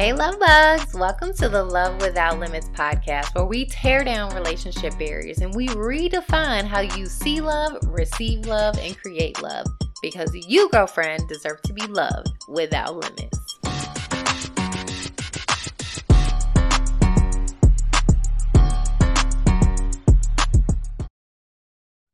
Hey, 0.00 0.14
love 0.14 0.40
bugs. 0.40 0.94
Welcome 0.94 1.34
to 1.34 1.50
the 1.50 1.62
Love 1.62 2.00
Without 2.00 2.38
Limits 2.38 2.70
podcast, 2.70 3.34
where 3.34 3.44
we 3.44 3.66
tear 3.66 4.02
down 4.02 4.34
relationship 4.34 4.98
barriers 4.98 5.40
and 5.40 5.54
we 5.54 5.68
redefine 5.68 6.64
how 6.64 6.80
you 6.80 7.04
see 7.04 7.42
love, 7.42 7.76
receive 7.84 8.46
love, 8.46 8.78
and 8.78 8.96
create 8.96 9.42
love. 9.42 9.66
Because 10.00 10.34
you, 10.34 10.70
girlfriend, 10.70 11.28
deserve 11.28 11.60
to 11.64 11.74
be 11.74 11.86
loved 11.86 12.32
without 12.48 12.96
limits. 12.96 13.38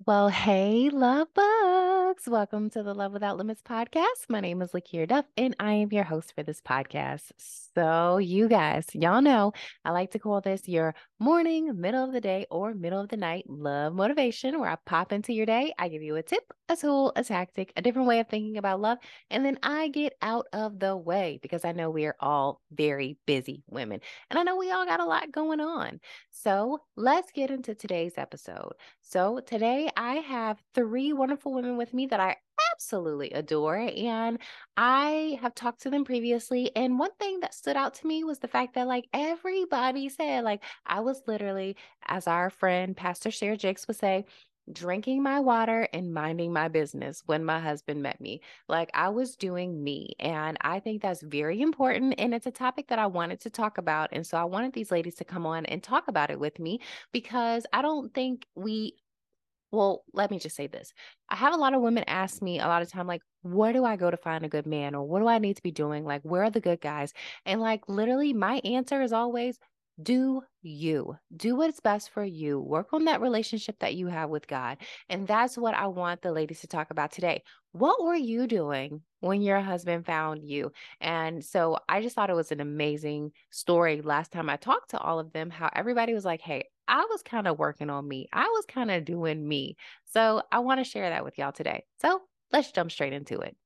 Well, 0.04 0.30
hey, 0.30 0.90
love 0.90 1.28
bugs. 1.34 2.24
Welcome 2.26 2.68
to 2.70 2.82
the 2.82 2.94
Love 2.94 3.12
Without 3.12 3.36
Limits 3.36 3.62
podcast. 3.62 4.28
My 4.28 4.40
name 4.40 4.60
is 4.60 4.72
Lakia 4.72 5.06
Duff, 5.06 5.26
and 5.36 5.54
I 5.60 5.74
am 5.74 5.92
your 5.92 6.04
host 6.04 6.34
for 6.34 6.42
this 6.42 6.60
podcast. 6.60 7.65
So, 7.76 8.16
you 8.16 8.48
guys, 8.48 8.86
y'all 8.94 9.20
know 9.20 9.52
I 9.84 9.90
like 9.90 10.12
to 10.12 10.18
call 10.18 10.40
this 10.40 10.66
your 10.66 10.94
morning, 11.18 11.78
middle 11.78 12.04
of 12.04 12.12
the 12.14 12.22
day, 12.22 12.46
or 12.50 12.72
middle 12.72 13.02
of 13.02 13.10
the 13.10 13.18
night 13.18 13.44
love 13.48 13.92
motivation, 13.92 14.58
where 14.58 14.70
I 14.70 14.76
pop 14.86 15.12
into 15.12 15.34
your 15.34 15.44
day. 15.44 15.74
I 15.78 15.88
give 15.88 16.02
you 16.02 16.16
a 16.16 16.22
tip, 16.22 16.42
a 16.70 16.76
tool, 16.76 17.12
a 17.16 17.22
tactic, 17.22 17.74
a 17.76 17.82
different 17.82 18.08
way 18.08 18.20
of 18.20 18.28
thinking 18.28 18.56
about 18.56 18.80
love, 18.80 18.96
and 19.28 19.44
then 19.44 19.58
I 19.62 19.88
get 19.88 20.14
out 20.22 20.46
of 20.54 20.78
the 20.80 20.96
way 20.96 21.38
because 21.42 21.66
I 21.66 21.72
know 21.72 21.90
we 21.90 22.06
are 22.06 22.16
all 22.18 22.62
very 22.72 23.18
busy 23.26 23.62
women, 23.68 24.00
and 24.30 24.38
I 24.38 24.42
know 24.42 24.56
we 24.56 24.70
all 24.70 24.86
got 24.86 25.00
a 25.00 25.04
lot 25.04 25.30
going 25.30 25.60
on. 25.60 26.00
So, 26.30 26.78
let's 26.96 27.30
get 27.30 27.50
into 27.50 27.74
today's 27.74 28.14
episode. 28.16 28.72
So, 29.02 29.40
today 29.40 29.90
I 29.98 30.14
have 30.14 30.62
three 30.74 31.12
wonderful 31.12 31.52
women 31.52 31.76
with 31.76 31.92
me 31.92 32.06
that 32.06 32.20
I 32.20 32.36
absolutely 32.72 33.30
adore. 33.30 33.76
And 33.76 34.38
I 34.76 35.38
have 35.42 35.54
talked 35.54 35.82
to 35.82 35.90
them 35.90 36.04
previously. 36.04 36.70
And 36.76 36.98
one 36.98 37.12
thing 37.18 37.40
that 37.40 37.54
stood 37.54 37.76
out 37.76 37.94
to 37.94 38.06
me 38.06 38.24
was 38.24 38.38
the 38.38 38.48
fact 38.48 38.74
that, 38.74 38.86
like, 38.86 39.08
everybody 39.12 40.08
said, 40.08 40.44
like, 40.44 40.62
I 40.86 41.00
was 41.00 41.22
literally, 41.26 41.76
as 42.06 42.26
our 42.26 42.50
friend 42.50 42.96
Pastor 42.96 43.30
Sarah 43.30 43.56
Jakes 43.56 43.86
would 43.88 43.98
say, 43.98 44.26
drinking 44.72 45.22
my 45.22 45.38
water 45.38 45.88
and 45.92 46.12
minding 46.12 46.52
my 46.52 46.68
business 46.68 47.22
when 47.26 47.44
my 47.44 47.60
husband 47.60 48.02
met 48.02 48.20
me. 48.20 48.40
Like 48.68 48.90
I 48.94 49.10
was 49.10 49.36
doing 49.36 49.82
me. 49.82 50.14
And 50.18 50.56
I 50.60 50.80
think 50.80 51.02
that's 51.02 51.22
very 51.22 51.60
important. 51.60 52.14
And 52.18 52.34
it's 52.34 52.46
a 52.46 52.50
topic 52.50 52.88
that 52.88 52.98
I 52.98 53.06
wanted 53.06 53.40
to 53.42 53.50
talk 53.50 53.78
about. 53.78 54.10
And 54.12 54.26
so 54.26 54.36
I 54.36 54.44
wanted 54.44 54.72
these 54.72 54.90
ladies 54.90 55.14
to 55.16 55.24
come 55.24 55.46
on 55.46 55.66
and 55.66 55.82
talk 55.82 56.08
about 56.08 56.30
it 56.30 56.40
with 56.40 56.58
me 56.58 56.80
because 57.12 57.64
I 57.72 57.82
don't 57.82 58.12
think 58.12 58.46
we 58.56 58.96
well, 59.72 60.04
let 60.12 60.30
me 60.30 60.38
just 60.38 60.56
say 60.56 60.66
this. 60.66 60.92
I 61.28 61.36
have 61.36 61.54
a 61.54 61.56
lot 61.56 61.74
of 61.74 61.82
women 61.82 62.04
ask 62.06 62.40
me 62.42 62.60
a 62.60 62.66
lot 62.66 62.82
of 62.82 62.90
time, 62.90 63.06
like, 63.06 63.22
where 63.42 63.72
do 63.72 63.84
I 63.84 63.96
go 63.96 64.10
to 64.10 64.16
find 64.16 64.44
a 64.44 64.48
good 64.48 64.66
man? 64.66 64.94
Or 64.94 65.04
what 65.06 65.20
do 65.20 65.28
I 65.28 65.38
need 65.38 65.56
to 65.56 65.62
be 65.62 65.70
doing? 65.70 66.04
Like, 66.04 66.22
where 66.22 66.44
are 66.44 66.50
the 66.50 66.60
good 66.60 66.80
guys? 66.80 67.12
And 67.44 67.60
like, 67.60 67.88
literally, 67.88 68.32
my 68.32 68.60
answer 68.64 69.02
is 69.02 69.12
always 69.12 69.58
do 70.02 70.42
you 70.62 71.16
do 71.34 71.56
what's 71.56 71.80
best 71.80 72.10
for 72.10 72.24
you 72.24 72.60
work 72.60 72.92
on 72.92 73.04
that 73.04 73.20
relationship 73.20 73.78
that 73.78 73.94
you 73.94 74.06
have 74.08 74.28
with 74.28 74.46
god 74.46 74.76
and 75.08 75.26
that's 75.26 75.56
what 75.56 75.74
i 75.74 75.86
want 75.86 76.20
the 76.22 76.32
ladies 76.32 76.60
to 76.60 76.66
talk 76.66 76.90
about 76.90 77.10
today 77.10 77.42
what 77.72 78.02
were 78.02 78.14
you 78.14 78.46
doing 78.46 79.00
when 79.20 79.40
your 79.40 79.60
husband 79.60 80.04
found 80.04 80.42
you 80.44 80.70
and 81.00 81.44
so 81.44 81.78
i 81.88 82.02
just 82.02 82.14
thought 82.14 82.30
it 82.30 82.36
was 82.36 82.52
an 82.52 82.60
amazing 82.60 83.32
story 83.50 84.02
last 84.02 84.32
time 84.32 84.50
i 84.50 84.56
talked 84.56 84.90
to 84.90 84.98
all 84.98 85.18
of 85.18 85.32
them 85.32 85.48
how 85.50 85.70
everybody 85.74 86.12
was 86.12 86.24
like 86.24 86.40
hey 86.40 86.62
I 86.88 87.04
was 87.10 87.22
kind 87.22 87.48
of 87.48 87.58
working 87.58 87.90
on 87.90 88.06
me. 88.06 88.28
I 88.32 88.44
was 88.44 88.64
kind 88.66 88.90
of 88.90 89.04
doing 89.04 89.46
me. 89.46 89.76
So 90.04 90.42
I 90.52 90.60
want 90.60 90.78
to 90.78 90.84
share 90.84 91.10
that 91.10 91.24
with 91.24 91.36
y'all 91.36 91.52
today. 91.52 91.84
So 92.00 92.20
let's 92.52 92.70
jump 92.70 92.92
straight 92.92 93.12
into 93.12 93.40
it. 93.40 93.56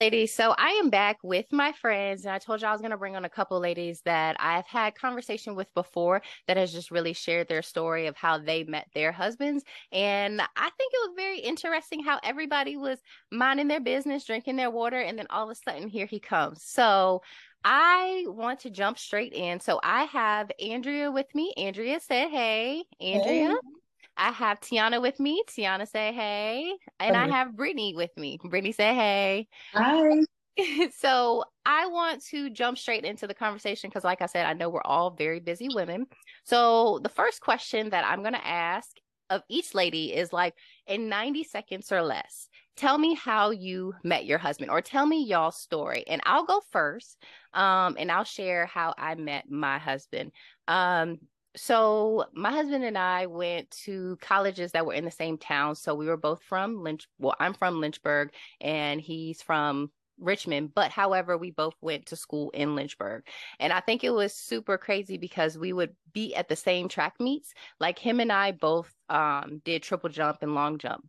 Ladies, 0.00 0.32
so 0.32 0.54
I 0.56 0.80
am 0.80 0.90
back 0.90 1.18
with 1.24 1.46
my 1.50 1.72
friends, 1.72 2.24
and 2.24 2.32
I 2.32 2.38
told 2.38 2.62
you 2.62 2.68
I 2.68 2.70
was 2.70 2.80
going 2.80 2.92
to 2.92 2.96
bring 2.96 3.16
on 3.16 3.24
a 3.24 3.28
couple 3.28 3.58
ladies 3.58 4.00
that 4.04 4.36
I've 4.38 4.66
had 4.68 4.94
conversation 4.94 5.56
with 5.56 5.74
before 5.74 6.22
that 6.46 6.56
has 6.56 6.72
just 6.72 6.92
really 6.92 7.12
shared 7.12 7.48
their 7.48 7.62
story 7.62 8.06
of 8.06 8.16
how 8.16 8.38
they 8.38 8.62
met 8.62 8.86
their 8.94 9.10
husbands. 9.10 9.64
And 9.90 10.40
I 10.40 10.70
think 10.70 10.92
it 10.94 11.08
was 11.08 11.14
very 11.16 11.40
interesting 11.40 12.04
how 12.04 12.20
everybody 12.22 12.76
was 12.76 13.00
minding 13.32 13.66
their 13.66 13.80
business, 13.80 14.24
drinking 14.24 14.54
their 14.54 14.70
water, 14.70 15.00
and 15.00 15.18
then 15.18 15.26
all 15.30 15.50
of 15.50 15.50
a 15.50 15.54
sudden 15.56 15.88
here 15.88 16.06
he 16.06 16.20
comes. 16.20 16.62
So 16.62 17.22
I 17.64 18.22
want 18.28 18.60
to 18.60 18.70
jump 18.70 19.00
straight 19.00 19.32
in. 19.32 19.58
So 19.58 19.80
I 19.82 20.04
have 20.04 20.52
Andrea 20.60 21.10
with 21.10 21.26
me. 21.34 21.52
Andrea 21.56 21.98
said, 21.98 22.28
Hey, 22.30 22.84
Andrea. 23.00 23.48
Hey. 23.48 23.77
I 24.18 24.32
have 24.32 24.60
Tiana 24.60 25.00
with 25.00 25.20
me. 25.20 25.42
Tiana 25.48 25.88
say 25.88 26.12
hey. 26.12 26.72
And 26.98 27.16
I 27.16 27.28
have 27.28 27.56
Brittany 27.56 27.94
with 27.94 28.10
me. 28.16 28.38
Brittany 28.42 28.72
say 28.72 28.94
hey. 28.94 29.48
Hi. 29.72 30.24
so 30.98 31.44
I 31.64 31.86
want 31.86 32.24
to 32.26 32.50
jump 32.50 32.78
straight 32.78 33.04
into 33.04 33.28
the 33.28 33.34
conversation 33.34 33.88
because, 33.88 34.04
like 34.04 34.20
I 34.20 34.26
said, 34.26 34.44
I 34.44 34.54
know 34.54 34.68
we're 34.68 34.82
all 34.84 35.10
very 35.10 35.38
busy 35.38 35.68
women. 35.72 36.06
So 36.44 36.98
the 37.02 37.08
first 37.08 37.40
question 37.40 37.90
that 37.90 38.04
I'm 38.04 38.22
going 38.22 38.34
to 38.34 38.46
ask 38.46 38.90
of 39.30 39.42
each 39.48 39.74
lady 39.74 40.14
is 40.14 40.32
like 40.32 40.54
in 40.86 41.08
90 41.08 41.44
seconds 41.44 41.92
or 41.92 42.02
less 42.02 42.48
tell 42.76 42.96
me 42.96 43.14
how 43.14 43.50
you 43.50 43.92
met 44.04 44.24
your 44.24 44.38
husband 44.38 44.70
or 44.70 44.80
tell 44.80 45.04
me 45.04 45.24
y'all's 45.24 45.58
story 45.58 46.04
and 46.06 46.22
i'll 46.24 46.44
go 46.44 46.62
first 46.70 47.18
um, 47.52 47.96
and 47.98 48.10
i'll 48.10 48.24
share 48.24 48.66
how 48.66 48.94
i 48.96 49.14
met 49.14 49.50
my 49.50 49.78
husband 49.78 50.32
um, 50.66 51.18
so 51.58 52.24
my 52.32 52.50
husband 52.50 52.84
and 52.84 52.96
i 52.96 53.26
went 53.26 53.70
to 53.70 54.16
colleges 54.20 54.72
that 54.72 54.86
were 54.86 54.94
in 54.94 55.04
the 55.04 55.10
same 55.10 55.36
town 55.36 55.74
so 55.74 55.94
we 55.94 56.06
were 56.06 56.16
both 56.16 56.42
from 56.42 56.82
lynch 56.82 57.08
well 57.18 57.34
i'm 57.40 57.54
from 57.54 57.80
lynchburg 57.80 58.30
and 58.60 59.00
he's 59.00 59.42
from 59.42 59.90
Richmond, 60.20 60.74
but 60.74 60.90
however, 60.90 61.36
we 61.36 61.50
both 61.50 61.74
went 61.80 62.06
to 62.06 62.16
school 62.16 62.50
in 62.50 62.74
Lynchburg. 62.74 63.22
And 63.60 63.72
I 63.72 63.80
think 63.80 64.02
it 64.02 64.10
was 64.10 64.34
super 64.34 64.76
crazy 64.76 65.16
because 65.16 65.56
we 65.56 65.72
would 65.72 65.94
be 66.12 66.34
at 66.34 66.48
the 66.48 66.56
same 66.56 66.88
track 66.88 67.14
meets. 67.20 67.52
Like 67.78 67.98
him 67.98 68.20
and 68.20 68.32
I 68.32 68.52
both 68.52 68.92
um, 69.08 69.62
did 69.64 69.82
triple 69.82 70.10
jump 70.10 70.38
and 70.42 70.54
long 70.54 70.78
jump. 70.78 71.06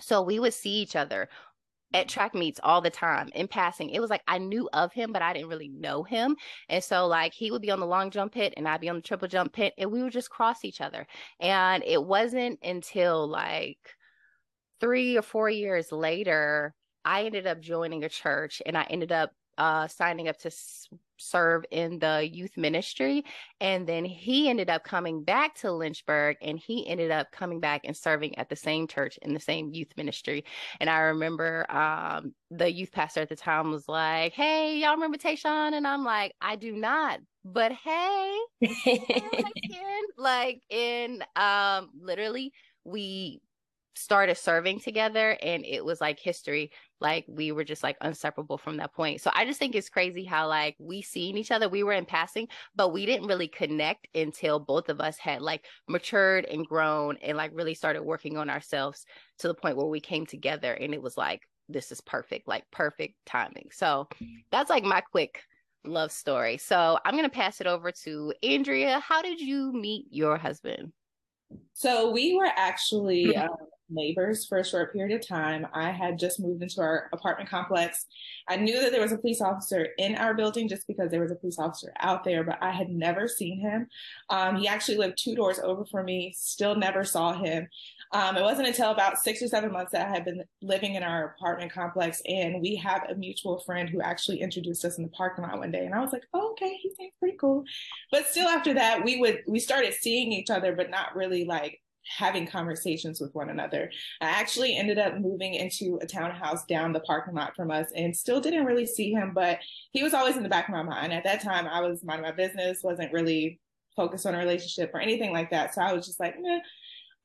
So 0.00 0.22
we 0.22 0.38
would 0.38 0.54
see 0.54 0.70
each 0.70 0.96
other 0.96 1.28
at 1.92 2.08
track 2.08 2.34
meets 2.34 2.60
all 2.62 2.80
the 2.80 2.90
time 2.90 3.30
in 3.34 3.48
passing. 3.48 3.90
It 3.90 4.00
was 4.00 4.10
like 4.10 4.22
I 4.28 4.38
knew 4.38 4.68
of 4.72 4.92
him, 4.92 5.12
but 5.12 5.22
I 5.22 5.32
didn't 5.32 5.48
really 5.48 5.68
know 5.68 6.02
him. 6.02 6.36
And 6.68 6.82
so 6.82 7.06
like 7.06 7.34
he 7.34 7.50
would 7.50 7.62
be 7.62 7.70
on 7.70 7.80
the 7.80 7.86
long 7.86 8.10
jump 8.10 8.32
pit 8.32 8.54
and 8.56 8.68
I'd 8.68 8.80
be 8.80 8.88
on 8.88 8.96
the 8.96 9.02
triple 9.02 9.28
jump 9.28 9.52
pit 9.52 9.74
and 9.78 9.90
we 9.90 10.02
would 10.02 10.12
just 10.12 10.30
cross 10.30 10.64
each 10.64 10.80
other. 10.80 11.06
And 11.40 11.82
it 11.84 12.04
wasn't 12.04 12.58
until 12.62 13.26
like 13.28 13.78
three 14.80 15.16
or 15.16 15.22
four 15.22 15.50
years 15.50 15.92
later, 15.92 16.74
I 17.04 17.24
ended 17.24 17.46
up 17.46 17.60
joining 17.60 18.04
a 18.04 18.08
church 18.08 18.62
and 18.64 18.76
I 18.76 18.84
ended 18.84 19.12
up 19.12 19.32
uh, 19.60 19.86
signing 19.86 20.26
up 20.26 20.38
to 20.38 20.48
s- 20.48 20.88
serve 21.18 21.64
in 21.70 21.98
the 21.98 22.26
youth 22.32 22.56
ministry. 22.56 23.24
And 23.60 23.86
then 23.86 24.06
he 24.06 24.48
ended 24.48 24.70
up 24.70 24.84
coming 24.84 25.22
back 25.22 25.54
to 25.56 25.70
Lynchburg 25.70 26.38
and 26.40 26.58
he 26.58 26.88
ended 26.88 27.10
up 27.10 27.30
coming 27.30 27.60
back 27.60 27.82
and 27.84 27.94
serving 27.94 28.38
at 28.38 28.48
the 28.48 28.56
same 28.56 28.88
church 28.88 29.18
in 29.20 29.34
the 29.34 29.38
same 29.40 29.70
youth 29.74 29.92
ministry. 29.98 30.46
And 30.80 30.88
I 30.88 31.00
remember 31.00 31.70
um, 31.70 32.34
the 32.50 32.72
youth 32.72 32.90
pastor 32.90 33.20
at 33.20 33.28
the 33.28 33.36
time 33.36 33.70
was 33.70 33.86
like, 33.86 34.32
Hey, 34.32 34.78
y'all 34.78 34.94
remember 34.94 35.18
Tayshawn? 35.18 35.74
And 35.74 35.86
I'm 35.86 36.04
like, 36.04 36.32
I 36.40 36.56
do 36.56 36.72
not. 36.72 37.20
But 37.44 37.72
hey, 37.72 38.38
like 40.16 40.62
in 40.70 41.22
um 41.36 41.90
literally 42.00 42.52
we 42.84 43.40
started 43.94 44.36
serving 44.36 44.80
together 44.80 45.36
and 45.42 45.64
it 45.66 45.84
was 45.84 46.00
like 46.00 46.18
history 46.18 46.70
like 47.00 47.24
we 47.28 47.52
were 47.52 47.64
just 47.64 47.82
like 47.82 47.96
inseparable 48.02 48.58
from 48.58 48.76
that 48.76 48.94
point. 48.94 49.20
So 49.20 49.30
i 49.34 49.44
just 49.44 49.58
think 49.58 49.74
it's 49.74 49.88
crazy 49.88 50.24
how 50.24 50.48
like 50.48 50.76
we 50.78 51.02
seen 51.02 51.36
each 51.36 51.50
other 51.50 51.68
we 51.68 51.82
were 51.82 51.92
in 51.92 52.04
passing 52.04 52.48
but 52.74 52.92
we 52.92 53.06
didn't 53.06 53.26
really 53.26 53.48
connect 53.48 54.08
until 54.14 54.58
both 54.58 54.88
of 54.88 55.00
us 55.00 55.18
had 55.18 55.42
like 55.42 55.66
matured 55.88 56.44
and 56.44 56.66
grown 56.66 57.16
and 57.22 57.36
like 57.36 57.50
really 57.54 57.74
started 57.74 58.02
working 58.02 58.36
on 58.36 58.50
ourselves 58.50 59.04
to 59.38 59.48
the 59.48 59.54
point 59.54 59.76
where 59.76 59.86
we 59.86 60.00
came 60.00 60.26
together 60.26 60.72
and 60.72 60.94
it 60.94 61.02
was 61.02 61.16
like 61.16 61.42
this 61.68 61.92
is 61.92 62.00
perfect 62.00 62.48
like 62.48 62.64
perfect 62.70 63.14
timing. 63.26 63.68
So 63.72 64.08
that's 64.50 64.70
like 64.70 64.84
my 64.84 65.00
quick 65.00 65.42
love 65.84 66.12
story. 66.12 66.58
So 66.58 66.98
i'm 67.04 67.14
going 67.14 67.24
to 67.24 67.30
pass 67.30 67.60
it 67.60 67.66
over 67.66 67.92
to 68.04 68.32
andrea. 68.42 69.00
How 69.00 69.22
did 69.22 69.40
you 69.40 69.72
meet 69.72 70.06
your 70.10 70.36
husband? 70.36 70.92
So 71.72 72.10
we 72.10 72.36
were 72.36 72.50
actually 72.56 73.36
um, 73.36 73.48
neighbors 73.90 74.46
for 74.46 74.58
a 74.58 74.64
short 74.64 74.92
period 74.92 75.18
of 75.18 75.26
time. 75.26 75.66
I 75.72 75.90
had 75.90 76.18
just 76.18 76.40
moved 76.40 76.62
into 76.62 76.80
our 76.80 77.08
apartment 77.12 77.50
complex. 77.50 78.06
I 78.48 78.56
knew 78.56 78.80
that 78.80 78.92
there 78.92 79.00
was 79.00 79.12
a 79.12 79.18
police 79.18 79.40
officer 79.40 79.88
in 79.98 80.14
our 80.16 80.34
building 80.34 80.68
just 80.68 80.86
because 80.86 81.10
there 81.10 81.20
was 81.20 81.30
a 81.30 81.36
police 81.36 81.58
officer 81.58 81.92
out 82.00 82.24
there, 82.24 82.44
but 82.44 82.58
I 82.62 82.70
had 82.70 82.90
never 82.90 83.28
seen 83.28 83.60
him. 83.60 83.86
Um, 84.28 84.56
he 84.56 84.68
actually 84.68 84.98
lived 84.98 85.18
two 85.18 85.34
doors 85.34 85.58
over 85.58 85.84
from 85.84 86.06
me, 86.06 86.34
still 86.36 86.74
never 86.74 87.04
saw 87.04 87.32
him. 87.32 87.68
Um, 88.12 88.36
it 88.36 88.42
wasn't 88.42 88.68
until 88.68 88.90
about 88.90 89.18
six 89.18 89.40
or 89.40 89.46
seven 89.46 89.70
months 89.70 89.92
that 89.92 90.08
I 90.08 90.10
had 90.10 90.24
been 90.24 90.42
living 90.62 90.94
in 90.94 91.02
our 91.02 91.36
apartment 91.36 91.72
complex, 91.72 92.20
and 92.26 92.60
we 92.60 92.74
have 92.76 93.02
a 93.08 93.14
mutual 93.14 93.60
friend 93.60 93.88
who 93.88 94.00
actually 94.00 94.40
introduced 94.40 94.84
us 94.84 94.98
in 94.98 95.04
the 95.04 95.10
parking 95.10 95.44
lot 95.44 95.58
one 95.58 95.70
day, 95.70 95.86
and 95.86 95.94
I 95.94 96.00
was 96.00 96.12
like, 96.12 96.24
oh, 96.34 96.50
"Okay, 96.52 96.76
he 96.82 96.92
seems 96.96 97.12
pretty 97.20 97.36
cool." 97.36 97.64
But 98.10 98.26
still, 98.26 98.48
after 98.48 98.74
that, 98.74 99.04
we 99.04 99.18
would 99.20 99.42
we 99.46 99.60
started 99.60 99.94
seeing 99.94 100.32
each 100.32 100.50
other, 100.50 100.74
but 100.74 100.90
not 100.90 101.14
really 101.14 101.44
like 101.44 101.80
having 102.06 102.46
conversations 102.46 103.20
with 103.20 103.34
one 103.34 103.50
another. 103.50 103.90
I 104.20 104.26
actually 104.26 104.76
ended 104.76 104.98
up 104.98 105.18
moving 105.18 105.54
into 105.54 105.98
a 106.02 106.06
townhouse 106.06 106.64
down 106.66 106.92
the 106.92 107.00
parking 107.00 107.34
lot 107.34 107.54
from 107.54 107.70
us 107.70 107.86
and 107.94 108.16
still 108.16 108.40
didn't 108.40 108.64
really 108.64 108.86
see 108.86 109.12
him, 109.12 109.32
but 109.34 109.58
he 109.92 110.02
was 110.02 110.14
always 110.14 110.36
in 110.36 110.42
the 110.42 110.48
back 110.48 110.68
of 110.68 110.74
my 110.74 110.82
mind. 110.82 111.12
At 111.12 111.24
that 111.24 111.42
time, 111.42 111.66
I 111.66 111.80
was 111.80 112.02
minding 112.02 112.26
my 112.26 112.32
business, 112.32 112.82
wasn't 112.82 113.12
really 113.12 113.60
focused 113.96 114.26
on 114.26 114.34
a 114.34 114.38
relationship 114.38 114.90
or 114.94 115.00
anything 115.00 115.32
like 115.32 115.50
that. 115.50 115.74
So 115.74 115.82
I 115.82 115.92
was 115.92 116.06
just 116.06 116.20
like, 116.20 116.34
meh. 116.40 116.60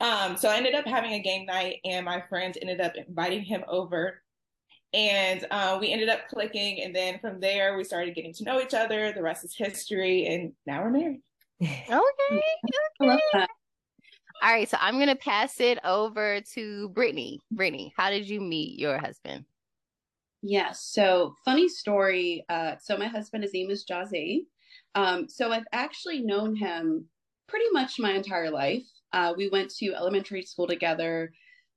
Um, 0.02 0.36
so 0.36 0.50
I 0.50 0.58
ended 0.58 0.76
up 0.76 0.86
having 0.86 1.14
a 1.14 1.22
game 1.22 1.46
night, 1.46 1.78
and 1.86 2.06
my 2.06 2.22
friends 2.28 2.58
ended 2.62 2.82
up 2.82 2.94
inviting 2.96 3.44
him 3.44 3.64
over. 3.68 4.22
And 4.94 5.46
uh, 5.52 5.78
we 5.80 5.92
ended 5.92 6.10
up 6.10 6.28
clicking. 6.30 6.82
And 6.82 6.96
then 6.96 7.20
from 7.20 7.40
there, 7.40 7.78
we 7.78 7.84
started 7.84 8.16
getting 8.16 8.34
to 8.36 8.44
know 8.44 8.62
each 8.62 8.74
other. 8.74 9.12
The 9.12 9.22
rest 9.22 9.44
is 9.44 9.56
history. 9.56 10.26
And 10.26 10.54
now 10.66 10.84
we're 10.84 10.90
married. 10.90 11.22
okay. 11.62 12.44
okay. 13.02 13.48
All 14.42 14.52
right, 14.52 14.70
so 14.70 14.78
I'm 14.80 15.00
gonna 15.00 15.16
pass 15.16 15.60
it 15.60 15.80
over 15.84 16.42
to 16.54 16.90
Brittany. 16.90 17.40
Brittany, 17.52 17.94
how 17.98 18.10
did 18.10 18.30
you 18.30 18.42
meet 18.42 18.80
your 18.80 18.98
husband? 18.98 19.46
Yes. 20.42 20.82
So 20.92 21.34
funny 21.44 21.68
story. 21.68 22.46
Uh, 22.50 22.76
so 22.80 22.98
my 22.98 23.08
husband, 23.08 23.44
his 23.44 23.54
name 23.54 23.72
is 23.72 23.84
Jose. 23.90 24.44
Um, 24.94 25.28
so 25.28 25.52
I've 25.52 25.66
actually 25.72 26.22
known 26.22 26.56
him 26.56 27.06
pretty 27.48 27.66
much 27.72 28.00
my 28.00 28.12
entire 28.12 28.52
life. 28.52 28.86
Uh, 29.12 29.34
we 29.36 29.50
went 29.50 29.72
to 29.78 29.96
elementary 29.96 30.44
school 30.44 30.68
together. 30.68 31.32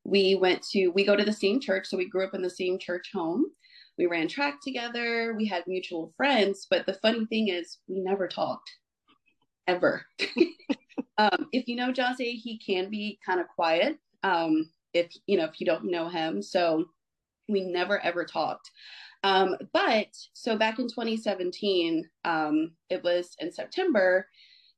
We 0.04 0.34
went 0.34 0.62
to 0.72 0.88
we 0.88 1.06
go 1.06 1.16
to 1.16 1.24
the 1.24 1.32
same 1.32 1.60
church, 1.60 1.86
so 1.86 1.96
we 1.96 2.08
grew 2.08 2.26
up 2.26 2.34
in 2.34 2.42
the 2.42 2.50
same 2.50 2.78
church 2.78 3.10
home. 3.14 3.46
We 3.96 4.06
ran 4.06 4.28
track 4.28 4.58
together. 4.62 5.34
We 5.36 5.46
had 5.46 5.64
mutual 5.66 6.12
friends, 6.16 6.66
but 6.68 6.86
the 6.86 6.94
funny 6.94 7.26
thing 7.26 7.48
is, 7.48 7.78
we 7.88 8.00
never 8.00 8.28
talked 8.28 8.70
ever. 9.68 10.04
Um, 11.18 11.48
if 11.52 11.68
you 11.68 11.76
know 11.76 11.92
Jose, 11.96 12.24
he 12.24 12.58
can 12.58 12.90
be 12.90 13.18
kind 13.26 13.40
of 13.40 13.48
quiet. 13.48 13.98
Um, 14.22 14.70
if 14.94 15.12
you 15.26 15.36
know, 15.36 15.44
if 15.44 15.60
you 15.60 15.66
don't 15.66 15.90
know 15.90 16.08
him, 16.08 16.42
so 16.42 16.86
we 17.48 17.62
never 17.62 17.98
ever 18.04 18.24
talked. 18.24 18.70
Um, 19.24 19.56
but 19.72 20.08
so 20.32 20.56
back 20.56 20.78
in 20.78 20.88
2017, 20.88 22.08
um, 22.24 22.72
it 22.90 23.02
was 23.02 23.34
in 23.40 23.52
September. 23.52 24.26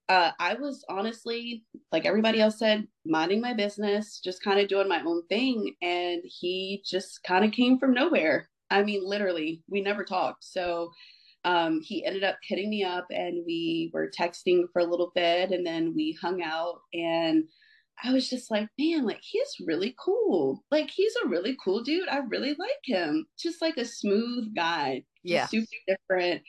Uh, 0.08 0.32
I 0.40 0.54
was 0.54 0.84
honestly, 0.88 1.64
like 1.92 2.06
everybody 2.06 2.40
else 2.40 2.58
said, 2.58 2.86
minding 3.06 3.40
my 3.40 3.54
business, 3.54 4.20
just 4.24 4.42
kind 4.42 4.60
of 4.60 4.68
doing 4.68 4.88
my 4.88 5.02
own 5.06 5.26
thing. 5.28 5.74
And 5.82 6.22
he 6.24 6.82
just 6.84 7.22
kind 7.24 7.44
of 7.44 7.52
came 7.52 7.78
from 7.78 7.94
nowhere. 7.94 8.48
I 8.70 8.82
mean, 8.82 9.02
literally, 9.04 9.62
we 9.68 9.82
never 9.82 10.04
talked. 10.04 10.44
So 10.44 10.90
um, 11.44 11.80
he 11.82 12.04
ended 12.04 12.24
up 12.24 12.36
hitting 12.42 12.70
me 12.70 12.84
up 12.84 13.06
and 13.10 13.44
we 13.46 13.90
were 13.94 14.10
texting 14.18 14.64
for 14.72 14.80
a 14.80 14.84
little 14.86 15.12
bit 15.14 15.50
and 15.50 15.66
then 15.66 15.94
we 15.94 16.16
hung 16.20 16.42
out 16.42 16.80
and 16.92 17.44
I 18.02 18.12
was 18.12 18.28
just 18.30 18.50
like, 18.50 18.68
man, 18.78 19.04
like 19.04 19.20
he's 19.22 19.56
really 19.66 19.94
cool. 20.02 20.64
Like 20.70 20.90
he's 20.90 21.12
a 21.24 21.28
really 21.28 21.56
cool 21.62 21.82
dude. 21.82 22.08
I 22.08 22.18
really 22.28 22.54
like 22.58 22.80
him. 22.84 23.26
Just 23.38 23.60
like 23.60 23.76
a 23.76 23.84
smooth 23.84 24.54
guy. 24.54 25.04
Yeah. 25.22 25.46
Super 25.46 25.66
different. 25.86 26.42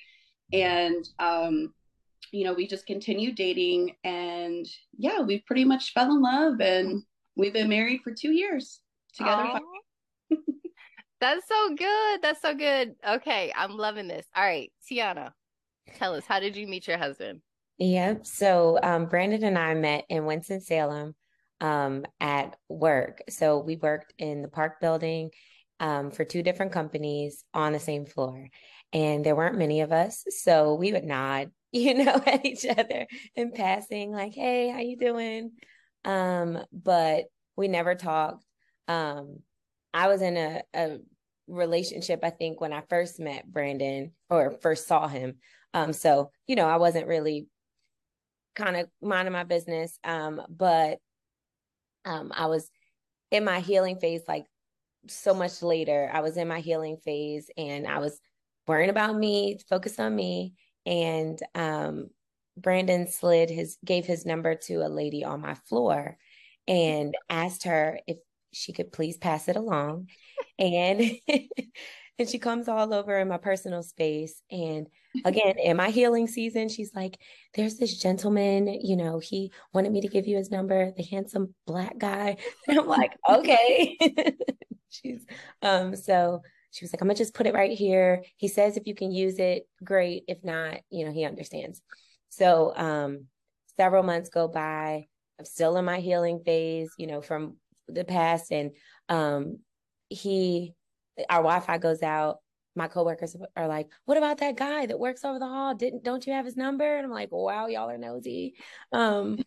And 0.53 1.07
um, 1.19 1.73
you 2.31 2.45
know, 2.45 2.53
we 2.53 2.67
just 2.67 2.85
continued 2.85 3.35
dating 3.35 3.95
and 4.03 4.65
yeah, 4.97 5.21
we 5.21 5.43
pretty 5.45 5.65
much 5.65 5.93
fell 5.93 6.11
in 6.11 6.21
love 6.21 6.61
and 6.61 7.03
we've 7.35 7.53
been 7.53 7.69
married 7.69 8.01
for 8.03 8.13
two 8.13 8.31
years 8.31 8.79
together. 9.17 9.59
That's 11.21 11.47
so 11.47 11.75
good. 11.75 12.21
That's 12.23 12.41
so 12.41 12.55
good. 12.55 12.95
Okay, 13.07 13.53
I'm 13.55 13.77
loving 13.77 14.07
this. 14.07 14.25
All 14.35 14.43
right, 14.43 14.71
Tiana, 14.89 15.31
tell 15.95 16.15
us, 16.15 16.25
how 16.25 16.39
did 16.39 16.55
you 16.55 16.65
meet 16.65 16.87
your 16.87 16.97
husband? 16.97 17.41
Yep. 17.77 18.25
So 18.25 18.79
um, 18.81 19.05
Brandon 19.05 19.43
and 19.43 19.57
I 19.57 19.75
met 19.75 20.05
in 20.09 20.25
Winston 20.25 20.61
Salem 20.61 21.13
um, 21.61 22.05
at 22.19 22.55
work. 22.69 23.21
So 23.29 23.59
we 23.59 23.75
worked 23.75 24.15
in 24.17 24.41
the 24.41 24.47
park 24.47 24.81
building 24.81 25.29
um, 25.79 26.09
for 26.09 26.25
two 26.25 26.41
different 26.41 26.71
companies 26.71 27.43
on 27.53 27.73
the 27.73 27.79
same 27.79 28.05
floor, 28.07 28.49
and 28.91 29.23
there 29.23 29.35
weren't 29.35 29.57
many 29.59 29.81
of 29.81 29.91
us, 29.91 30.23
so 30.29 30.73
we 30.73 30.91
would 30.91 31.05
nod, 31.05 31.51
you 31.71 31.93
know, 31.93 32.21
at 32.25 32.45
each 32.45 32.65
other 32.65 33.05
in 33.35 33.51
passing, 33.51 34.11
like, 34.11 34.33
"Hey, 34.33 34.69
how 34.69 34.79
you 34.79 34.97
doing?" 34.97 35.51
Um, 36.03 36.59
but 36.71 37.25
we 37.55 37.67
never 37.67 37.93
talked. 37.95 38.43
I 39.93 40.07
was 40.07 40.21
in 40.21 40.37
a, 40.37 40.61
a 40.73 40.97
relationship, 41.47 42.21
I 42.23 42.29
think, 42.29 42.61
when 42.61 42.73
I 42.73 42.81
first 42.89 43.19
met 43.19 43.51
Brandon 43.51 44.11
or 44.29 44.51
first 44.51 44.87
saw 44.87 45.07
him. 45.07 45.35
Um, 45.73 45.93
so, 45.93 46.31
you 46.47 46.55
know, 46.55 46.67
I 46.67 46.77
wasn't 46.77 47.07
really 47.07 47.47
kind 48.55 48.77
of 48.77 48.89
minding 49.01 49.33
my 49.33 49.43
business. 49.43 49.97
Um, 50.03 50.41
but 50.49 50.99
um, 52.05 52.31
I 52.35 52.47
was 52.47 52.69
in 53.31 53.45
my 53.45 53.59
healing 53.59 53.97
phase, 53.97 54.21
like 54.27 54.45
so 55.07 55.33
much 55.33 55.61
later. 55.61 56.09
I 56.11 56.21
was 56.21 56.37
in 56.37 56.47
my 56.47 56.59
healing 56.59 56.97
phase 56.97 57.49
and 57.57 57.87
I 57.87 57.99
was 57.99 58.19
worrying 58.67 58.89
about 58.89 59.15
me, 59.15 59.59
focused 59.69 59.99
on 59.99 60.15
me. 60.15 60.53
And 60.85 61.39
um, 61.55 62.09
Brandon 62.57 63.07
slid 63.07 63.49
his, 63.49 63.77
gave 63.85 64.05
his 64.05 64.25
number 64.25 64.55
to 64.55 64.85
a 64.85 64.89
lady 64.89 65.23
on 65.23 65.41
my 65.41 65.55
floor 65.55 66.17
and 66.67 67.15
asked 67.29 67.63
her 67.63 67.99
if 68.07 68.17
she 68.51 68.73
could 68.73 68.91
please 68.91 69.17
pass 69.17 69.47
it 69.47 69.55
along. 69.55 70.07
And 70.59 71.01
and 72.19 72.29
she 72.29 72.39
comes 72.39 72.67
all 72.67 72.93
over 72.93 73.17
in 73.17 73.27
my 73.27 73.37
personal 73.37 73.83
space. 73.83 74.41
And 74.51 74.87
again 75.25 75.55
in 75.57 75.75
my 75.75 75.89
healing 75.89 76.25
season 76.25 76.69
she's 76.69 76.95
like 76.95 77.19
there's 77.53 77.75
this 77.75 77.97
gentleman 77.97 78.79
you 78.81 78.95
know 78.95 79.19
he 79.19 79.51
wanted 79.73 79.91
me 79.91 79.99
to 79.99 80.07
give 80.07 80.25
you 80.25 80.37
his 80.37 80.49
number 80.49 80.93
the 80.95 81.03
handsome 81.03 81.53
black 81.67 81.97
guy. 81.97 82.37
And 82.67 82.79
i'm 82.79 82.87
like 82.87 83.17
okay. 83.29 83.97
She's 84.89 85.25
um 85.61 85.95
so 85.95 86.41
she 86.71 86.83
was 86.83 86.93
like 86.93 87.01
i'm 87.01 87.07
gonna 87.07 87.17
just 87.17 87.33
put 87.33 87.47
it 87.47 87.53
right 87.53 87.77
here. 87.77 88.23
He 88.37 88.47
says 88.47 88.77
if 88.77 88.87
you 88.87 88.95
can 88.95 89.11
use 89.11 89.39
it 89.39 89.63
great. 89.83 90.23
If 90.27 90.43
not 90.43 90.79
you 90.89 91.05
know 91.05 91.11
he 91.11 91.25
understands. 91.25 91.81
So 92.29 92.73
um 92.75 93.25
several 93.77 94.03
months 94.03 94.29
go 94.29 94.47
by. 94.47 95.07
I'm 95.39 95.45
still 95.45 95.75
in 95.77 95.85
my 95.85 95.99
healing 95.99 96.41
phase 96.45 96.91
you 96.97 97.07
know 97.07 97.21
from 97.21 97.55
the 97.93 98.03
past 98.03 98.51
and 98.51 98.71
um 99.09 99.59
he 100.09 100.73
our 101.29 101.41
Wi-Fi 101.41 101.77
goes 101.77 102.01
out. 102.01 102.39
My 102.75 102.87
coworkers 102.87 103.35
are 103.55 103.67
like, 103.67 103.89
"What 104.05 104.17
about 104.17 104.37
that 104.37 104.55
guy 104.55 104.85
that 104.85 104.99
works 104.99 105.25
over 105.25 105.39
the 105.39 105.47
hall? 105.47 105.75
Didn't 105.75 106.03
don't 106.03 106.25
you 106.25 106.33
have 106.33 106.45
his 106.45 106.55
number?" 106.55 106.97
And 106.97 107.05
I'm 107.05 107.11
like, 107.11 107.29
"Wow, 107.31 107.67
y'all 107.67 107.89
are 107.89 107.97
nosy." 107.97 108.55
Um, 108.93 109.39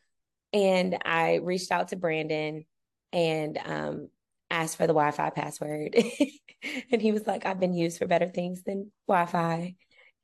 and 0.52 0.98
I 1.04 1.36
reached 1.36 1.72
out 1.72 1.88
to 1.88 1.96
Brandon 1.96 2.64
and 3.12 3.58
um, 3.64 4.08
asked 4.50 4.76
for 4.76 4.86
the 4.86 4.92
Wi-Fi 4.94 5.30
password, 5.30 5.96
and 6.92 7.00
he 7.02 7.12
was 7.12 7.26
like, 7.26 7.46
"I've 7.46 7.60
been 7.60 7.74
used 7.74 7.98
for 7.98 8.06
better 8.06 8.28
things 8.28 8.62
than 8.62 8.92
Wi-Fi." 9.08 9.74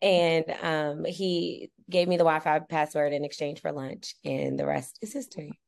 And 0.02 0.44
um, 0.62 1.04
he 1.04 1.70
gave 1.88 2.08
me 2.08 2.16
the 2.16 2.24
Wi-Fi 2.24 2.60
password 2.60 3.12
in 3.12 3.24
exchange 3.24 3.60
for 3.60 3.72
lunch, 3.72 4.14
and 4.24 4.58
the 4.58 4.66
rest 4.66 4.98
is 5.02 5.12
history. 5.12 5.58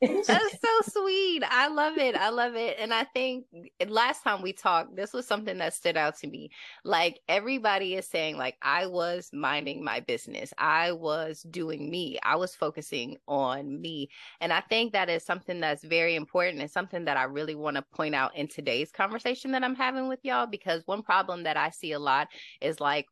That's 0.28 0.60
so 0.60 1.00
sweet. 1.02 1.42
I 1.44 1.66
love 1.66 1.98
it. 1.98 2.14
I 2.14 2.28
love 2.28 2.54
it. 2.54 2.76
And 2.78 2.94
I 2.94 3.02
think 3.02 3.46
last 3.88 4.22
time 4.22 4.42
we 4.42 4.52
talked, 4.52 4.94
this 4.94 5.12
was 5.12 5.26
something 5.26 5.58
that 5.58 5.74
stood 5.74 5.96
out 5.96 6.16
to 6.18 6.28
me. 6.28 6.50
Like 6.84 7.18
everybody 7.28 7.96
is 7.96 8.06
saying, 8.06 8.36
like, 8.36 8.56
I 8.62 8.86
was 8.86 9.30
minding 9.32 9.82
my 9.82 9.98
business. 9.98 10.54
I 10.56 10.92
was 10.92 11.42
doing 11.50 11.90
me. 11.90 12.16
I 12.22 12.36
was 12.36 12.54
focusing 12.54 13.16
on 13.26 13.80
me. 13.80 14.08
And 14.40 14.52
I 14.52 14.60
think 14.60 14.92
that 14.92 15.10
is 15.10 15.24
something 15.24 15.58
that's 15.58 15.82
very 15.82 16.14
important 16.14 16.60
and 16.60 16.70
something 16.70 17.04
that 17.06 17.16
I 17.16 17.24
really 17.24 17.56
want 17.56 17.76
to 17.76 17.82
point 17.82 18.14
out 18.14 18.36
in 18.36 18.46
today's 18.46 18.92
conversation 18.92 19.50
that 19.50 19.64
I'm 19.64 19.74
having 19.74 20.06
with 20.06 20.20
y'all. 20.22 20.46
Because 20.46 20.82
one 20.86 21.02
problem 21.02 21.42
that 21.42 21.56
I 21.56 21.70
see 21.70 21.90
a 21.90 21.98
lot 21.98 22.28
is 22.60 22.78
like 22.78 23.06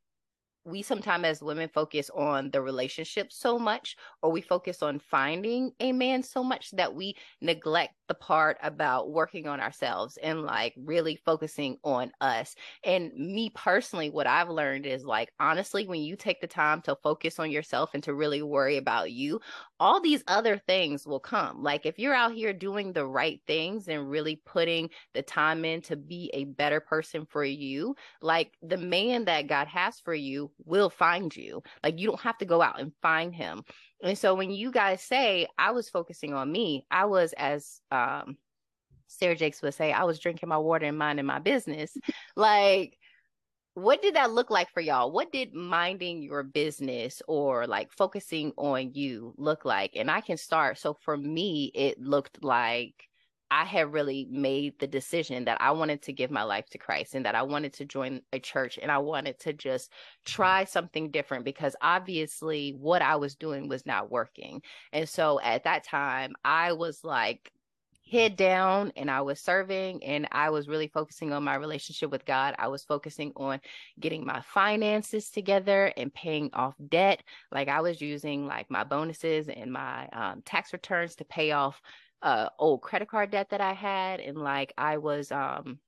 we 0.66 0.82
sometimes 0.82 1.25
as 1.25 1.42
women 1.42 1.68
focus 1.68 2.11
on 2.11 2.50
the 2.50 2.61
relationship 2.61 3.32
so 3.32 3.58
much 3.58 3.96
or 4.23 4.32
we 4.32 4.40
focus 4.40 4.82
on 4.82 4.99
finding 4.99 5.73
a 5.78 5.92
man 5.92 6.23
so 6.23 6.42
much 6.42 6.73
that 6.73 6.92
we 6.92 7.16
neglect 7.40 7.94
the 8.08 8.14
part 8.14 8.58
about 8.62 9.10
working 9.10 9.46
on 9.46 9.60
ourselves 9.60 10.16
and 10.22 10.42
like 10.42 10.75
really 10.76 11.16
focusing 11.25 11.78
on 11.82 12.12
us. 12.20 12.54
And 12.84 13.12
me 13.14 13.50
personally, 13.54 14.10
what 14.10 14.26
I've 14.26 14.48
learned 14.48 14.86
is 14.86 15.04
like, 15.04 15.32
honestly, 15.40 15.86
when 15.86 16.02
you 16.02 16.16
take 16.16 16.40
the 16.40 16.46
time 16.46 16.82
to 16.82 16.96
focus 17.02 17.38
on 17.38 17.50
yourself 17.50 17.90
and 17.94 18.02
to 18.04 18.14
really 18.14 18.42
worry 18.42 18.76
about 18.76 19.12
you, 19.12 19.40
all 19.80 20.00
these 20.00 20.25
other 20.26 20.58
things 20.58 21.06
will 21.06 21.20
come. 21.20 21.62
Like, 21.62 21.86
if 21.86 21.98
you're 21.98 22.14
out 22.14 22.32
here 22.32 22.52
doing 22.52 22.92
the 22.92 23.06
right 23.06 23.40
things 23.46 23.88
and 23.88 24.10
really 24.10 24.36
putting 24.44 24.90
the 25.14 25.22
time 25.22 25.64
in 25.64 25.82
to 25.82 25.96
be 25.96 26.30
a 26.32 26.44
better 26.44 26.80
person 26.80 27.26
for 27.26 27.44
you, 27.44 27.94
like 28.22 28.52
the 28.62 28.78
man 28.78 29.26
that 29.26 29.48
God 29.48 29.68
has 29.68 30.00
for 30.00 30.14
you 30.14 30.50
will 30.64 30.90
find 30.90 31.34
you. 31.34 31.62
Like, 31.82 31.98
you 31.98 32.08
don't 32.08 32.20
have 32.20 32.38
to 32.38 32.44
go 32.44 32.62
out 32.62 32.80
and 32.80 32.92
find 33.02 33.34
him. 33.34 33.64
And 34.02 34.16
so 34.16 34.34
when 34.34 34.50
you 34.50 34.70
guys 34.70 35.02
say 35.02 35.46
I 35.58 35.72
was 35.72 35.88
focusing 35.88 36.34
on 36.34 36.50
me, 36.50 36.86
I 36.90 37.06
was 37.06 37.32
as 37.34 37.80
um 37.90 38.36
Sarah 39.08 39.36
Jakes 39.36 39.62
would 39.62 39.74
say, 39.74 39.92
I 39.92 40.04
was 40.04 40.18
drinking 40.18 40.48
my 40.48 40.58
water 40.58 40.86
and 40.86 40.98
minding 40.98 41.26
my 41.26 41.38
business. 41.38 41.96
Like 42.36 42.98
what 43.76 44.00
did 44.00 44.14
that 44.14 44.30
look 44.30 44.48
like 44.48 44.70
for 44.70 44.80
y'all? 44.80 45.12
What 45.12 45.30
did 45.30 45.52
minding 45.52 46.22
your 46.22 46.42
business 46.42 47.20
or 47.28 47.66
like 47.66 47.92
focusing 47.92 48.52
on 48.56 48.94
you 48.94 49.34
look 49.36 49.66
like? 49.66 49.96
And 49.96 50.10
I 50.10 50.22
can 50.22 50.38
start. 50.38 50.78
So 50.78 50.94
for 50.94 51.14
me, 51.14 51.70
it 51.74 52.00
looked 52.00 52.42
like 52.42 52.94
I 53.50 53.64
had 53.64 53.92
really 53.92 54.26
made 54.30 54.78
the 54.78 54.86
decision 54.86 55.44
that 55.44 55.60
I 55.60 55.70
wanted 55.70 56.02
to 56.02 56.12
give 56.12 56.30
my 56.30 56.42
life 56.42 56.68
to 56.70 56.78
Christ 56.78 57.14
and 57.14 57.24
that 57.26 57.34
I 57.34 57.42
wanted 57.42 57.72
to 57.74 57.84
join 57.84 58.20
a 58.32 58.38
church 58.38 58.78
and 58.80 58.90
I 58.90 58.98
wanted 58.98 59.38
to 59.40 59.52
just 59.52 59.92
try 60.24 60.64
something 60.64 61.10
different 61.10 61.44
because 61.44 61.76
obviously 61.80 62.74
what 62.78 63.02
I 63.02 63.16
was 63.16 63.36
doing 63.36 63.68
was 63.68 63.86
not 63.86 64.10
working. 64.10 64.62
And 64.92 65.08
so 65.08 65.40
at 65.40 65.64
that 65.64 65.84
time, 65.84 66.34
I 66.44 66.72
was 66.72 67.04
like, 67.04 67.52
head 68.10 68.36
down 68.36 68.92
and 68.96 69.10
I 69.10 69.20
was 69.22 69.40
serving 69.40 70.04
and 70.04 70.28
I 70.30 70.50
was 70.50 70.68
really 70.68 70.86
focusing 70.86 71.32
on 71.32 71.42
my 71.42 71.56
relationship 71.56 72.10
with 72.10 72.24
God. 72.24 72.54
I 72.58 72.68
was 72.68 72.84
focusing 72.84 73.32
on 73.36 73.60
getting 73.98 74.24
my 74.24 74.40
finances 74.42 75.30
together 75.30 75.92
and 75.96 76.14
paying 76.14 76.50
off 76.52 76.74
debt. 76.88 77.22
Like 77.50 77.68
I 77.68 77.80
was 77.80 78.00
using 78.00 78.46
like 78.46 78.70
my 78.70 78.84
bonuses 78.84 79.48
and 79.48 79.72
my 79.72 80.08
um, 80.12 80.42
tax 80.44 80.72
returns 80.72 81.16
to 81.16 81.24
pay 81.24 81.50
off 81.50 81.80
uh 82.23 82.49
old 82.58 82.82
credit 82.82 83.08
card 83.08 83.30
debt 83.30 83.50
that 83.50 83.61
I 83.61 83.73
had 83.73 84.20
and 84.20 84.38
like 84.38 84.73
I 84.78 84.99
was 84.99 85.30
um 85.32 85.78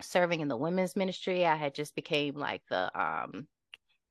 serving 0.00 0.40
in 0.40 0.48
the 0.48 0.56
women's 0.56 0.96
ministry. 0.96 1.46
I 1.46 1.56
had 1.56 1.74
just 1.74 1.94
became 1.94 2.34
like 2.34 2.62
the 2.68 3.00
um 3.00 3.46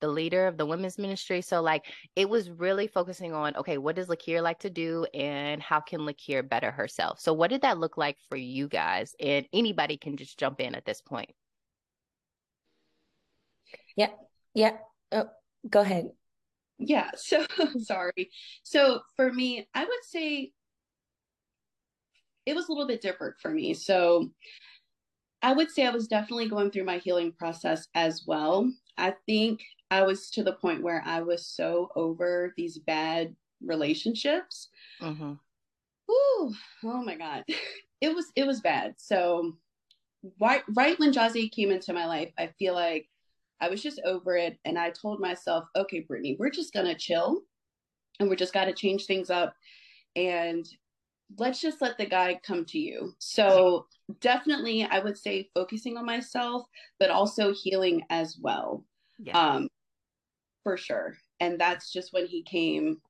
the 0.01 0.08
leader 0.08 0.48
of 0.48 0.58
the 0.58 0.65
women's 0.65 0.98
ministry. 0.98 1.41
So 1.41 1.62
like 1.62 1.86
it 2.15 2.27
was 2.27 2.50
really 2.50 2.88
focusing 2.88 3.34
on 3.34 3.55
okay, 3.55 3.77
what 3.77 3.96
does 3.96 4.08
Lakia 4.08 4.41
like 4.41 4.60
to 4.60 4.70
do 4.70 5.05
and 5.13 5.62
how 5.62 5.79
can 5.79 6.01
Lakia 6.01 6.48
better 6.48 6.72
herself? 6.72 7.20
So 7.20 7.34
what 7.34 7.50
did 7.50 7.62
that 7.62 7.77
look 7.77 7.98
like 7.98 8.17
for 8.29 8.36
you 8.36 8.67
guys? 8.67 9.15
And 9.20 9.48
anybody 9.53 9.98
can 9.98 10.17
just 10.17 10.39
jump 10.39 10.60
in 10.60 10.75
at 10.75 10.86
this 10.86 11.01
point. 11.01 11.29
Yeah. 13.96 14.10
Yeah. 14.53 14.77
Oh, 15.12 15.29
go 15.70 15.81
ahead. 15.81 16.10
Yeah. 16.79 17.12
So 17.15 17.46
sorry. 17.79 18.31
So 18.63 19.01
for 19.15 19.31
me, 19.31 19.67
I 19.74 19.84
would 19.84 20.03
say 20.03 20.51
it 22.45 22.55
was 22.55 22.67
a 22.67 22.71
little 22.71 22.88
bit 22.88 23.01
different 23.01 23.36
for 23.39 23.51
me. 23.51 23.74
So 23.74 24.31
I 25.41 25.53
would 25.53 25.71
say 25.71 25.86
I 25.86 25.91
was 25.91 26.07
definitely 26.07 26.50
going 26.50 26.71
through 26.71 26.86
my 26.86 26.98
healing 26.98 27.31
process 27.31 27.88
as 27.95 28.24
well. 28.27 28.71
I 28.98 29.15
think 29.25 29.62
I 29.89 30.03
was 30.03 30.29
to 30.31 30.43
the 30.43 30.53
point 30.53 30.83
where 30.83 31.03
I 31.05 31.21
was 31.21 31.48
so 31.48 31.89
over 31.95 32.53
these 32.55 32.77
bad 32.77 33.36
relationships. 33.62 34.69
Mm-hmm. 35.01 35.33
Ooh, 36.12 36.53
oh 36.83 37.03
my 37.03 37.15
God. 37.15 37.43
It 38.03 38.15
was 38.15 38.31
it 38.36 38.48
was 38.48 38.62
bad. 38.62 38.95
So 38.98 39.57
right 40.39 40.63
right 40.74 40.98
when 40.98 41.13
Jazzy 41.13 41.51
came 41.51 41.69
into 41.69 41.93
my 41.93 42.07
life, 42.07 42.31
I 42.36 42.48
feel 42.57 42.74
like 42.74 43.07
I 43.62 43.69
was 43.69 43.83
just 43.83 44.01
over 44.03 44.36
it. 44.36 44.57
And 44.65 44.75
I 44.75 44.89
told 44.89 45.19
myself, 45.19 45.65
okay, 45.75 46.00
Brittany, 46.00 46.36
we're 46.39 46.50
just 46.50 46.74
gonna 46.74 46.95
chill 46.95 47.43
and 48.19 48.27
we're 48.27 48.36
just 48.38 48.55
gotta 48.55 48.74
change 48.74 49.05
things 49.05 49.29
up. 49.29 49.53
And 50.15 50.67
let's 51.38 51.61
just 51.61 51.81
let 51.81 51.97
the 51.97 52.05
guy 52.05 52.39
come 52.43 52.65
to 52.65 52.79
you. 52.79 53.13
So 53.19 53.85
definitely 54.19 54.83
I 54.83 55.00
would 55.00 55.17
say 55.17 55.50
focusing 55.53 55.97
on 55.97 56.05
myself, 56.05 56.63
but 57.00 57.09
also 57.09 57.53
healing 57.53 58.03
as 58.09 58.38
well. 58.39 58.85
Yeah. 59.19 59.38
Um 59.38 59.67
for 60.63 60.77
sure. 60.77 61.15
And 61.39 61.59
that's 61.59 61.91
just 61.91 62.13
when 62.13 62.27
he 62.27 62.43
came 62.43 63.01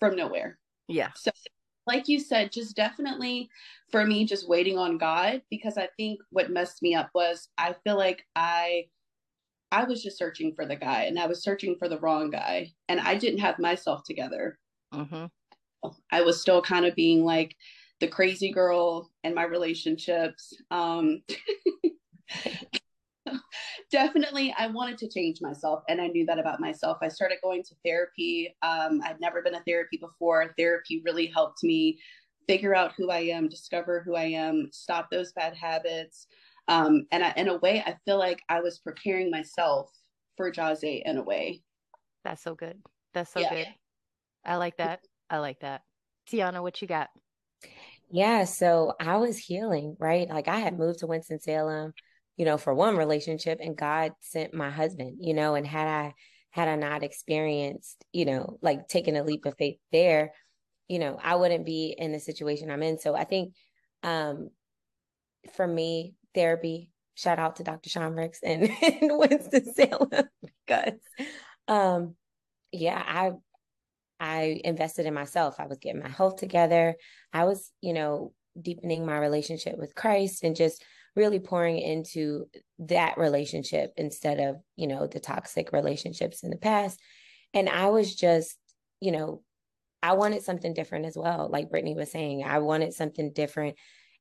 from 0.00 0.16
nowhere. 0.16 0.58
Yeah. 0.88 1.10
So 1.14 1.30
like 1.86 2.08
you 2.08 2.18
said, 2.18 2.52
just 2.52 2.76
definitely 2.76 3.50
for 3.90 4.06
me, 4.06 4.24
just 4.24 4.48
waiting 4.48 4.78
on 4.78 4.96
God, 4.96 5.42
because 5.50 5.76
I 5.76 5.88
think 5.98 6.20
what 6.30 6.50
messed 6.50 6.82
me 6.82 6.94
up 6.94 7.10
was 7.14 7.48
I 7.58 7.74
feel 7.84 7.96
like 7.96 8.24
I 8.34 8.86
I 9.70 9.84
was 9.84 10.02
just 10.02 10.18
searching 10.18 10.54
for 10.54 10.66
the 10.66 10.76
guy 10.76 11.02
and 11.02 11.18
I 11.18 11.26
was 11.26 11.42
searching 11.42 11.76
for 11.78 11.88
the 11.88 11.98
wrong 11.98 12.30
guy 12.30 12.72
and 12.88 13.00
I 13.00 13.16
didn't 13.16 13.40
have 13.40 13.58
myself 13.58 14.04
together. 14.04 14.58
Mm-hmm. 14.94 15.26
I 16.12 16.22
was 16.22 16.40
still 16.40 16.62
kind 16.62 16.86
of 16.86 16.94
being 16.94 17.24
like 17.24 17.56
the 18.00 18.08
crazy 18.08 18.52
girl 18.52 19.10
in 19.22 19.34
my 19.34 19.44
relationships. 19.44 20.52
Um, 20.70 21.22
definitely, 23.90 24.54
I 24.58 24.66
wanted 24.68 24.98
to 24.98 25.08
change 25.08 25.40
myself, 25.40 25.82
and 25.88 26.00
I 26.00 26.08
knew 26.08 26.26
that 26.26 26.38
about 26.38 26.60
myself. 26.60 26.98
I 27.02 27.08
started 27.08 27.38
going 27.42 27.62
to 27.62 27.74
therapy. 27.84 28.54
Um, 28.62 29.00
I'd 29.04 29.20
never 29.20 29.42
been 29.42 29.54
to 29.54 29.62
therapy 29.66 29.96
before. 29.96 30.54
Therapy 30.58 31.02
really 31.04 31.26
helped 31.26 31.62
me 31.62 31.98
figure 32.46 32.74
out 32.74 32.92
who 32.96 33.10
I 33.10 33.20
am, 33.20 33.48
discover 33.48 34.02
who 34.04 34.14
I 34.14 34.24
am, 34.24 34.68
stop 34.72 35.10
those 35.10 35.32
bad 35.32 35.54
habits. 35.54 36.26
Um, 36.68 37.06
and 37.12 37.24
I, 37.24 37.32
in 37.36 37.48
a 37.48 37.58
way, 37.58 37.82
I 37.86 37.96
feel 38.04 38.18
like 38.18 38.40
I 38.48 38.60
was 38.60 38.78
preparing 38.78 39.30
myself 39.30 39.90
for 40.36 40.50
Jazzy 40.50 41.02
in 41.04 41.18
a 41.18 41.22
way. 41.22 41.62
That's 42.24 42.42
so 42.42 42.54
good. 42.54 42.82
That's 43.12 43.32
so 43.32 43.40
yeah. 43.40 43.54
good. 43.54 43.66
I 44.44 44.56
like 44.56 44.76
that. 44.78 45.00
I 45.30 45.38
like 45.38 45.60
that. 45.60 45.82
Tiana, 46.30 46.62
what 46.62 46.80
you 46.80 46.88
got? 46.88 47.08
Yeah, 48.10 48.44
so 48.44 48.94
I 49.00 49.16
was 49.16 49.38
healing, 49.38 49.96
right? 49.98 50.28
Like 50.28 50.48
I 50.48 50.58
had 50.58 50.78
moved 50.78 51.00
to 51.00 51.06
Winston-Salem, 51.06 51.92
you 52.36 52.44
know, 52.44 52.58
for 52.58 52.74
one 52.74 52.96
relationship 52.96 53.58
and 53.60 53.76
God 53.76 54.12
sent 54.20 54.54
my 54.54 54.70
husband, 54.70 55.18
you 55.20 55.34
know, 55.34 55.54
and 55.54 55.66
had 55.66 55.88
I 55.88 56.14
had 56.50 56.68
I 56.68 56.76
not 56.76 57.02
experienced, 57.02 58.04
you 58.12 58.24
know, 58.24 58.58
like 58.62 58.86
taking 58.86 59.16
a 59.16 59.24
leap 59.24 59.46
of 59.46 59.56
faith 59.58 59.78
there, 59.90 60.32
you 60.88 60.98
know, 60.98 61.18
I 61.20 61.34
wouldn't 61.34 61.66
be 61.66 61.94
in 61.96 62.12
the 62.12 62.20
situation 62.20 62.70
I'm 62.70 62.82
in. 62.82 62.98
So 62.98 63.14
I 63.14 63.24
think 63.24 63.54
um 64.02 64.50
for 65.54 65.66
me, 65.66 66.14
therapy, 66.34 66.90
shout 67.14 67.38
out 67.38 67.56
to 67.56 67.64
Dr. 67.64 67.90
Sean 67.90 68.12
Ricks 68.12 68.40
and, 68.42 68.62
and 68.82 69.18
Winston-Salem 69.18 70.28
because 70.66 71.00
um 71.66 72.14
yeah, 72.70 73.02
I 73.04 73.32
I 74.24 74.58
invested 74.64 75.04
in 75.04 75.12
myself. 75.12 75.56
I 75.58 75.66
was 75.66 75.76
getting 75.76 76.00
my 76.00 76.08
health 76.08 76.36
together. 76.36 76.96
I 77.34 77.44
was, 77.44 77.70
you 77.82 77.92
know, 77.92 78.32
deepening 78.58 79.04
my 79.04 79.18
relationship 79.18 79.76
with 79.76 79.94
Christ 79.94 80.44
and 80.44 80.56
just 80.56 80.82
really 81.14 81.40
pouring 81.40 81.78
into 81.78 82.46
that 82.78 83.18
relationship 83.18 83.92
instead 83.98 84.40
of, 84.40 84.56
you 84.76 84.86
know, 84.86 85.06
the 85.06 85.20
toxic 85.20 85.72
relationships 85.72 86.42
in 86.42 86.48
the 86.48 86.56
past. 86.56 86.98
And 87.52 87.68
I 87.68 87.90
was 87.90 88.14
just, 88.14 88.56
you 88.98 89.12
know, 89.12 89.42
I 90.02 90.14
wanted 90.14 90.42
something 90.42 90.72
different 90.72 91.04
as 91.04 91.18
well. 91.18 91.50
Like 91.52 91.70
Brittany 91.70 91.94
was 91.94 92.10
saying, 92.10 92.44
I 92.44 92.60
wanted 92.60 92.94
something 92.94 93.30
different. 93.30 93.76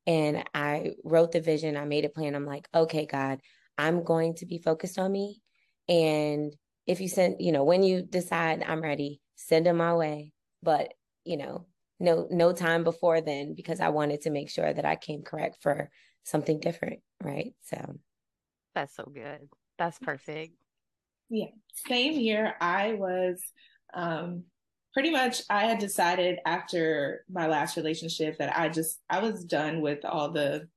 And 0.05 0.43
I 0.53 0.95
wrote 1.05 1.31
the 1.31 1.39
vision, 1.39 1.77
I 1.77 1.85
made 1.85 2.03
a 2.03 2.09
plan. 2.09 2.35
I'm 2.35 2.45
like, 2.45 2.67
okay, 2.75 3.05
God, 3.05 3.39
I'm 3.77 4.03
going 4.03 4.35
to 4.35 4.45
be 4.45 4.57
focused 4.57 4.99
on 4.99 5.09
me. 5.09 5.41
And 5.87 6.53
if 6.85 6.99
you 6.99 7.07
send, 7.07 7.37
you 7.39 7.53
know, 7.53 7.63
when 7.63 7.83
you 7.83 8.01
decide 8.01 8.63
I'm 8.67 8.81
ready, 8.81 9.21
send 9.35 9.65
them 9.65 9.77
my 9.77 9.93
way. 9.93 10.33
But, 10.61 10.93
you 11.25 11.37
know, 11.37 11.65
no 11.99 12.27
no 12.29 12.51
time 12.51 12.83
before 12.83 13.21
then 13.21 13.53
because 13.53 13.79
I 13.79 13.89
wanted 13.89 14.21
to 14.21 14.29
make 14.29 14.49
sure 14.49 14.71
that 14.73 14.85
I 14.85 14.95
came 14.95 15.21
correct 15.21 15.57
for 15.61 15.89
something 16.23 16.59
different, 16.59 16.99
right? 17.21 17.53
So 17.61 17.95
that's 18.75 18.95
so 18.95 19.05
good. 19.05 19.47
That's 19.77 19.99
perfect. 19.99 20.53
Yeah. 21.29 21.47
Same 21.87 22.19
year 22.19 22.55
I 22.59 22.93
was 22.93 23.41
um 23.93 24.43
pretty 24.93 25.11
much 25.11 25.41
I 25.49 25.65
had 25.65 25.79
decided 25.79 26.39
after 26.45 27.23
my 27.31 27.47
last 27.47 27.77
relationship 27.77 28.37
that 28.39 28.57
I 28.57 28.69
just 28.69 28.99
I 29.09 29.19
was 29.19 29.43
done 29.45 29.81
with 29.81 30.03
all 30.05 30.31
the 30.31 30.67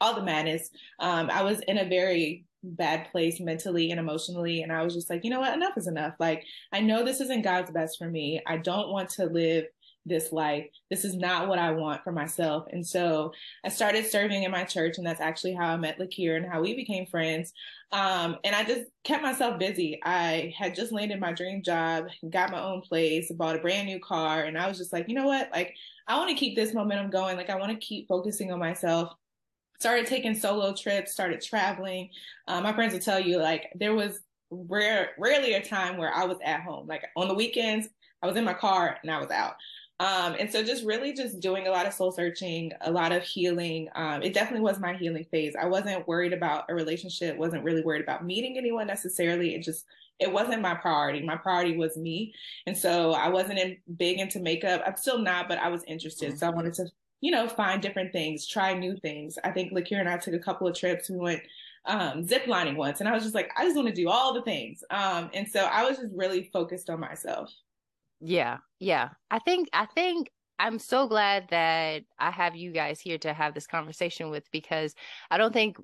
all 0.00 0.14
the 0.14 0.22
madness. 0.22 0.70
Um 0.98 1.30
I 1.30 1.42
was 1.42 1.60
in 1.60 1.78
a 1.78 1.88
very 1.88 2.44
bad 2.62 3.10
place 3.10 3.40
mentally 3.40 3.90
and 3.90 4.00
emotionally. 4.00 4.62
And 4.62 4.72
I 4.72 4.82
was 4.82 4.94
just 4.94 5.10
like, 5.10 5.24
you 5.24 5.30
know 5.30 5.40
what? 5.40 5.54
Enough 5.54 5.76
is 5.76 5.86
enough. 5.86 6.14
Like, 6.18 6.44
I 6.72 6.80
know 6.80 7.04
this 7.04 7.20
isn't 7.20 7.42
God's 7.42 7.70
best 7.70 7.98
for 7.98 8.08
me. 8.08 8.40
I 8.46 8.56
don't 8.58 8.90
want 8.90 9.10
to 9.10 9.26
live 9.26 9.66
this 10.06 10.32
life. 10.32 10.66
This 10.90 11.04
is 11.04 11.14
not 11.14 11.48
what 11.48 11.58
I 11.58 11.70
want 11.70 12.02
for 12.02 12.12
myself. 12.12 12.66
And 12.70 12.86
so 12.86 13.32
I 13.64 13.68
started 13.68 14.06
serving 14.06 14.42
in 14.42 14.50
my 14.50 14.64
church, 14.64 14.98
and 14.98 15.06
that's 15.06 15.20
actually 15.20 15.54
how 15.54 15.66
I 15.66 15.76
met 15.76 15.98
Lakia 15.98 16.36
and 16.36 16.46
how 16.46 16.62
we 16.62 16.74
became 16.74 17.06
friends. 17.06 17.52
Um, 17.92 18.36
and 18.42 18.54
I 18.54 18.64
just 18.64 18.90
kept 19.04 19.22
myself 19.22 19.58
busy. 19.58 20.00
I 20.02 20.54
had 20.56 20.74
just 20.74 20.92
landed 20.92 21.20
my 21.20 21.32
dream 21.32 21.62
job, 21.62 22.06
got 22.30 22.50
my 22.50 22.60
own 22.60 22.80
place, 22.80 23.30
bought 23.32 23.56
a 23.56 23.60
brand 23.60 23.86
new 23.86 24.00
car, 24.00 24.44
and 24.44 24.56
I 24.58 24.66
was 24.66 24.78
just 24.78 24.92
like, 24.92 25.08
you 25.08 25.14
know 25.14 25.26
what? 25.26 25.50
Like, 25.52 25.74
I 26.06 26.16
want 26.16 26.30
to 26.30 26.36
keep 26.36 26.56
this 26.56 26.74
momentum 26.74 27.10
going. 27.10 27.36
Like, 27.36 27.50
I 27.50 27.56
want 27.56 27.72
to 27.72 27.86
keep 27.86 28.08
focusing 28.08 28.50
on 28.50 28.58
myself 28.58 29.12
started 29.78 30.06
taking 30.06 30.34
solo 30.34 30.74
trips, 30.74 31.12
started 31.12 31.40
traveling. 31.40 32.10
Um, 32.46 32.64
my 32.64 32.72
friends 32.72 32.92
will 32.92 33.00
tell 33.00 33.20
you 33.20 33.38
like 33.38 33.70
there 33.74 33.94
was 33.94 34.20
rare, 34.50 35.10
rarely 35.18 35.54
a 35.54 35.64
time 35.64 35.96
where 35.96 36.12
I 36.12 36.24
was 36.24 36.38
at 36.44 36.62
home. 36.62 36.86
Like 36.86 37.04
on 37.16 37.28
the 37.28 37.34
weekends, 37.34 37.88
I 38.22 38.26
was 38.26 38.36
in 38.36 38.44
my 38.44 38.54
car 38.54 38.98
and 39.02 39.10
I 39.10 39.20
was 39.20 39.30
out. 39.30 39.54
Um, 40.00 40.36
and 40.38 40.50
so 40.50 40.62
just 40.62 40.84
really 40.84 41.12
just 41.12 41.40
doing 41.40 41.66
a 41.66 41.70
lot 41.70 41.86
of 41.86 41.92
soul 41.92 42.12
searching, 42.12 42.72
a 42.82 42.90
lot 42.90 43.10
of 43.10 43.24
healing. 43.24 43.88
Um, 43.96 44.22
it 44.22 44.32
definitely 44.32 44.62
was 44.62 44.78
my 44.78 44.94
healing 44.94 45.26
phase. 45.30 45.54
I 45.60 45.66
wasn't 45.66 46.06
worried 46.06 46.32
about 46.32 46.66
a 46.68 46.74
relationship, 46.74 47.36
wasn't 47.36 47.64
really 47.64 47.82
worried 47.82 48.02
about 48.02 48.24
meeting 48.24 48.56
anyone 48.56 48.86
necessarily. 48.86 49.54
It 49.54 49.62
just 49.62 49.84
it 50.20 50.32
wasn't 50.32 50.62
my 50.62 50.74
priority. 50.74 51.22
My 51.22 51.36
priority 51.36 51.76
was 51.76 51.96
me. 51.96 52.34
And 52.66 52.76
so 52.76 53.12
I 53.12 53.28
wasn't 53.28 53.60
in, 53.60 53.76
big 53.96 54.18
into 54.18 54.40
makeup. 54.40 54.82
I'm 54.84 54.96
still 54.96 55.18
not, 55.18 55.48
but 55.48 55.58
I 55.58 55.68
was 55.68 55.84
interested. 55.84 56.36
So 56.38 56.46
I 56.48 56.50
wanted 56.50 56.74
to 56.74 56.86
you 57.20 57.30
know, 57.30 57.48
find 57.48 57.82
different 57.82 58.12
things, 58.12 58.46
try 58.46 58.74
new 58.74 58.96
things. 58.96 59.38
I 59.42 59.50
think 59.50 59.72
Lakia 59.72 60.00
and 60.00 60.08
I 60.08 60.18
took 60.18 60.34
a 60.34 60.38
couple 60.38 60.68
of 60.68 60.74
trips. 60.74 61.10
We 61.10 61.16
went 61.16 61.42
um, 61.84 62.22
zip 62.24 62.46
lining 62.46 62.76
once. 62.76 63.00
And 63.00 63.08
I 63.08 63.12
was 63.12 63.22
just 63.22 63.34
like, 63.34 63.50
I 63.56 63.64
just 63.64 63.76
want 63.76 63.88
to 63.88 63.94
do 63.94 64.08
all 64.08 64.34
the 64.34 64.42
things. 64.42 64.84
Um, 64.90 65.30
and 65.34 65.48
so 65.48 65.64
I 65.64 65.88
was 65.88 65.98
just 65.98 66.12
really 66.14 66.50
focused 66.52 66.90
on 66.90 67.00
myself. 67.00 67.50
Yeah. 68.20 68.58
Yeah. 68.78 69.10
I 69.30 69.38
think, 69.40 69.68
I 69.72 69.86
think 69.86 70.30
I'm 70.58 70.78
so 70.78 71.08
glad 71.08 71.46
that 71.50 72.02
I 72.18 72.30
have 72.30 72.56
you 72.56 72.72
guys 72.72 73.00
here 73.00 73.18
to 73.18 73.32
have 73.32 73.54
this 73.54 73.66
conversation 73.66 74.30
with 74.30 74.44
because 74.50 74.94
I 75.30 75.38
don't 75.38 75.52
think 75.52 75.76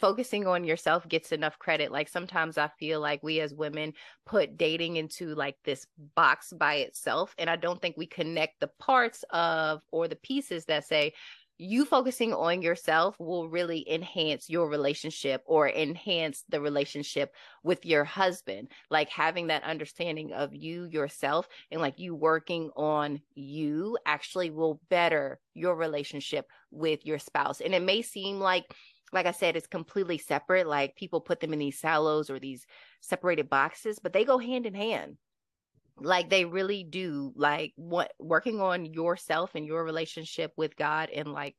focusing 0.00 0.46
on 0.46 0.64
yourself 0.64 1.08
gets 1.08 1.32
enough 1.32 1.58
credit. 1.58 1.92
Like 1.92 2.08
sometimes 2.08 2.58
I 2.58 2.68
feel 2.78 3.00
like 3.00 3.22
we 3.22 3.40
as 3.40 3.54
women 3.54 3.92
put 4.26 4.56
dating 4.56 4.96
into 4.96 5.34
like 5.34 5.56
this 5.64 5.86
box 6.16 6.52
by 6.52 6.76
itself. 6.76 7.34
And 7.38 7.48
I 7.48 7.56
don't 7.56 7.80
think 7.80 7.96
we 7.96 8.06
connect 8.06 8.60
the 8.60 8.70
parts 8.80 9.24
of 9.30 9.80
or 9.90 10.08
the 10.08 10.16
pieces 10.16 10.64
that 10.66 10.86
say, 10.86 11.12
you 11.58 11.84
focusing 11.84 12.32
on 12.32 12.60
yourself 12.60 13.14
will 13.20 13.48
really 13.48 13.88
enhance 13.88 14.48
your 14.48 14.68
relationship 14.68 15.42
or 15.46 15.68
enhance 15.68 16.42
the 16.48 16.60
relationship 16.60 17.32
with 17.62 17.84
your 17.86 18.02
husband. 18.02 18.68
Like 18.90 19.08
having 19.10 19.46
that 19.46 19.62
understanding 19.62 20.32
of 20.32 20.52
you 20.52 20.86
yourself 20.86 21.46
and 21.70 21.80
like 21.80 22.00
you 22.00 22.16
working 22.16 22.70
on 22.74 23.20
you 23.34 23.96
actually 24.06 24.50
will 24.50 24.80
better 24.90 25.38
your 25.54 25.76
relationship 25.76 26.46
with 26.72 27.06
your 27.06 27.20
spouse. 27.20 27.60
And 27.60 27.74
it 27.74 27.82
may 27.82 28.02
seem 28.02 28.40
like 28.40 28.64
like 29.12 29.26
I 29.26 29.32
said, 29.32 29.56
it's 29.56 29.66
completely 29.66 30.18
separate. 30.18 30.66
Like 30.66 30.96
people 30.96 31.20
put 31.20 31.40
them 31.40 31.52
in 31.52 31.58
these 31.58 31.78
silos 31.78 32.30
or 32.30 32.38
these 32.38 32.66
separated 33.00 33.50
boxes, 33.50 33.98
but 34.02 34.12
they 34.12 34.24
go 34.24 34.38
hand 34.38 34.66
in 34.66 34.74
hand. 34.74 35.18
Like 35.98 36.30
they 36.30 36.44
really 36.44 36.84
do. 36.84 37.32
Like 37.36 37.72
what 37.76 38.12
working 38.18 38.60
on 38.60 38.86
yourself 38.86 39.54
and 39.54 39.66
your 39.66 39.84
relationship 39.84 40.52
with 40.56 40.76
God 40.76 41.10
and 41.10 41.32
like 41.32 41.54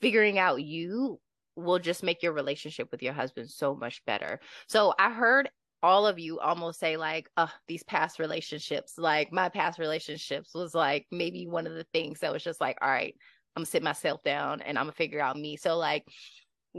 figuring 0.00 0.38
out 0.38 0.62
you 0.62 1.20
will 1.56 1.78
just 1.78 2.02
make 2.02 2.22
your 2.22 2.32
relationship 2.32 2.88
with 2.90 3.02
your 3.02 3.12
husband 3.12 3.50
so 3.50 3.74
much 3.74 4.04
better. 4.06 4.40
So 4.68 4.94
I 4.98 5.10
heard 5.10 5.50
all 5.82 6.06
of 6.06 6.18
you 6.18 6.40
almost 6.40 6.80
say 6.80 6.96
like 6.96 7.28
uh 7.36 7.46
these 7.68 7.84
past 7.84 8.18
relationships 8.18 8.98
like 8.98 9.32
my 9.32 9.48
past 9.48 9.78
relationships 9.78 10.52
was 10.52 10.74
like 10.74 11.06
maybe 11.12 11.46
one 11.46 11.66
of 11.66 11.74
the 11.74 11.86
things 11.92 12.18
that 12.20 12.32
was 12.32 12.42
just 12.42 12.60
like 12.60 12.76
all 12.82 12.88
right 12.88 13.14
i'm 13.54 13.60
gonna 13.60 13.66
sit 13.66 13.82
myself 13.82 14.22
down 14.24 14.60
and 14.62 14.76
i'm 14.76 14.86
gonna 14.86 14.92
figure 14.92 15.20
out 15.20 15.36
me 15.36 15.56
so 15.56 15.76
like 15.76 16.04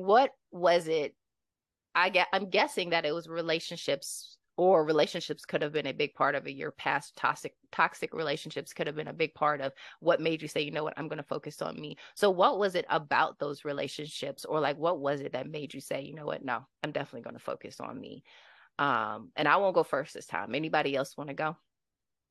what 0.06 0.32
was 0.52 0.88
it? 0.88 1.16
I 1.96 2.10
get 2.10 2.28
I'm 2.34 2.50
guessing 2.50 2.92
that 2.92 3.06
it 3.06 3.14
was 3.14 3.28
relationships 3.28 4.38
or 4.58 4.84
relationships 4.84 5.46
could 5.46 5.62
have 5.62 5.72
been 5.72 5.88
a 5.88 5.94
big 5.94 6.14
part 6.14 6.36
of 6.36 6.46
it. 6.46 6.56
Your 6.56 6.72
past 6.72 7.16
toxic 7.16 7.56
toxic 7.72 8.14
relationships 8.14 8.74
could 8.74 8.88
have 8.88 8.96
been 8.96 9.08
a 9.08 9.14
big 9.14 9.34
part 9.34 9.62
of 9.62 9.72
what 10.02 10.20
made 10.20 10.42
you 10.42 10.48
say, 10.48 10.62
you 10.62 10.72
know 10.72 10.84
what, 10.84 10.94
I'm 10.98 11.08
going 11.08 11.18
to 11.18 11.24
focus 11.24 11.62
on 11.62 11.80
me. 11.80 11.98
So 12.16 12.30
what 12.30 12.60
was 12.60 12.76
it 12.76 12.86
about 12.90 13.40
those 13.40 13.64
relationships 13.64 14.44
or 14.44 14.60
like 14.60 14.78
what 14.78 15.00
was 15.00 15.22
it 15.22 15.32
that 15.32 15.50
made 15.50 15.74
you 15.74 15.80
say, 15.80 16.02
you 16.02 16.14
know 16.14 16.26
what, 16.26 16.44
no, 16.44 16.66
I'm 16.84 16.92
definitely 16.92 17.22
going 17.22 17.38
to 17.38 17.44
focus 17.44 17.80
on 17.80 18.00
me. 18.00 18.24
Um 18.78 19.32
and 19.36 19.48
I 19.48 19.58
won't 19.58 19.76
go 19.76 19.84
first 19.84 20.14
this 20.14 20.26
time. 20.26 20.54
Anybody 20.54 20.96
else 20.96 21.16
want 21.16 21.30
to 21.30 21.34
go? 21.34 21.56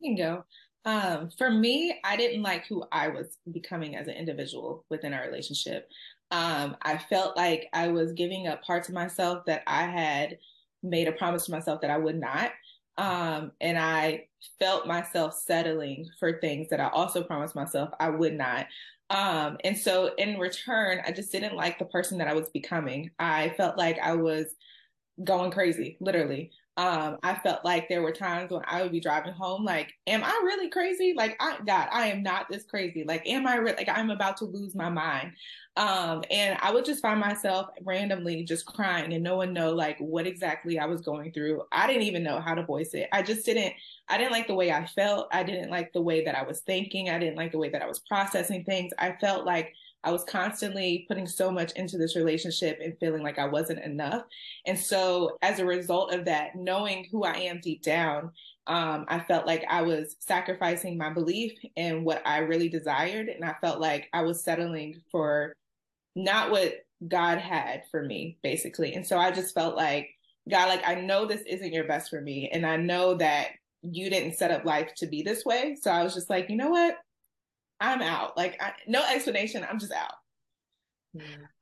You 0.01 0.15
can 0.15 0.27
go. 0.27 0.45
Um, 0.85 1.31
for 1.37 1.51
me, 1.51 1.99
I 2.05 2.17
didn't 2.17 2.43
like 2.43 2.67
who 2.67 2.85
I 2.93 3.09
was 3.09 3.37
becoming 3.51 3.97
as 3.97 4.07
an 4.07 4.15
individual 4.15 4.85
within 4.89 5.13
our 5.13 5.23
relationship. 5.23 5.89
Um, 6.31 6.77
I 6.83 6.99
felt 6.99 7.37
like 7.37 7.69
I 7.73 7.89
was 7.89 8.13
giving 8.13 8.49
up 8.49 8.63
parts 8.63 8.89
of 8.89 8.95
myself 8.95 9.45
that 9.47 9.63
I 9.67 9.85
had 9.85 10.39
made 10.83 11.09
a 11.09 11.13
promise 11.13 11.47
to 11.47 11.53
myself 11.53 11.81
that 11.81 11.91
I 11.91 11.99
would 11.99 12.19
not. 12.19 12.53
Um, 12.99 13.53
and 13.61 13.79
I 13.79 14.27
felt 14.59 14.87
myself 14.87 15.35
settling 15.35 16.09
for 16.19 16.41
things 16.41 16.69
that 16.71 16.81
I 16.81 16.89
also 16.89 17.23
promised 17.23 17.55
myself 17.55 17.91
I 18.01 18.11
would 18.11 18.35
not. 18.35 18.67
Um, 19.11 19.57
and 19.65 19.77
so 19.77 20.15
in 20.17 20.39
return, 20.39 21.01
I 21.07 21.13
just 21.13 21.33
didn't 21.33 21.57
like 21.57 21.79
the 21.79 21.87
person 21.87 22.19
that 22.19 22.29
I 22.29 22.35
was 22.35 22.51
becoming. 22.51 23.11
I 23.19 23.51
felt 23.57 23.79
like 23.79 23.99
I 23.99 24.15
was 24.15 24.47
going 25.25 25.51
crazy, 25.51 25.97
literally 26.01 26.51
um, 26.79 27.19
I 27.25 27.35
felt 27.35 27.65
like 27.65 27.89
there 27.89 28.03
were 28.03 28.13
times 28.13 28.53
when 28.53 28.63
I 28.65 28.83
would 28.83 28.93
be 28.93 29.01
driving 29.01 29.33
home, 29.33 29.65
like, 29.65 29.93
am 30.07 30.23
I 30.23 30.31
really 30.45 30.71
crazy? 30.71 31.13
Like, 31.17 31.37
I, 31.41 31.59
God, 31.67 31.89
I 31.91 32.07
am 32.07 32.23
not 32.23 32.47
this 32.49 32.63
crazy. 32.63 33.03
Like, 33.03 33.29
am 33.29 33.49
I 33.49 33.57
re- 33.57 33.75
like 33.77 33.89
I'm 33.89 34.11
about 34.11 34.37
to 34.37 34.45
lose 34.45 34.77
my 34.77 34.89
mind? 34.89 35.33
Um, 35.77 36.23
and 36.31 36.57
I 36.63 36.71
would 36.71 36.85
just 36.85 37.03
find 37.03 37.19
myself 37.19 37.67
randomly 37.83 38.45
just 38.45 38.65
crying, 38.65 39.13
and 39.13 39.25
no 39.25 39.37
one 39.37 39.53
know 39.53 39.73
like 39.73 39.99
what 39.99 40.29
exactly 40.29 40.79
I 40.79 40.87
was 40.87 41.01
going 41.01 41.33
through. 41.33 41.63
I 41.73 41.89
didn't 41.89 42.03
even 42.03 42.23
know 42.23 42.41
how 42.41 42.55
to 42.55 42.65
voice 42.65 42.95
it. 42.95 43.09
I 43.13 43.23
just 43.23 43.45
didn't. 43.45 43.75
I 44.09 44.17
didn't 44.17 44.33
like 44.33 44.47
the 44.47 44.55
way 44.55 44.71
I 44.71 44.87
felt. 44.87 45.27
I 45.33 45.43
didn't 45.43 45.71
like 45.71 45.93
the 45.93 46.01
way 46.03 46.25
that 46.27 46.37
I 46.37 46.45
was 46.45 46.61
thinking. 46.61 47.11
I 47.11 47.19
didn't 47.19 47.37
like 47.37 47.51
the 47.51 47.59
way 47.59 47.71
that 47.71 47.83
I 47.83 47.87
was 47.89 47.99
processing 47.99 48.63
things. 48.63 48.93
I 48.99 49.17
felt 49.21 49.45
like 49.45 49.75
I 50.05 50.13
was 50.13 50.25
constantly 50.25 51.05
putting 51.09 51.27
so 51.27 51.51
much 51.51 51.73
into 51.73 51.99
this 51.99 52.17
relationship 52.17 52.79
and 52.83 52.97
feeling 52.99 53.23
like 53.23 53.39
I 53.39 53.47
wasn't 53.47 53.81
enough. 53.81 54.23
And 54.67 54.79
so, 54.79 55.37
as 55.43 55.59
a 55.59 55.67
result 55.67 56.15
of 56.15 56.25
that, 56.27 56.55
knowing 56.55 57.07
who 57.11 57.25
I 57.25 57.35
am 57.35 57.61
deep 57.61 57.83
down, 57.83 58.31
um, 58.67 59.07
I 59.09 59.19
felt 59.21 59.47
like 59.47 59.65
I 59.69 59.83
was 59.83 60.17
sacrificing 60.21 60.97
my 60.97 61.11
belief 61.11 61.59
in 61.77 62.05
what 62.05 62.23
I 62.27 62.39
really 62.39 62.69
desired. 62.69 63.29
And 63.29 63.45
I 63.45 63.55
felt 63.61 63.81
like 63.81 64.09
I 64.13 64.23
was 64.23 64.45
settling 64.45 65.01
for 65.11 65.55
not 66.15 66.51
what 66.51 66.75
God 67.07 67.39
had 67.39 67.83
for 67.91 68.03
me, 68.03 68.39
basically. 68.43 68.95
And 68.95 69.07
so 69.07 69.19
I 69.19 69.31
just 69.31 69.55
felt 69.55 69.77
like, 69.77 70.11
God, 70.49 70.69
like, 70.69 70.87
I 70.87 70.95
know 70.95 71.27
this 71.27 71.43
isn't 71.47 71.73
your 71.73 71.85
best 71.85 72.11
for 72.11 72.21
me. 72.21 72.51
And 72.53 72.65
I 72.65 72.77
know 72.77 73.15
that 73.15 73.49
you 73.83 74.11
didn't 74.11 74.37
set 74.37 74.51
up 74.51 74.65
life 74.65 74.95
to 74.97 75.07
be 75.07 75.23
this 75.23 75.45
way. 75.45 75.77
So 75.81 75.91
I 75.91 76.03
was 76.03 76.15
just 76.15 76.31
like, 76.31 76.51
you 76.51 76.57
know 76.57 76.71
what? 76.71 76.97
I'm 77.81 78.03
out. 78.03 78.37
Like 78.37 78.61
I, 78.61 78.73
no 78.87 79.03
explanation. 79.05 79.67
I'm 79.69 79.79
just 79.79 79.93
out. 79.93 80.15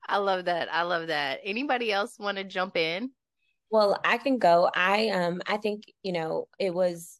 I 0.07 0.17
love 0.17 0.45
that. 0.45 0.73
I 0.73 0.83
love 0.83 1.07
that. 1.07 1.39
Anybody 1.43 1.91
else 1.91 2.17
want 2.17 2.37
to 2.37 2.43
jump 2.43 2.77
in? 2.77 3.11
Well, 3.69 3.99
I 4.03 4.17
can 4.17 4.37
go. 4.39 4.69
I 4.73 5.09
um 5.09 5.41
I 5.45 5.57
think, 5.57 5.83
you 6.03 6.13
know, 6.13 6.47
it 6.59 6.73
was 6.73 7.19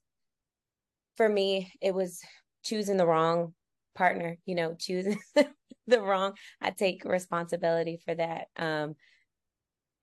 for 1.15 1.27
me, 1.27 1.71
it 1.81 1.93
was 1.93 2.21
choosing 2.63 2.97
the 2.97 3.07
wrong 3.07 3.53
partner, 3.95 4.37
you 4.45 4.55
know, 4.55 4.75
choosing 4.79 5.19
the 5.87 6.01
wrong. 6.01 6.33
I 6.61 6.71
take 6.71 7.03
responsibility 7.05 7.99
for 8.03 8.15
that. 8.15 8.47
Um 8.55 8.95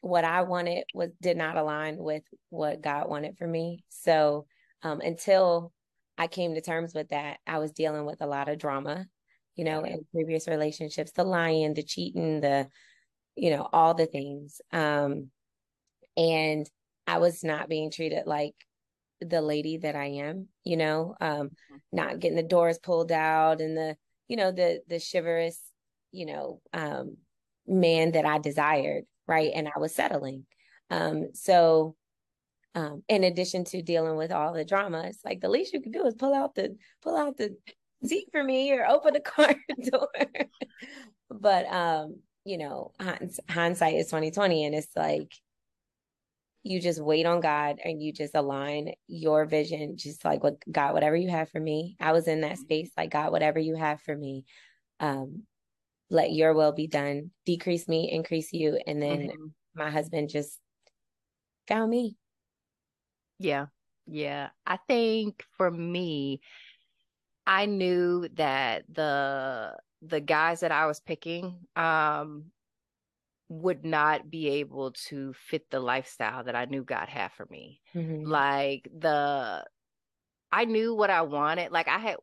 what 0.00 0.24
I 0.24 0.42
wanted 0.42 0.85
was 0.92 1.11
did 1.22 1.38
not 1.38 1.57
align 1.57 1.96
with 1.96 2.24
what 2.50 2.83
God 2.83 3.09
wanted 3.09 3.38
for 3.38 3.46
me. 3.46 3.85
So 3.88 4.46
um 4.83 5.00
until 5.00 5.72
I 6.16 6.27
came 6.27 6.55
to 6.55 6.61
terms 6.61 6.94
with 6.94 7.09
that. 7.09 7.38
I 7.46 7.59
was 7.59 7.72
dealing 7.72 8.05
with 8.05 8.20
a 8.20 8.27
lot 8.27 8.48
of 8.48 8.59
drama, 8.59 9.07
you 9.57 9.64
know, 9.64 9.85
in 9.85 10.07
previous 10.12 10.46
relationships, 10.48 11.12
the 11.12 11.24
lying, 11.24 11.74
the 11.74 11.83
cheating, 11.83 12.40
the, 12.40 12.68
you 13.37 13.50
know, 13.50 13.68
all 13.72 13.94
the 13.94 14.07
things. 14.07 14.61
Um, 14.72 15.31
and 16.16 16.68
I 17.07 17.18
was 17.18 17.42
not 17.42 17.68
being 17.68 17.90
treated 17.90 18.27
like 18.27 18.55
the 19.20 19.40
lady 19.40 19.79
that 19.79 19.96
I 19.96 20.07
am, 20.07 20.48
you 20.64 20.77
know, 20.77 21.16
um, 21.20 21.48
mm-hmm. 21.48 21.77
not 21.92 22.20
getting 22.20 22.37
the 22.37 22.42
doors 22.42 22.79
pulled 22.79 23.12
out 23.12 23.61
and 23.61 23.77
the, 23.77 23.96
you 24.29 24.37
know, 24.37 24.53
the 24.53 24.81
the 24.88 25.00
chivalrous, 25.00 25.61
you 26.12 26.27
know, 26.27 26.61
um, 26.72 27.16
man 27.66 28.12
that 28.12 28.24
I 28.24 28.38
desired, 28.38 29.05
right? 29.27 29.50
And 29.55 29.68
I 29.68 29.79
was 29.79 29.94
settling. 29.94 30.46
Um, 30.90 31.29
so 31.35 31.96
um, 32.74 33.02
in 33.08 33.24
addition 33.24 33.64
to 33.66 33.82
dealing 33.82 34.16
with 34.16 34.32
all 34.32 34.52
the 34.52 34.64
drama, 34.64 35.04
it's 35.06 35.24
like 35.24 35.40
the 35.40 35.48
least 35.48 35.72
you 35.72 35.80
can 35.80 35.92
do 35.92 36.06
is 36.06 36.14
pull 36.14 36.34
out 36.34 36.54
the 36.54 36.76
pull 37.02 37.16
out 37.16 37.37
the 37.37 37.56
seat 38.04 38.26
for 38.32 38.42
me 38.42 38.72
or 38.72 38.87
open 38.87 39.14
the 39.14 39.20
car 39.20 39.54
door. 39.90 40.08
but 41.30 41.66
um, 41.72 42.16
you 42.44 42.58
know, 42.58 42.92
hindsight 43.48 43.94
is 43.94 44.08
twenty 44.08 44.30
twenty, 44.30 44.64
and 44.64 44.74
it's 44.74 44.94
like 44.96 45.32
you 46.64 46.80
just 46.80 47.00
wait 47.00 47.26
on 47.26 47.40
God 47.40 47.78
and 47.84 48.02
you 48.02 48.12
just 48.12 48.34
align 48.34 48.92
your 49.06 49.44
vision, 49.44 49.96
just 49.98 50.24
like 50.24 50.42
what 50.42 50.56
God, 50.70 50.94
whatever 50.94 51.14
you 51.14 51.28
have 51.28 51.50
for 51.50 51.60
me. 51.60 51.94
I 52.00 52.12
was 52.12 52.26
in 52.26 52.40
that 52.40 52.58
space, 52.58 52.90
like 52.96 53.10
God, 53.10 53.32
whatever 53.32 53.58
you 53.58 53.76
have 53.76 54.00
for 54.00 54.16
me, 54.16 54.46
um, 54.98 55.42
let 56.08 56.32
your 56.32 56.54
will 56.54 56.72
be 56.72 56.87
done. 56.87 57.30
Decrease 57.44 57.87
me, 57.87 58.10
increase 58.10 58.52
you, 58.52 58.80
and 58.87 59.00
then 59.00 59.28
mm-hmm. 59.28 59.46
my 59.74 59.90
husband 59.90 60.30
just 60.30 60.58
found 61.68 61.90
me. 61.90 62.16
Yeah. 63.38 63.66
Yeah. 64.07 64.51
I 64.66 64.79
think 64.88 65.44
for 65.57 65.70
me, 65.70 66.40
I 67.47 67.66
knew 67.66 68.29
that 68.35 68.85
the 68.92 69.77
the 70.03 70.20
guys 70.20 70.61
that 70.61 70.73
I 70.73 70.87
was 70.87 71.01
picking 71.01 71.57
um 71.77 72.47
would 73.49 73.85
not 73.85 74.31
be 74.31 74.49
able 74.49 74.92
to 74.92 75.33
fit 75.35 75.70
the 75.70 75.81
lifestyle 75.81 76.44
that 76.44 76.57
I 76.57 76.64
knew 76.64 76.83
God 76.83 77.09
had 77.09 77.33
for 77.33 77.47
me. 77.51 77.81
Mm-hmm. 77.94 78.29
Like 78.29 78.88
the 78.97 79.64
I 80.51 80.64
knew 80.64 80.94
what 80.94 81.11
I 81.11 81.23
wanted. 81.23 81.73
Like 81.73 81.88
I 81.88 81.99
had 81.99 82.16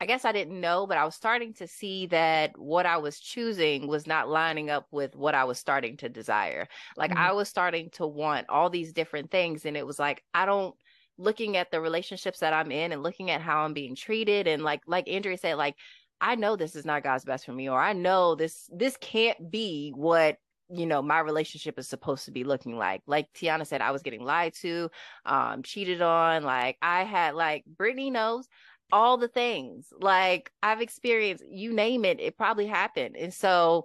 I 0.00 0.06
guess 0.06 0.24
I 0.24 0.32
didn't 0.32 0.58
know, 0.58 0.86
but 0.86 0.96
I 0.96 1.04
was 1.04 1.14
starting 1.14 1.52
to 1.54 1.66
see 1.66 2.06
that 2.06 2.58
what 2.58 2.86
I 2.86 2.96
was 2.96 3.20
choosing 3.20 3.86
was 3.86 4.06
not 4.06 4.30
lining 4.30 4.70
up 4.70 4.86
with 4.90 5.14
what 5.14 5.34
I 5.34 5.44
was 5.44 5.58
starting 5.58 5.98
to 5.98 6.08
desire. 6.08 6.68
Like 6.96 7.10
mm-hmm. 7.10 7.20
I 7.20 7.32
was 7.32 7.50
starting 7.50 7.90
to 7.90 8.06
want 8.06 8.48
all 8.48 8.70
these 8.70 8.94
different 8.94 9.30
things. 9.30 9.66
And 9.66 9.76
it 9.76 9.86
was 9.86 9.98
like, 9.98 10.24
I 10.32 10.46
don't 10.46 10.74
looking 11.18 11.58
at 11.58 11.70
the 11.70 11.82
relationships 11.82 12.38
that 12.38 12.54
I'm 12.54 12.72
in 12.72 12.92
and 12.92 13.02
looking 13.02 13.30
at 13.30 13.42
how 13.42 13.62
I'm 13.62 13.74
being 13.74 13.94
treated. 13.94 14.46
And 14.46 14.62
like, 14.62 14.80
like 14.86 15.06
Andrea 15.06 15.36
said, 15.36 15.56
like, 15.56 15.76
I 16.18 16.34
know 16.34 16.56
this 16.56 16.76
is 16.76 16.86
not 16.86 17.02
God's 17.02 17.26
best 17.26 17.44
for 17.44 17.52
me, 17.52 17.68
or 17.68 17.80
I 17.80 17.92
know 17.92 18.34
this, 18.34 18.70
this 18.72 18.96
can't 18.98 19.50
be 19.50 19.92
what 19.94 20.38
you 20.72 20.86
know 20.86 21.02
my 21.02 21.18
relationship 21.18 21.78
is 21.78 21.88
supposed 21.88 22.26
to 22.26 22.30
be 22.30 22.44
looking 22.44 22.76
like 22.76 23.02
like 23.06 23.26
tiana 23.32 23.66
said 23.66 23.80
i 23.80 23.90
was 23.90 24.02
getting 24.02 24.22
lied 24.22 24.54
to 24.54 24.88
um 25.26 25.62
cheated 25.62 26.00
on 26.00 26.44
like 26.44 26.76
i 26.80 27.02
had 27.02 27.34
like 27.34 27.64
brittany 27.66 28.10
knows 28.10 28.48
all 28.92 29.16
the 29.16 29.28
things 29.28 29.92
like 30.00 30.50
i've 30.62 30.80
experienced 30.80 31.44
you 31.48 31.72
name 31.72 32.04
it 32.04 32.20
it 32.20 32.36
probably 32.36 32.66
happened 32.66 33.16
and 33.16 33.32
so 33.32 33.84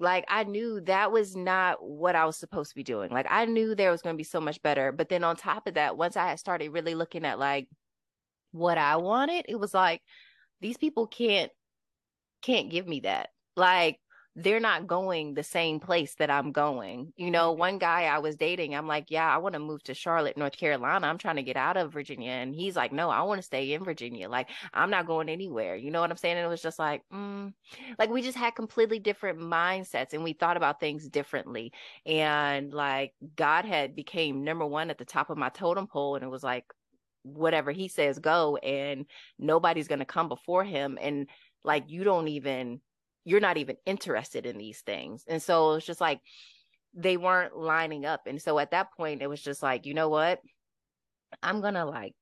like 0.00 0.24
I 0.28 0.44
knew 0.44 0.80
that 0.82 1.12
was 1.12 1.36
not 1.36 1.84
what 1.84 2.16
I 2.16 2.24
was 2.24 2.38
supposed 2.38 2.70
to 2.70 2.74
be 2.74 2.82
doing. 2.82 3.10
Like 3.10 3.26
I 3.28 3.44
knew 3.44 3.74
there 3.74 3.90
was 3.90 4.00
going 4.00 4.14
to 4.14 4.18
be 4.18 4.24
so 4.24 4.40
much 4.40 4.60
better. 4.62 4.92
But 4.92 5.10
then 5.10 5.22
on 5.22 5.36
top 5.36 5.66
of 5.66 5.74
that, 5.74 5.96
once 5.96 6.16
I 6.16 6.26
had 6.26 6.40
started 6.40 6.70
really 6.70 6.94
looking 6.94 7.24
at 7.26 7.38
like 7.38 7.68
what 8.52 8.78
I 8.78 8.96
wanted, 8.96 9.44
it 9.48 9.60
was 9.60 9.74
like 9.74 10.00
these 10.60 10.78
people 10.78 11.06
can't 11.06 11.52
can't 12.42 12.70
give 12.70 12.88
me 12.88 13.00
that. 13.00 13.28
Like 13.56 14.00
they're 14.36 14.60
not 14.60 14.86
going 14.86 15.34
the 15.34 15.42
same 15.42 15.80
place 15.80 16.14
that 16.14 16.30
I'm 16.30 16.52
going. 16.52 17.12
You 17.16 17.32
know, 17.32 17.50
one 17.50 17.78
guy 17.78 18.04
I 18.04 18.18
was 18.18 18.36
dating, 18.36 18.74
I'm 18.74 18.86
like, 18.86 19.10
yeah, 19.10 19.28
I 19.28 19.38
want 19.38 19.54
to 19.54 19.58
move 19.58 19.82
to 19.84 19.94
Charlotte, 19.94 20.36
North 20.36 20.56
Carolina. 20.56 21.08
I'm 21.08 21.18
trying 21.18 21.36
to 21.36 21.42
get 21.42 21.56
out 21.56 21.76
of 21.76 21.92
Virginia. 21.92 22.30
And 22.30 22.54
he's 22.54 22.76
like, 22.76 22.92
no, 22.92 23.10
I 23.10 23.22
want 23.22 23.38
to 23.38 23.46
stay 23.46 23.72
in 23.72 23.84
Virginia. 23.84 24.28
Like, 24.28 24.48
I'm 24.72 24.90
not 24.90 25.06
going 25.06 25.28
anywhere. 25.28 25.74
You 25.74 25.90
know 25.90 26.00
what 26.00 26.10
I'm 26.10 26.16
saying? 26.16 26.36
And 26.36 26.46
it 26.46 26.48
was 26.48 26.62
just 26.62 26.78
like, 26.78 27.02
mm. 27.12 27.52
like 27.98 28.10
we 28.10 28.22
just 28.22 28.38
had 28.38 28.54
completely 28.54 29.00
different 29.00 29.40
mindsets 29.40 30.12
and 30.12 30.22
we 30.22 30.32
thought 30.32 30.56
about 30.56 30.78
things 30.78 31.08
differently. 31.08 31.72
And 32.06 32.72
like 32.72 33.14
God 33.34 33.64
had 33.64 33.96
became 33.96 34.44
number 34.44 34.64
one 34.64 34.90
at 34.90 34.98
the 34.98 35.04
top 35.04 35.30
of 35.30 35.38
my 35.38 35.48
totem 35.48 35.88
pole. 35.88 36.14
And 36.14 36.24
it 36.24 36.30
was 36.30 36.44
like, 36.44 36.64
whatever 37.22 37.72
he 37.72 37.88
says, 37.88 38.20
go. 38.20 38.56
And 38.58 39.06
nobody's 39.38 39.88
going 39.88 39.98
to 39.98 40.04
come 40.04 40.28
before 40.28 40.62
him. 40.62 40.98
And 41.00 41.28
like, 41.64 41.90
you 41.90 42.04
don't 42.04 42.28
even 42.28 42.80
you're 43.24 43.40
not 43.40 43.56
even 43.56 43.76
interested 43.86 44.46
in 44.46 44.58
these 44.58 44.80
things. 44.80 45.24
And 45.28 45.42
so 45.42 45.74
it's 45.74 45.86
just 45.86 46.00
like 46.00 46.20
they 46.94 47.16
weren't 47.16 47.56
lining 47.56 48.04
up. 48.04 48.26
And 48.26 48.40
so 48.40 48.58
at 48.58 48.72
that 48.72 48.92
point, 48.96 49.22
it 49.22 49.28
was 49.28 49.40
just 49.40 49.62
like, 49.62 49.86
you 49.86 49.94
know 49.94 50.08
what? 50.08 50.40
I'm 51.42 51.60
going 51.60 51.74
to 51.74 51.84
like 51.84 52.14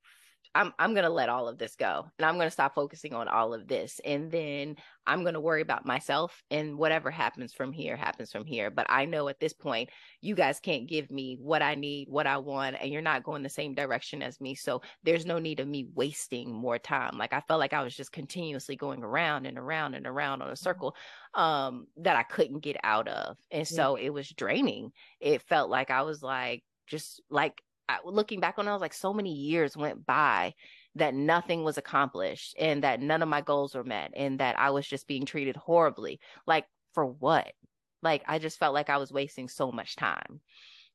I'm 0.55 0.73
I'm 0.79 0.95
gonna 0.95 1.09
let 1.09 1.29
all 1.29 1.47
of 1.47 1.57
this 1.57 1.75
go 1.75 2.07
and 2.17 2.25
I'm 2.25 2.37
gonna 2.37 2.49
stop 2.49 2.73
focusing 2.73 3.13
on 3.13 3.27
all 3.27 3.53
of 3.53 3.67
this 3.67 4.01
and 4.03 4.31
then 4.31 4.77
I'm 5.05 5.23
gonna 5.23 5.39
worry 5.39 5.61
about 5.61 5.85
myself 5.85 6.43
and 6.49 6.77
whatever 6.77 7.11
happens 7.11 7.53
from 7.53 7.71
here 7.71 7.95
happens 7.95 8.31
from 8.31 8.45
here. 8.45 8.71
But 8.71 8.87
I 8.89 9.05
know 9.05 9.27
at 9.27 9.39
this 9.39 9.53
point 9.53 9.89
you 10.21 10.33
guys 10.33 10.59
can't 10.59 10.87
give 10.87 11.11
me 11.11 11.37
what 11.39 11.61
I 11.61 11.75
need, 11.75 12.07
what 12.09 12.25
I 12.25 12.37
want, 12.37 12.77
and 12.81 12.91
you're 12.91 13.01
not 13.01 13.23
going 13.23 13.43
the 13.43 13.49
same 13.49 13.75
direction 13.75 14.23
as 14.23 14.41
me. 14.41 14.55
So 14.55 14.81
there's 15.03 15.25
no 15.25 15.37
need 15.37 15.59
of 15.59 15.67
me 15.67 15.87
wasting 15.93 16.51
more 16.51 16.79
time. 16.79 17.17
Like 17.17 17.33
I 17.33 17.41
felt 17.41 17.59
like 17.59 17.73
I 17.73 17.83
was 17.83 17.95
just 17.95 18.11
continuously 18.11 18.75
going 18.75 19.03
around 19.03 19.45
and 19.45 19.57
around 19.57 19.93
and 19.93 20.07
around 20.07 20.41
on 20.41 20.47
a 20.47 20.53
mm-hmm. 20.53 20.63
circle 20.63 20.95
um 21.35 21.85
that 21.97 22.15
I 22.15 22.23
couldn't 22.23 22.59
get 22.59 22.77
out 22.83 23.07
of. 23.07 23.37
And 23.51 23.67
so 23.67 23.97
yeah. 23.97 24.07
it 24.07 24.13
was 24.13 24.29
draining. 24.29 24.93
It 25.19 25.43
felt 25.43 25.69
like 25.69 25.91
I 25.91 26.01
was 26.01 26.23
like 26.23 26.63
just 26.87 27.21
like 27.29 27.61
looking 28.05 28.39
back 28.39 28.55
on 28.57 28.67
it, 28.67 28.69
I 28.69 28.73
was 28.73 28.81
like, 28.81 28.93
so 28.93 29.13
many 29.13 29.33
years 29.33 29.77
went 29.77 30.05
by 30.05 30.53
that 30.95 31.13
nothing 31.13 31.63
was 31.63 31.77
accomplished 31.77 32.55
and 32.59 32.83
that 32.83 33.01
none 33.01 33.21
of 33.21 33.29
my 33.29 33.41
goals 33.41 33.75
were 33.75 33.83
met 33.83 34.11
and 34.15 34.39
that 34.39 34.57
I 34.59 34.71
was 34.71 34.87
just 34.87 35.07
being 35.07 35.25
treated 35.25 35.55
horribly. 35.55 36.19
Like, 36.47 36.65
for 36.93 37.05
what? 37.05 37.53
Like, 38.01 38.23
I 38.27 38.39
just 38.39 38.59
felt 38.59 38.73
like 38.73 38.89
I 38.89 38.97
was 38.97 39.11
wasting 39.11 39.47
so 39.47 39.71
much 39.71 39.95
time. 39.95 40.41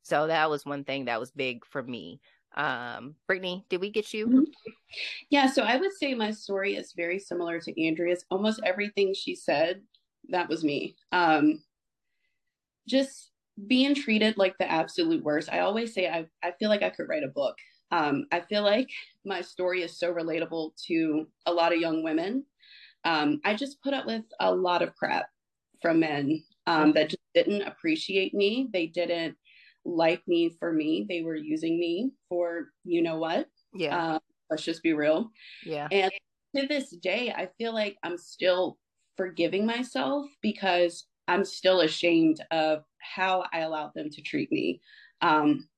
So 0.03 0.27
that 0.27 0.51
was 0.51 0.67
one 0.67 0.85
thing 0.85 1.07
that 1.07 1.21
was 1.21 1.31
big 1.31 1.65
for 1.65 1.83
me. 1.83 2.21
Um, 2.57 3.15
Brittany, 3.27 3.65
did 3.69 3.81
we 3.81 3.91
get 3.91 4.13
you? 4.13 4.27
Mm-hmm. 4.27 4.43
Yeah, 5.29 5.47
so 5.47 5.63
I 5.63 5.77
would 5.77 5.93
say 5.93 6.15
my 6.15 6.31
story 6.31 6.77
is 6.77 6.93
very 6.93 7.19
similar 7.19 7.59
to 7.61 7.85
Andrea's. 7.85 8.25
Almost 8.31 8.61
everything 8.65 9.13
she 9.15 9.35
said, 9.35 9.83
that 10.29 10.49
was 10.49 10.63
me. 10.63 10.95
Um, 11.11 11.63
just 12.87 13.31
being 13.67 13.95
treated 13.95 14.37
like 14.37 14.57
the 14.59 14.71
absolute 14.71 15.23
worst. 15.23 15.53
I 15.53 15.61
always 15.61 15.95
say 15.95 16.09
I, 16.09 16.27
I 16.43 16.53
feel 16.59 16.69
like 16.69 16.83
I 16.83 16.91
could 16.91 17.09
write 17.09 17.23
a 17.23 17.29
book. 17.29 17.57
Um, 17.91 18.27
I 18.33 18.41
feel 18.41 18.63
like 18.63 18.89
my 19.25 19.41
story 19.41 19.83
is 19.83 19.99
so 19.99 20.13
relatable 20.13 20.73
to 20.87 21.27
a 21.47 21.53
lot 21.53 21.73
of 21.73 21.81
young 21.81 22.03
women. 22.03 22.45
Um, 23.05 23.41
I 23.45 23.55
just 23.55 23.83
put 23.83 23.95
up 23.95 24.07
with 24.07 24.25
a 24.41 24.53
lot 24.53 24.83
of 24.83 24.95
crap 24.97 25.27
from 25.81 26.01
men 26.01 26.43
um, 26.67 26.93
that 26.93 27.11
just 27.11 27.23
didn't 27.35 27.63
appreciate 27.63 28.35
me. 28.35 28.69
They 28.73 28.87
didn't 28.87 29.37
like 29.85 30.23
me 30.27 30.57
for 30.59 30.73
me. 30.73 31.07
They 31.09 31.23
were 31.23 31.37
using 31.37 31.79
me 31.79 32.11
for 32.29 32.71
you 32.85 33.03
know 33.03 33.19
what. 33.19 33.47
Yeah. 33.75 34.15
Um, 34.15 34.21
let's 34.51 34.63
just 34.63 34.83
be 34.83 34.95
real. 34.95 35.31
Yeah. 35.65 35.89
And 35.91 36.11
to 36.57 36.67
this 36.67 36.91
day, 36.91 37.33
I 37.37 37.49
feel 37.59 37.75
like 37.75 37.97
I'm 38.03 38.17
still 38.17 38.79
forgiving 39.17 39.67
myself 39.67 40.27
because 40.41 41.07
I'm 41.29 41.45
still 41.45 41.81
ashamed 41.81 42.41
of 42.51 42.85
how 42.99 43.45
I 43.53 43.61
allowed 43.61 43.93
them 43.95 44.11
to 44.11 44.23
treat 44.23 44.51
me. 44.53 44.81
Um, 45.21 45.69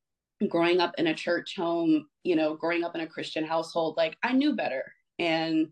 growing 0.48 0.80
up 0.80 0.94
in 0.98 1.06
a 1.06 1.14
church 1.14 1.56
home, 1.56 2.06
you 2.22 2.36
know, 2.36 2.54
growing 2.54 2.84
up 2.84 2.94
in 2.94 3.00
a 3.00 3.06
Christian 3.06 3.44
household, 3.44 3.96
like 3.96 4.16
I 4.22 4.32
knew 4.32 4.54
better. 4.54 4.92
And, 5.18 5.68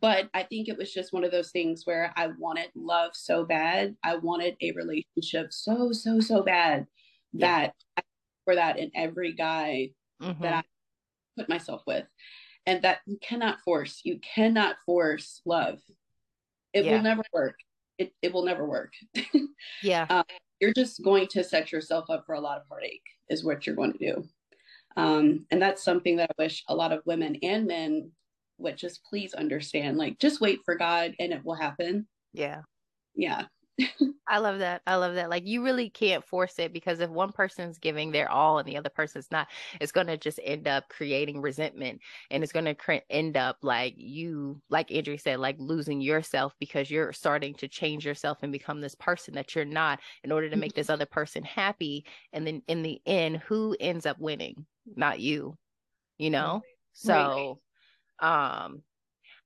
but 0.00 0.28
I 0.34 0.42
think 0.44 0.68
it 0.68 0.78
was 0.78 0.92
just 0.92 1.12
one 1.12 1.24
of 1.24 1.32
those 1.32 1.50
things 1.50 1.82
where 1.84 2.12
I 2.16 2.28
wanted 2.38 2.68
love 2.74 3.12
so 3.14 3.44
bad. 3.44 3.96
I 4.04 4.16
wanted 4.16 4.56
a 4.60 4.72
relationship 4.72 5.52
so, 5.52 5.92
so, 5.92 6.20
so 6.20 6.42
bad 6.42 6.86
yeah. 7.32 7.46
that 7.46 7.74
I 7.96 8.02
for 8.44 8.54
that 8.54 8.78
in 8.78 8.90
every 8.94 9.32
guy 9.32 9.90
mm-hmm. 10.22 10.42
that 10.42 10.54
I 10.54 10.62
put 11.36 11.48
myself 11.48 11.82
with. 11.86 12.04
And 12.66 12.82
that 12.82 12.98
you 13.06 13.18
cannot 13.22 13.60
force, 13.64 14.02
you 14.04 14.20
cannot 14.20 14.76
force 14.84 15.40
love. 15.46 15.78
It 16.74 16.84
yeah. 16.84 16.92
will 16.92 17.02
never 17.02 17.22
work 17.32 17.56
it, 17.98 18.12
it 18.22 18.32
will 18.32 18.44
never 18.44 18.66
work. 18.66 18.92
yeah. 19.82 20.06
Um, 20.08 20.24
you're 20.60 20.72
just 20.74 21.02
going 21.04 21.26
to 21.28 21.44
set 21.44 21.70
yourself 21.72 22.10
up 22.10 22.24
for 22.26 22.34
a 22.34 22.40
lot 22.40 22.58
of 22.58 22.64
heartache, 22.68 23.02
is 23.28 23.44
what 23.44 23.66
you're 23.66 23.76
going 23.76 23.92
to 23.92 23.98
do. 23.98 24.24
Um, 24.96 25.46
and 25.50 25.62
that's 25.62 25.84
something 25.84 26.16
that 26.16 26.30
I 26.30 26.42
wish 26.42 26.64
a 26.68 26.74
lot 26.74 26.92
of 26.92 27.06
women 27.06 27.36
and 27.42 27.66
men 27.66 28.10
would 28.58 28.76
just 28.76 29.04
please 29.04 29.34
understand. 29.34 29.96
Like, 29.96 30.18
just 30.18 30.40
wait 30.40 30.58
for 30.64 30.74
God 30.74 31.14
and 31.20 31.32
it 31.32 31.44
will 31.44 31.54
happen. 31.54 32.08
Yeah. 32.32 32.62
Yeah. 33.14 33.44
I 34.26 34.38
love 34.38 34.58
that. 34.58 34.82
I 34.86 34.96
love 34.96 35.14
that. 35.14 35.30
Like 35.30 35.46
you 35.46 35.64
really 35.64 35.88
can't 35.88 36.24
force 36.24 36.58
it 36.58 36.72
because 36.72 37.00
if 37.00 37.08
one 37.08 37.32
person's 37.32 37.78
giving 37.78 38.12
their 38.12 38.30
all 38.30 38.58
and 38.58 38.68
the 38.68 38.76
other 38.76 38.90
person's 38.90 39.30
not, 39.30 39.48
it's 39.80 39.92
going 39.92 40.06
to 40.08 40.16
just 40.16 40.38
end 40.44 40.68
up 40.68 40.88
creating 40.88 41.40
resentment 41.40 42.00
and 42.30 42.42
it's 42.42 42.52
going 42.52 42.64
to 42.66 43.02
end 43.10 43.36
up 43.36 43.56
like 43.62 43.94
you, 43.96 44.60
like 44.68 44.92
Andrea 44.92 45.18
said, 45.18 45.38
like 45.38 45.56
losing 45.58 46.00
yourself 46.00 46.54
because 46.60 46.90
you're 46.90 47.12
starting 47.12 47.54
to 47.54 47.68
change 47.68 48.04
yourself 48.04 48.38
and 48.42 48.52
become 48.52 48.80
this 48.80 48.94
person 48.94 49.34
that 49.34 49.54
you're 49.54 49.64
not 49.64 50.00
in 50.24 50.32
order 50.32 50.50
to 50.50 50.56
make 50.56 50.74
this 50.74 50.90
other 50.90 51.06
person 51.06 51.42
happy. 51.42 52.04
And 52.32 52.46
then 52.46 52.62
in 52.68 52.82
the 52.82 53.00
end, 53.06 53.38
who 53.38 53.76
ends 53.80 54.04
up 54.06 54.18
winning? 54.18 54.66
Not 54.94 55.20
you, 55.20 55.56
you 56.18 56.30
know? 56.30 56.64
So, 56.92 57.60
um, 58.18 58.82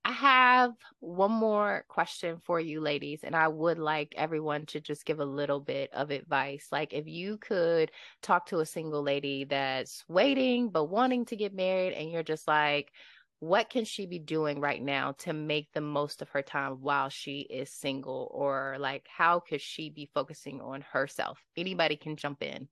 I 0.05 0.11
have 0.11 0.73
one 0.99 1.31
more 1.31 1.85
question 1.87 2.41
for 2.43 2.59
you, 2.59 2.81
ladies, 2.81 3.21
and 3.23 3.35
I 3.35 3.47
would 3.47 3.77
like 3.79 4.13
everyone 4.17 4.65
to 4.67 4.81
just 4.81 5.05
give 5.05 5.21
a 5.21 5.25
little 5.25 5.61
bit 5.61 5.93
of 5.93 6.11
advice. 6.11 6.67
Like, 6.73 6.91
if 6.91 7.07
you 7.07 7.37
could 7.37 7.89
talk 8.21 8.47
to 8.47 8.59
a 8.59 8.65
single 8.65 9.01
lady 9.01 9.45
that's 9.45 10.03
waiting 10.09 10.69
but 10.69 10.85
wanting 10.85 11.25
to 11.27 11.37
get 11.37 11.53
married, 11.53 11.93
and 11.93 12.11
you're 12.11 12.21
just 12.21 12.49
like, 12.49 12.91
what 13.39 13.69
can 13.69 13.85
she 13.85 14.05
be 14.05 14.19
doing 14.19 14.59
right 14.59 14.81
now 14.81 15.13
to 15.19 15.31
make 15.31 15.71
the 15.73 15.81
most 15.81 16.21
of 16.21 16.29
her 16.29 16.41
time 16.41 16.81
while 16.81 17.07
she 17.07 17.39
is 17.39 17.71
single? 17.71 18.29
Or, 18.33 18.75
like, 18.79 19.07
how 19.07 19.39
could 19.39 19.61
she 19.61 19.89
be 19.89 20.09
focusing 20.13 20.59
on 20.59 20.81
herself? 20.81 21.39
Anybody 21.55 21.95
can 21.95 22.17
jump 22.17 22.43
in. 22.43 22.67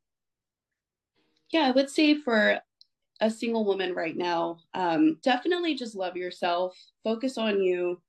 Yeah, 1.49 1.61
I 1.61 1.71
would 1.71 1.89
say 1.89 2.15
for 2.15 2.59
a 3.21 3.29
single 3.29 3.63
woman 3.63 3.93
right 3.93 4.17
now, 4.17 4.57
um, 4.73 5.17
definitely 5.23 5.75
just 5.75 5.95
love 5.95 6.17
yourself, 6.17 6.75
focus 7.03 7.37
on 7.37 7.61
you, 7.61 8.01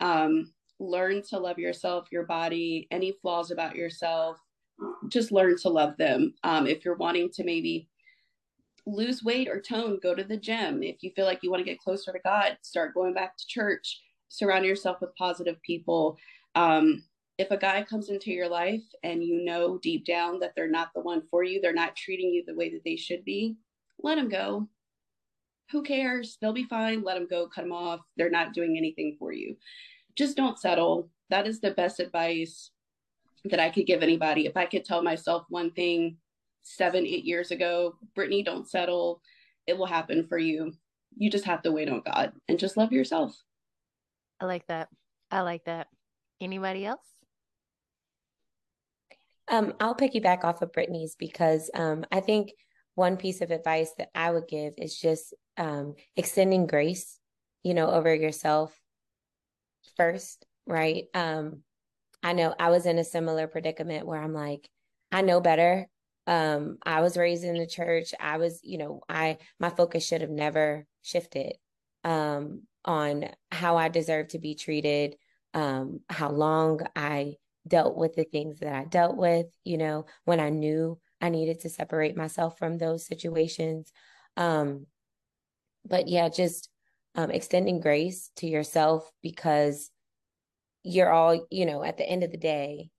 um, 0.00 0.52
learn 0.78 1.22
to 1.22 1.38
love 1.38 1.58
yourself, 1.58 2.06
your 2.10 2.24
body, 2.24 2.86
any 2.90 3.12
flaws 3.20 3.50
about 3.50 3.76
yourself, 3.76 4.38
just 5.08 5.32
learn 5.32 5.56
to 5.58 5.68
love 5.68 5.96
them. 5.96 6.34
Um, 6.44 6.66
if 6.66 6.84
you're 6.84 6.96
wanting 6.96 7.30
to 7.30 7.44
maybe 7.44 7.88
lose 8.86 9.22
weight 9.22 9.48
or 9.48 9.60
tone, 9.60 9.98
go 10.02 10.14
to 10.14 10.24
the 10.24 10.36
gym. 10.36 10.82
If 10.82 11.02
you 11.02 11.10
feel 11.14 11.26
like 11.26 11.40
you 11.42 11.50
want 11.50 11.60
to 11.60 11.70
get 11.70 11.80
closer 11.80 12.12
to 12.12 12.18
God, 12.24 12.56
start 12.62 12.94
going 12.94 13.14
back 13.14 13.36
to 13.36 13.46
church, 13.46 14.00
surround 14.28 14.64
yourself 14.64 15.00
with 15.00 15.14
positive 15.16 15.60
people. 15.62 16.18
Um, 16.54 17.04
if 17.38 17.50
a 17.50 17.56
guy 17.56 17.82
comes 17.82 18.10
into 18.10 18.30
your 18.30 18.48
life 18.48 18.82
and 19.02 19.24
you 19.24 19.44
know 19.44 19.78
deep 19.78 20.04
down 20.04 20.38
that 20.40 20.52
they're 20.54 20.70
not 20.70 20.90
the 20.94 21.00
one 21.00 21.22
for 21.30 21.42
you, 21.42 21.60
they're 21.60 21.72
not 21.72 21.96
treating 21.96 22.30
you 22.32 22.44
the 22.46 22.54
way 22.54 22.70
that 22.70 22.82
they 22.84 22.96
should 22.96 23.24
be, 23.24 23.56
let 24.02 24.16
them 24.16 24.28
go. 24.28 24.68
Who 25.70 25.82
cares? 25.82 26.36
They'll 26.40 26.52
be 26.52 26.64
fine. 26.64 27.02
Let 27.02 27.14
them 27.14 27.26
go, 27.28 27.48
cut 27.48 27.62
them 27.62 27.72
off. 27.72 28.00
They're 28.16 28.30
not 28.30 28.52
doing 28.52 28.76
anything 28.76 29.16
for 29.18 29.32
you. 29.32 29.56
Just 30.16 30.36
don't 30.36 30.58
settle. 30.58 31.08
That 31.30 31.46
is 31.46 31.60
the 31.60 31.70
best 31.70 32.00
advice 32.00 32.70
that 33.44 33.60
I 33.60 33.70
could 33.70 33.86
give 33.86 34.02
anybody. 34.02 34.46
If 34.46 34.56
I 34.56 34.66
could 34.66 34.84
tell 34.84 35.02
myself 35.02 35.46
one 35.48 35.70
thing 35.70 36.18
seven, 36.62 37.06
eight 37.06 37.24
years 37.24 37.50
ago, 37.50 37.96
Brittany, 38.14 38.42
don't 38.42 38.68
settle. 38.68 39.22
It 39.66 39.76
will 39.78 39.86
happen 39.86 40.26
for 40.26 40.38
you. 40.38 40.72
You 41.16 41.30
just 41.30 41.44
have 41.44 41.62
to 41.62 41.72
wait 41.72 41.88
on 41.88 42.02
God 42.04 42.32
and 42.48 42.58
just 42.58 42.76
love 42.76 42.92
yourself. 42.92 43.42
I 44.40 44.44
like 44.46 44.66
that. 44.66 44.88
I 45.30 45.40
like 45.40 45.64
that. 45.64 45.88
Anybody 46.40 46.84
else? 46.84 47.06
Um, 49.48 49.74
I'll 49.80 49.94
piggyback 49.94 50.44
off 50.44 50.62
of 50.62 50.72
Brittany's 50.72 51.14
because 51.18 51.70
um, 51.74 52.04
I 52.12 52.20
think 52.20 52.52
one 52.94 53.16
piece 53.16 53.40
of 53.40 53.50
advice 53.50 53.92
that 53.98 54.10
I 54.14 54.30
would 54.30 54.48
give 54.48 54.74
is 54.78 54.98
just 54.98 55.34
um, 55.56 55.94
extending 56.16 56.66
grace, 56.66 57.18
you 57.62 57.74
know, 57.74 57.90
over 57.90 58.14
yourself 58.14 58.78
first, 59.96 60.44
right? 60.66 61.04
Um, 61.14 61.62
I 62.22 62.32
know 62.32 62.54
I 62.58 62.70
was 62.70 62.86
in 62.86 62.98
a 62.98 63.04
similar 63.04 63.46
predicament 63.46 64.06
where 64.06 64.20
I'm 64.20 64.34
like, 64.34 64.68
I 65.10 65.22
know 65.22 65.40
better. 65.40 65.88
Um, 66.26 66.78
I 66.84 67.00
was 67.00 67.16
raised 67.16 67.44
in 67.44 67.58
the 67.58 67.66
church. 67.66 68.14
I 68.20 68.36
was, 68.36 68.60
you 68.62 68.78
know, 68.78 69.00
I 69.08 69.38
my 69.58 69.70
focus 69.70 70.06
should 70.06 70.20
have 70.20 70.30
never 70.30 70.86
shifted 71.02 71.54
um, 72.04 72.62
on 72.84 73.28
how 73.50 73.76
I 73.76 73.88
deserve 73.88 74.28
to 74.28 74.38
be 74.38 74.54
treated, 74.54 75.16
um, 75.52 76.00
how 76.08 76.30
long 76.30 76.80
I 76.94 77.36
dealt 77.66 77.96
with 77.96 78.14
the 78.14 78.24
things 78.24 78.60
that 78.60 78.72
I 78.72 78.84
dealt 78.84 79.16
with, 79.16 79.46
you 79.64 79.78
know, 79.78 80.06
when 80.24 80.40
I 80.40 80.50
knew 80.50 80.98
I 81.22 81.28
needed 81.28 81.60
to 81.60 81.70
separate 81.70 82.16
myself 82.16 82.58
from 82.58 82.76
those 82.76 83.06
situations. 83.06 83.90
Um, 84.36 84.86
but 85.86 86.08
yeah, 86.08 86.28
just 86.28 86.68
um, 87.14 87.30
extending 87.30 87.80
grace 87.80 88.30
to 88.36 88.46
yourself 88.46 89.10
because 89.22 89.90
you're 90.82 91.12
all, 91.12 91.46
you 91.50 91.64
know, 91.64 91.84
at 91.84 91.96
the 91.96 92.08
end 92.08 92.24
of 92.24 92.32
the 92.32 92.36
day, 92.36 92.90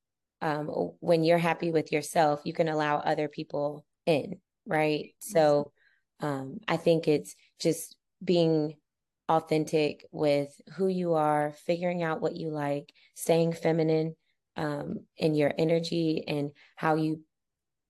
um, 0.42 0.68
when 1.00 1.24
you're 1.24 1.38
happy 1.38 1.72
with 1.72 1.92
yourself, 1.92 2.42
you 2.46 2.54
can 2.54 2.70
allow 2.70 2.98
other 2.98 3.28
people 3.28 3.86
in, 4.06 4.40
right? 4.66 5.14
So 5.20 5.72
um, 6.20 6.60
I 6.68 6.78
think 6.78 7.08
it's 7.08 7.36
just 7.60 7.96
being 8.24 8.76
authentic 9.30 10.06
with 10.12 10.50
who 10.76 10.88
you 10.88 11.14
are, 11.14 11.54
figuring 11.66 12.04
out 12.04 12.22
what 12.22 12.36
you 12.36 12.50
like, 12.50 12.94
staying 13.16 13.54
feminine 13.54 14.16
um, 14.56 15.00
in 15.18 15.36
your 15.36 15.54
energy 15.58 16.24
and 16.28 16.52
how 16.76 16.96
you 16.96 17.22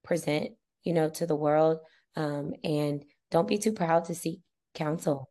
present, 0.03 0.51
you 0.83 0.93
know, 0.93 1.09
to 1.09 1.25
the 1.25 1.35
world. 1.35 1.79
Um, 2.15 2.53
and 2.63 3.03
don't 3.31 3.47
be 3.47 3.57
too 3.57 3.73
proud 3.73 4.05
to 4.05 4.15
seek 4.15 4.39
counsel 4.75 5.29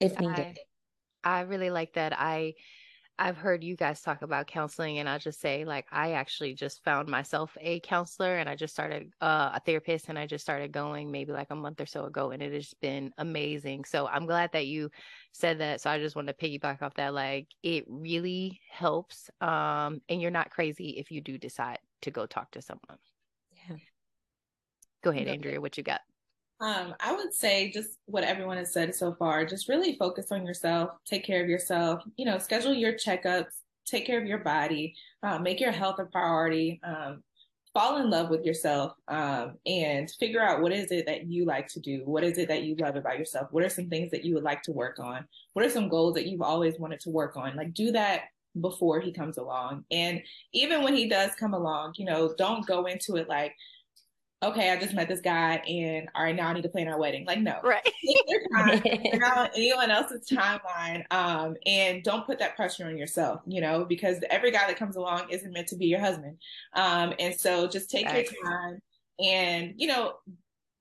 if 0.00 0.18
needed. 0.20 0.58
I, 1.24 1.38
I 1.38 1.40
really 1.42 1.70
like 1.70 1.94
that. 1.94 2.12
I 2.18 2.54
I've 3.18 3.36
heard 3.36 3.62
you 3.62 3.76
guys 3.76 4.00
talk 4.00 4.22
about 4.22 4.46
counseling, 4.46 4.98
and 4.98 5.08
I'll 5.08 5.18
just 5.18 5.40
say, 5.40 5.64
like, 5.64 5.86
I 5.92 6.12
actually 6.12 6.54
just 6.54 6.82
found 6.82 7.08
myself 7.08 7.56
a 7.60 7.78
counselor, 7.80 8.36
and 8.36 8.48
I 8.48 8.56
just 8.56 8.72
started 8.72 9.12
uh, 9.20 9.50
a 9.54 9.60
therapist, 9.64 10.08
and 10.08 10.18
I 10.18 10.26
just 10.26 10.42
started 10.42 10.72
going 10.72 11.10
maybe 11.10 11.30
like 11.30 11.50
a 11.50 11.54
month 11.54 11.80
or 11.80 11.86
so 11.86 12.06
ago, 12.06 12.30
and 12.30 12.42
it 12.42 12.52
has 12.52 12.74
been 12.80 13.12
amazing. 13.18 13.84
So 13.84 14.08
I'm 14.08 14.26
glad 14.26 14.50
that 14.54 14.66
you 14.66 14.90
said 15.32 15.60
that. 15.60 15.80
So 15.80 15.90
I 15.90 15.98
just 15.98 16.16
wanted 16.16 16.36
to 16.36 16.44
piggyback 16.44 16.82
off 16.82 16.94
that. 16.94 17.14
Like, 17.14 17.48
it 17.62 17.84
really 17.86 18.60
helps, 18.70 19.30
um, 19.40 20.00
and 20.08 20.20
you're 20.20 20.30
not 20.30 20.50
crazy 20.50 20.96
if 20.98 21.10
you 21.10 21.20
do 21.20 21.38
decide 21.38 21.78
to 22.02 22.10
go 22.10 22.26
talk 22.26 22.50
to 22.52 22.62
someone. 22.62 22.98
Yeah. 23.68 23.76
Go 25.02 25.10
ahead, 25.10 25.28
Andrea. 25.28 25.60
What 25.60 25.76
you 25.76 25.82
got? 25.82 26.00
Um, 26.60 26.94
I 27.00 27.12
would 27.12 27.34
say 27.34 27.72
just 27.72 27.98
what 28.06 28.22
everyone 28.22 28.56
has 28.56 28.72
said 28.72 28.94
so 28.94 29.14
far. 29.14 29.44
Just 29.44 29.68
really 29.68 29.96
focus 29.96 30.30
on 30.30 30.46
yourself, 30.46 30.90
take 31.04 31.24
care 31.24 31.42
of 31.42 31.48
yourself. 31.48 32.02
You 32.16 32.24
know, 32.24 32.38
schedule 32.38 32.72
your 32.72 32.92
checkups, 32.92 33.50
take 33.84 34.06
care 34.06 34.20
of 34.20 34.26
your 34.26 34.38
body, 34.38 34.94
uh, 35.24 35.38
make 35.38 35.60
your 35.60 35.72
health 35.72 35.98
a 35.98 36.04
priority. 36.04 36.80
Um, 36.84 37.24
fall 37.74 37.96
in 37.96 38.10
love 38.10 38.28
with 38.28 38.44
yourself 38.44 38.92
um, 39.08 39.54
and 39.66 40.10
figure 40.20 40.42
out 40.42 40.60
what 40.60 40.72
is 40.72 40.90
it 40.90 41.06
that 41.06 41.26
you 41.26 41.46
like 41.46 41.66
to 41.68 41.80
do 41.80 42.02
what 42.04 42.22
is 42.22 42.36
it 42.36 42.48
that 42.48 42.64
you 42.64 42.76
love 42.76 42.96
about 42.96 43.18
yourself 43.18 43.48
what 43.50 43.64
are 43.64 43.68
some 43.68 43.88
things 43.88 44.10
that 44.10 44.24
you 44.24 44.34
would 44.34 44.42
like 44.42 44.62
to 44.62 44.72
work 44.72 44.98
on 44.98 45.26
what 45.54 45.64
are 45.64 45.70
some 45.70 45.88
goals 45.88 46.14
that 46.14 46.26
you've 46.26 46.42
always 46.42 46.78
wanted 46.78 47.00
to 47.00 47.08
work 47.08 47.36
on 47.36 47.56
like 47.56 47.72
do 47.72 47.90
that 47.90 48.24
before 48.60 49.00
he 49.00 49.12
comes 49.12 49.38
along 49.38 49.84
and 49.90 50.20
even 50.52 50.82
when 50.82 50.94
he 50.94 51.08
does 51.08 51.34
come 51.34 51.54
along 51.54 51.94
you 51.96 52.04
know 52.04 52.34
don't 52.36 52.66
go 52.66 52.84
into 52.84 53.16
it 53.16 53.28
like 53.28 53.54
okay, 54.42 54.70
I 54.70 54.76
just 54.76 54.94
met 54.94 55.08
this 55.08 55.20
guy 55.20 55.56
and 55.68 56.08
all 56.14 56.24
right, 56.24 56.34
now 56.34 56.48
I 56.48 56.52
need 56.52 56.62
to 56.62 56.68
plan 56.68 56.88
our 56.88 56.98
wedding. 56.98 57.24
Like, 57.24 57.40
no. 57.40 57.60
Right. 57.62 57.84
Take 57.84 58.24
your 58.26 58.40
time, 58.56 58.80
figure 58.80 59.24
out 59.24 59.50
anyone 59.54 59.90
else's 59.90 60.28
timeline. 60.28 61.04
Um, 61.12 61.54
and 61.64 62.02
don't 62.02 62.26
put 62.26 62.38
that 62.40 62.56
pressure 62.56 62.86
on 62.86 62.96
yourself, 62.96 63.40
you 63.46 63.60
know, 63.60 63.84
because 63.84 64.18
every 64.30 64.50
guy 64.50 64.66
that 64.66 64.76
comes 64.76 64.96
along 64.96 65.30
isn't 65.30 65.52
meant 65.52 65.68
to 65.68 65.76
be 65.76 65.86
your 65.86 66.00
husband. 66.00 66.38
Um, 66.74 67.14
and 67.18 67.38
so 67.38 67.68
just 67.68 67.90
take 67.90 68.12
your 68.12 68.24
time 68.44 68.80
and, 69.20 69.74
you 69.76 69.86
know, 69.86 70.14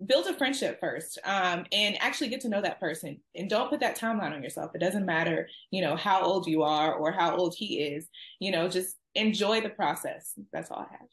build 0.05 0.27
a 0.27 0.33
friendship 0.33 0.79
first 0.79 1.19
um, 1.25 1.65
and 1.71 2.01
actually 2.01 2.29
get 2.29 2.41
to 2.41 2.49
know 2.49 2.61
that 2.61 2.79
person. 2.79 3.19
And 3.35 3.49
don't 3.49 3.69
put 3.69 3.79
that 3.81 3.97
timeline 3.97 4.33
on 4.33 4.43
yourself. 4.43 4.71
It 4.73 4.79
doesn't 4.79 5.05
matter 5.05 5.47
you 5.71 5.81
know 5.81 5.95
how 5.95 6.21
old 6.21 6.47
you 6.47 6.63
are 6.63 6.93
or 6.93 7.11
how 7.11 7.35
old 7.35 7.55
he 7.57 7.79
is. 7.79 8.07
You 8.39 8.51
know 8.51 8.67
just 8.67 8.97
enjoy 9.15 9.61
the 9.61 9.69
process. 9.69 10.33
That's 10.53 10.71
all 10.71 10.79
i 10.79 10.91
have. 10.91 11.07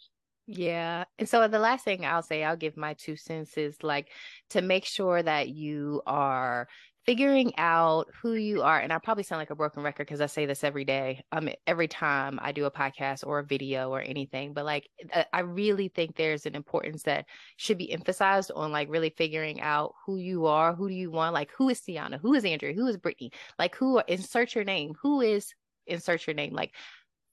Yeah. 0.46 1.04
And 1.18 1.28
so 1.28 1.46
the 1.46 1.58
last 1.58 1.84
thing 1.84 2.06
I'll 2.06 2.22
say, 2.22 2.42
I'll 2.42 2.56
give 2.56 2.76
my 2.76 2.94
two 2.94 3.16
cents 3.16 3.58
is 3.58 3.82
like 3.82 4.08
to 4.50 4.62
make 4.62 4.86
sure 4.86 5.22
that 5.22 5.50
you 5.50 6.00
are 6.06 6.68
figuring 7.08 7.54
out 7.56 8.06
who 8.20 8.34
you 8.34 8.60
are. 8.60 8.78
And 8.78 8.92
I 8.92 8.98
probably 8.98 9.22
sound 9.22 9.38
like 9.38 9.48
a 9.48 9.54
broken 9.54 9.82
record 9.82 10.06
because 10.06 10.20
I 10.20 10.26
say 10.26 10.44
this 10.44 10.62
every 10.62 10.84
day, 10.84 11.24
um, 11.32 11.48
every 11.66 11.88
time 11.88 12.38
I 12.42 12.52
do 12.52 12.66
a 12.66 12.70
podcast 12.70 13.26
or 13.26 13.38
a 13.38 13.44
video 13.46 13.88
or 13.88 14.02
anything. 14.02 14.52
But 14.52 14.66
like, 14.66 14.90
uh, 15.14 15.24
I 15.32 15.40
really 15.40 15.88
think 15.88 16.16
there's 16.16 16.44
an 16.44 16.54
importance 16.54 17.04
that 17.04 17.24
should 17.56 17.78
be 17.78 17.90
emphasized 17.90 18.50
on 18.54 18.72
like 18.72 18.90
really 18.90 19.08
figuring 19.08 19.62
out 19.62 19.94
who 20.04 20.18
you 20.18 20.44
are, 20.44 20.74
who 20.74 20.86
do 20.86 20.94
you 20.94 21.10
want, 21.10 21.32
like 21.32 21.50
who 21.56 21.70
is 21.70 21.80
Tiana, 21.80 22.20
who 22.20 22.34
is 22.34 22.44
Andrea, 22.44 22.74
who 22.74 22.86
is 22.86 22.98
Brittany, 22.98 23.32
like 23.58 23.74
who 23.74 24.02
insert 24.06 24.54
your 24.54 24.64
name, 24.64 24.92
who 25.00 25.22
is 25.22 25.54
insert 25.86 26.26
your 26.26 26.34
name, 26.34 26.52
like 26.52 26.74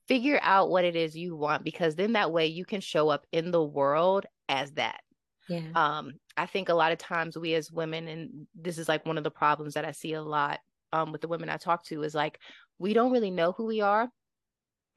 figure 0.07 0.39
out 0.41 0.69
what 0.69 0.85
it 0.85 0.95
is 0.95 1.17
you 1.17 1.35
want 1.35 1.65
because 1.65 1.95
then 1.95 2.13
that 2.13 2.31
way 2.31 2.45
you 2.45 2.63
can 2.63 2.79
show 2.79 3.09
up 3.09 3.25
in 3.33 3.51
the 3.51 3.61
world 3.61 4.25
as 4.47 4.71
that. 4.75 5.01
Yeah. 5.49 5.63
Um, 5.75 6.13
I 6.37 6.45
think 6.45 6.69
a 6.69 6.73
lot 6.73 6.91
of 6.91 6.97
times 6.97 7.37
we 7.37 7.53
as 7.53 7.71
women, 7.71 8.07
and 8.07 8.47
this 8.55 8.77
is 8.77 8.89
like 8.89 9.05
one 9.05 9.17
of 9.17 9.23
the 9.23 9.31
problems 9.31 9.73
that 9.75 9.85
I 9.85 9.91
see 9.91 10.13
a 10.13 10.21
lot 10.21 10.59
um 10.93 11.11
with 11.11 11.21
the 11.21 11.27
women 11.27 11.49
I 11.49 11.57
talk 11.57 11.83
to, 11.85 12.03
is 12.03 12.15
like 12.15 12.39
we 12.79 12.93
don't 12.93 13.11
really 13.11 13.31
know 13.31 13.51
who 13.53 13.65
we 13.65 13.81
are. 13.81 14.09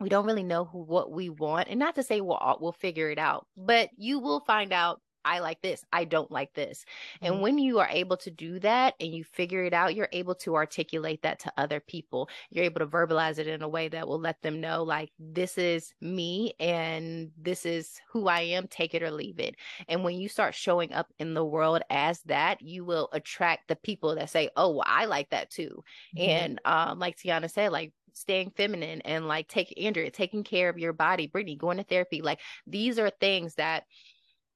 We 0.01 0.09
don't 0.09 0.27
really 0.27 0.45
know 0.45 0.65
who 0.65 0.79
what 0.79 1.11
we 1.11 1.29
want. 1.29 1.69
And 1.69 1.79
not 1.79 1.95
to 1.97 2.03
say 2.03 2.21
we'll 2.21 2.59
we'll 2.61 2.73
figure 2.73 3.11
it 3.11 3.19
out, 3.19 3.47
but 3.57 3.91
you 3.97 4.19
will 4.21 4.41
find 4.41 4.73
out 4.73 5.01
I 5.29 5.41
like 5.41 5.61
this, 5.61 5.85
I 5.93 6.05
don't 6.05 6.31
like 6.31 6.55
this. 6.55 6.87
Mm-hmm. 7.17 7.27
And 7.27 7.43
when 7.43 7.59
you 7.59 7.79
are 7.81 7.89
able 7.91 8.17
to 8.19 8.31
do 8.31 8.59
that 8.61 8.95
and 8.99 9.13
you 9.13 9.25
figure 9.25 9.63
it 9.65 9.75
out, 9.75 9.95
you're 9.95 10.09
able 10.13 10.35
to 10.37 10.57
articulate 10.57 11.23
that 11.23 11.41
to 11.41 11.53
other 11.59 11.81
people. 11.81 12.31
You're 12.51 12.65
able 12.65 12.81
to 12.81 12.87
verbalize 12.87 13.39
it 13.39 13.47
in 13.47 13.61
a 13.63 13.69
way 13.69 13.89
that 13.89 14.09
will 14.09 14.21
let 14.21 14.41
them 14.41 14.61
know, 14.61 14.83
like, 14.83 15.11
this 15.19 15.59
is 15.59 15.93
me 16.01 16.55
and 16.59 17.31
this 17.37 17.67
is 17.67 18.01
who 18.11 18.27
I 18.29 18.41
am, 18.41 18.69
take 18.69 18.95
it 18.95 19.03
or 19.03 19.11
leave 19.11 19.39
it. 19.39 19.57
And 19.89 20.03
when 20.03 20.17
you 20.17 20.29
start 20.29 20.55
showing 20.55 20.95
up 20.95 21.13
in 21.19 21.35
the 21.35 21.45
world 21.45 21.83
as 21.91 22.21
that, 22.23 22.63
you 22.63 22.85
will 22.85 23.11
attract 23.13 23.69
the 23.69 23.77
people 23.77 24.15
that 24.15 24.31
say, 24.31 24.49
oh, 24.57 24.71
well, 24.71 24.85
I 24.87 25.05
like 25.05 25.29
that 25.31 25.51
too. 25.51 25.85
Mm-hmm. 26.17 26.31
And 26.31 26.61
um, 26.65 26.99
like 26.99 27.19
Tiana 27.19 27.51
said, 27.51 27.71
like, 27.71 27.93
staying 28.15 28.51
feminine 28.57 29.01
and 29.03 29.29
like 29.29 29.47
take 29.47 29.73
Andrea, 29.81 30.11
taking 30.11 30.43
care 30.43 30.69
of 30.69 30.79
your 30.79 30.93
body, 30.93 31.29
Brittany, 31.29 31.55
going 31.55 31.77
to 31.77 31.85
therapy. 31.85 32.21
Like 32.21 32.41
these 32.67 32.99
are 32.99 33.11
things 33.11 33.55
that 33.55 33.85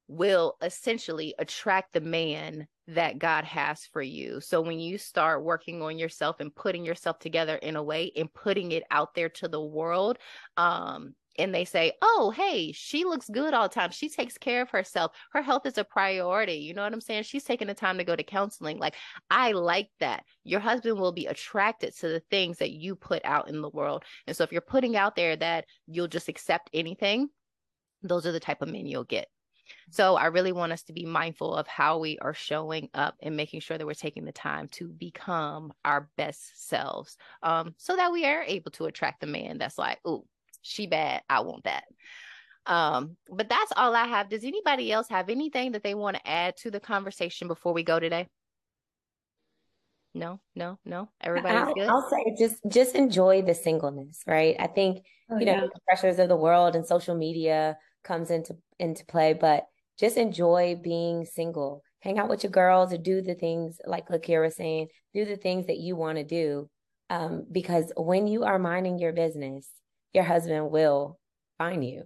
will 0.09 0.57
essentially 0.63 1.35
attract 1.39 1.93
the 1.93 2.01
man 2.01 2.67
that 2.89 3.19
God 3.19 3.45
has 3.45 3.87
for 3.87 4.03
you. 4.03 4.41
So 4.41 4.61
when 4.61 4.81
you 4.81 4.99
start 4.99 5.45
working 5.45 5.83
on 5.83 5.99
yourself 5.99 6.41
and 6.41 6.55
putting 6.55 6.85
yourself 6.85 7.19
together 7.19 7.57
in 7.57 7.77
a 7.77 7.83
way 7.83 8.13
and 8.17 8.33
putting 8.33 8.73
it 8.73 8.83
out 8.91 9.15
there 9.15 9.29
to 9.31 9.49
the 9.49 9.63
world, 9.63 10.19
um, 10.57 11.15
and 11.39 11.55
they 11.55 11.65
say, 11.65 11.93
Oh, 12.03 12.33
hey, 12.37 12.73
she 12.73 13.05
looks 13.05 13.29
good 13.29 13.55
all 13.55 13.69
the 13.69 13.75
time. 13.75 13.91
She 13.91 14.09
takes 14.09 14.37
care 14.37 14.63
of 14.63 14.71
herself. 14.71 15.13
Her 15.33 15.43
health 15.43 15.65
is 15.67 15.79
a 15.79 15.85
priority. 15.85 16.55
You 16.55 16.75
know 16.75 16.83
what 16.83 16.93
I'm 16.93 17.01
saying? 17.01 17.23
She's 17.23 17.45
taking 17.45 17.69
the 17.69 17.75
time 17.75 17.99
to 17.99 18.05
go 18.05 18.15
to 18.15 18.23
counseling. 18.23 18.79
Like, 18.79 18.97
I 19.31 19.53
like 19.53 19.89
that. 20.01 20.25
Your 20.45 20.61
husband 20.61 20.99
will 20.99 21.13
be 21.13 21.27
attracted 21.27 21.97
to 21.99 22.09
the 22.09 22.23
things 22.31 22.59
that 22.59 22.73
you 22.73 22.97
put 22.97 23.25
out 23.25 23.49
in 23.49 23.63
the 23.63 23.71
world. 23.71 24.05
And 24.27 24.37
so, 24.37 24.45
if 24.45 24.53
you're 24.53 24.61
putting 24.61 24.97
out 24.97 25.17
there 25.17 25.37
that 25.37 25.65
you'll 25.87 26.09
just 26.09 26.29
accept 26.29 26.71
anything, 26.75 27.29
those 28.03 28.27
are 28.27 28.33
the 28.33 28.41
type 28.41 28.63
of 28.63 28.69
men 28.69 28.87
you'll 28.87 29.05
get. 29.05 29.29
So 29.91 30.17
I 30.17 30.27
really 30.27 30.53
want 30.53 30.73
us 30.73 30.83
to 30.85 30.93
be 30.93 31.05
mindful 31.05 31.55
of 31.55 31.67
how 31.67 31.99
we 31.99 32.19
are 32.19 32.35
showing 32.35 32.89
up 32.95 33.15
and 33.23 33.37
making 33.37 33.61
sure 33.61 33.79
that 33.79 33.87
we're 33.87 33.95
taking 33.95 34.25
the 34.25 34.33
time 34.33 34.69
to 34.73 34.89
become 34.89 35.73
our 35.85 36.09
best 36.17 36.69
selves 36.69 37.17
um, 37.43 37.75
so 37.79 37.97
that 37.97 38.13
we 38.13 38.25
are 38.25 38.43
able 38.43 38.71
to 38.73 38.87
attract 38.87 39.21
the 39.21 39.27
man 39.27 39.59
that's 39.59 39.79
like, 39.79 39.99
oh, 40.05 40.25
she 40.63 40.87
bad. 40.87 41.23
I 41.29 41.41
want 41.41 41.65
that. 41.65 41.85
Um, 42.67 43.17
but 43.29 43.49
that's 43.49 43.73
all 43.77 43.95
I 43.95 44.07
have. 44.07 44.29
Does 44.29 44.45
anybody 44.45 44.93
else 44.93 45.09
have 45.09 45.29
anything 45.29 45.73
that 45.73 45.83
they 45.83 45.95
want 45.95 46.17
to 46.17 46.29
add 46.29 46.57
to 46.59 46.71
the 46.71 46.81
conversation 46.81 47.49
before 47.49 47.73
we 47.73 47.83
go 47.83 47.99
today? 47.99 48.29
No, 50.15 50.41
no, 50.55 50.79
no. 50.85 51.09
Everybody's 51.21 51.59
I'll, 51.59 51.75
good. 51.75 51.89
I'll 51.89 52.09
say 52.09 52.37
just 52.39 52.57
just 52.69 52.95
enjoy 52.95 53.43
the 53.43 53.55
singleness, 53.55 54.21
right? 54.27 54.55
I 54.59 54.67
think 54.67 55.05
oh, 55.31 55.39
you 55.39 55.47
know 55.47 55.55
yeah. 55.55 55.61
the 55.61 55.81
pressures 55.89 56.19
of 56.19 56.29
the 56.29 56.37
world 56.37 56.77
and 56.77 56.87
social 56.87 57.15
media 57.15 57.79
comes 58.05 58.31
into 58.31 58.57
into 58.79 59.05
play, 59.07 59.33
but 59.33 59.65
just 59.99 60.17
enjoy 60.17 60.77
being 60.83 61.25
single. 61.25 61.83
Hang 62.01 62.19
out 62.19 62.29
with 62.29 62.43
your 62.43 62.51
girls 62.51 62.93
or 62.93 62.99
do 62.99 63.23
the 63.23 63.35
things 63.35 63.79
like 63.87 64.09
Lakira 64.09 64.45
was 64.45 64.57
saying, 64.57 64.89
do 65.15 65.25
the 65.25 65.37
things 65.37 65.67
that 65.67 65.79
you 65.79 65.95
want 65.95 66.19
to 66.19 66.25
do. 66.25 66.69
Um, 67.11 67.47
because 67.51 67.93
when 67.97 68.27
you 68.27 68.45
are 68.45 68.59
minding 68.59 68.99
your 68.99 69.13
business, 69.13 69.69
your 70.13 70.25
husband 70.25 70.71
will 70.71 71.19
find 71.59 71.85
you. 71.85 72.05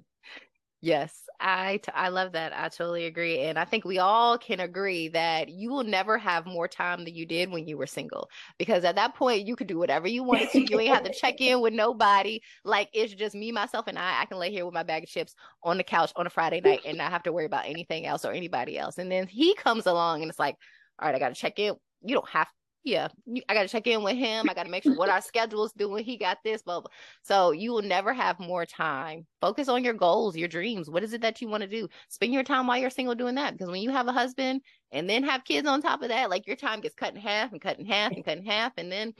Yes, 0.83 1.23
I 1.41 1.79
t- 1.79 1.91
I 1.95 2.09
love 2.11 2.33
that. 2.33 2.53
I 2.53 2.69
totally 2.69 3.07
agree, 3.07 3.41
and 3.41 3.59
I 3.59 3.65
think 3.65 3.85
we 3.85 3.99
all 3.99 4.37
can 4.37 4.61
agree 4.61 5.09
that 5.09 5.49
you 5.49 5.71
will 5.71 5.85
never 5.85 6.19
have 6.19 6.45
more 6.47 6.69
time 6.69 7.05
than 7.05 7.15
you 7.15 7.25
did 7.25 7.51
when 7.51 7.67
you 7.67 7.79
were 7.79 7.87
single. 7.87 8.29
Because 8.59 8.85
at 8.85 8.95
that 8.97 9.15
point, 9.15 9.47
you 9.47 9.57
could 9.57 9.67
do 9.69 9.79
whatever 9.79 10.07
you 10.07 10.23
wanted 10.23 10.51
to. 10.51 10.62
You 10.62 10.79
ain't 10.79 10.95
have 10.95 11.03
to 11.05 11.11
check 11.11 11.41
in 11.41 11.61
with 11.61 11.73
nobody. 11.73 12.41
Like 12.62 12.91
it's 12.93 13.15
just 13.15 13.35
me, 13.35 13.53
myself, 13.53 13.87
and 13.89 13.99
I. 13.99 14.21
I 14.21 14.27
can 14.27 14.39
lay 14.39 14.51
here 14.51 14.67
with 14.67 14.75
my 14.75 14.83
bag 14.83 15.05
of 15.05 15.09
chips 15.09 15.35
on 15.65 15.79
the 15.79 15.85
couch 15.85 16.12
on 16.15 16.27
a 16.27 16.31
Friday 16.31 16.61
night 16.61 16.83
and 16.85 16.99
not 16.99 17.11
have 17.11 17.23
to 17.25 17.33
worry 17.33 17.47
about 17.47 17.67
anything 17.67 18.05
else 18.07 18.25
or 18.25 18.33
anybody 18.33 18.79
else. 18.79 18.99
And 18.99 19.11
then 19.11 19.27
he 19.27 19.55
comes 19.55 19.87
along, 19.87 20.23
and 20.23 20.31
it's 20.31 20.39
like, 20.39 20.57
all 21.01 21.09
right, 21.09 21.15
I 21.15 21.19
got 21.19 21.31
to 21.31 21.35
check 21.35 21.59
in. 21.59 21.75
You 22.03 22.15
don't 22.15 22.29
have 22.29 22.49
yeah, 22.87 23.09
I 23.49 23.55
got 23.55 23.62
to 23.62 23.68
check 23.68 23.88
in 23.88 24.05
with 24.05 24.16
him. 24.16 24.49
I 24.49 24.55
got 24.55 24.62
to 24.62 24.70
make 24.70 24.85
sure 24.85 24.94
what 24.94 25.09
our 25.09 25.20
schedule's 25.20 25.72
doing. 25.72 26.05
He 26.05 26.16
got 26.16 26.38
this, 26.44 26.62
blah, 26.62 26.79
blah. 26.79 26.90
So 27.22 27.51
you 27.51 27.72
will 27.72 27.83
never 27.83 28.14
have 28.14 28.38
more 28.38 28.64
time. 28.64 29.27
Focus 29.40 29.68
on 29.68 29.83
your 29.83 29.92
goals, 29.92 30.37
your 30.37 30.46
dreams. 30.46 30.88
What 30.88 31.03
is 31.03 31.12
it 31.12 31.20
that 31.22 31.42
you 31.42 31.49
want 31.49 31.64
to 31.64 31.68
do? 31.68 31.88
Spend 32.09 32.33
your 32.33 32.44
time 32.44 32.68
while 32.68 32.79
you're 32.79 32.90
single 32.90 33.16
doing 33.16 33.35
that. 33.35 33.55
Because 33.55 33.72
when 33.72 33.83
you 33.83 33.90
have 33.90 34.07
a 34.07 34.12
husband 34.12 34.61
and 34.92 35.11
then 35.11 35.25
have 35.25 35.42
kids 35.42 35.66
on 35.66 35.83
top 35.83 36.03
of 36.03 36.11
that, 36.11 36.31
like 36.31 36.46
your 36.46 36.55
time 36.55 36.81
gets 36.81 36.94
cut 36.94 37.12
in 37.12 37.20
half 37.20 37.51
and 37.51 37.61
cut 37.61 37.81
in 37.81 37.87
half 37.87 38.12
and 38.12 38.25
cut 38.25 38.38
in 38.38 38.46
half. 38.46 38.72
And 38.77 38.90
then, 38.90 39.14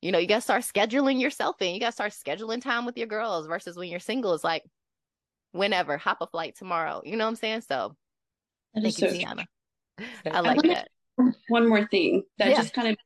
you 0.00 0.12
know, 0.12 0.18
you 0.18 0.28
got 0.28 0.36
to 0.36 0.40
start 0.42 0.62
scheduling 0.62 1.20
yourself 1.20 1.60
in. 1.60 1.74
You 1.74 1.80
got 1.80 1.86
to 1.86 1.92
start 1.92 2.12
scheduling 2.12 2.62
time 2.62 2.86
with 2.86 2.96
your 2.96 3.08
girls 3.08 3.48
versus 3.48 3.76
when 3.76 3.88
you're 3.90 3.98
single, 3.98 4.32
it's 4.32 4.44
like 4.44 4.62
whenever, 5.50 5.96
hop 5.96 6.18
a 6.20 6.28
flight 6.28 6.54
tomorrow. 6.56 7.02
You 7.04 7.16
know 7.16 7.24
what 7.24 7.30
I'm 7.30 7.36
saying? 7.36 7.62
So 7.62 7.96
thank 8.80 8.96
you, 9.00 9.08
Tiana. 9.08 9.44
I 10.30 10.40
like 10.40 10.62
that 10.62 10.88
one 11.48 11.68
more 11.68 11.86
thing 11.86 12.22
that 12.38 12.50
yeah. 12.50 12.56
just 12.56 12.74
kind 12.74 12.88
of 12.88 12.96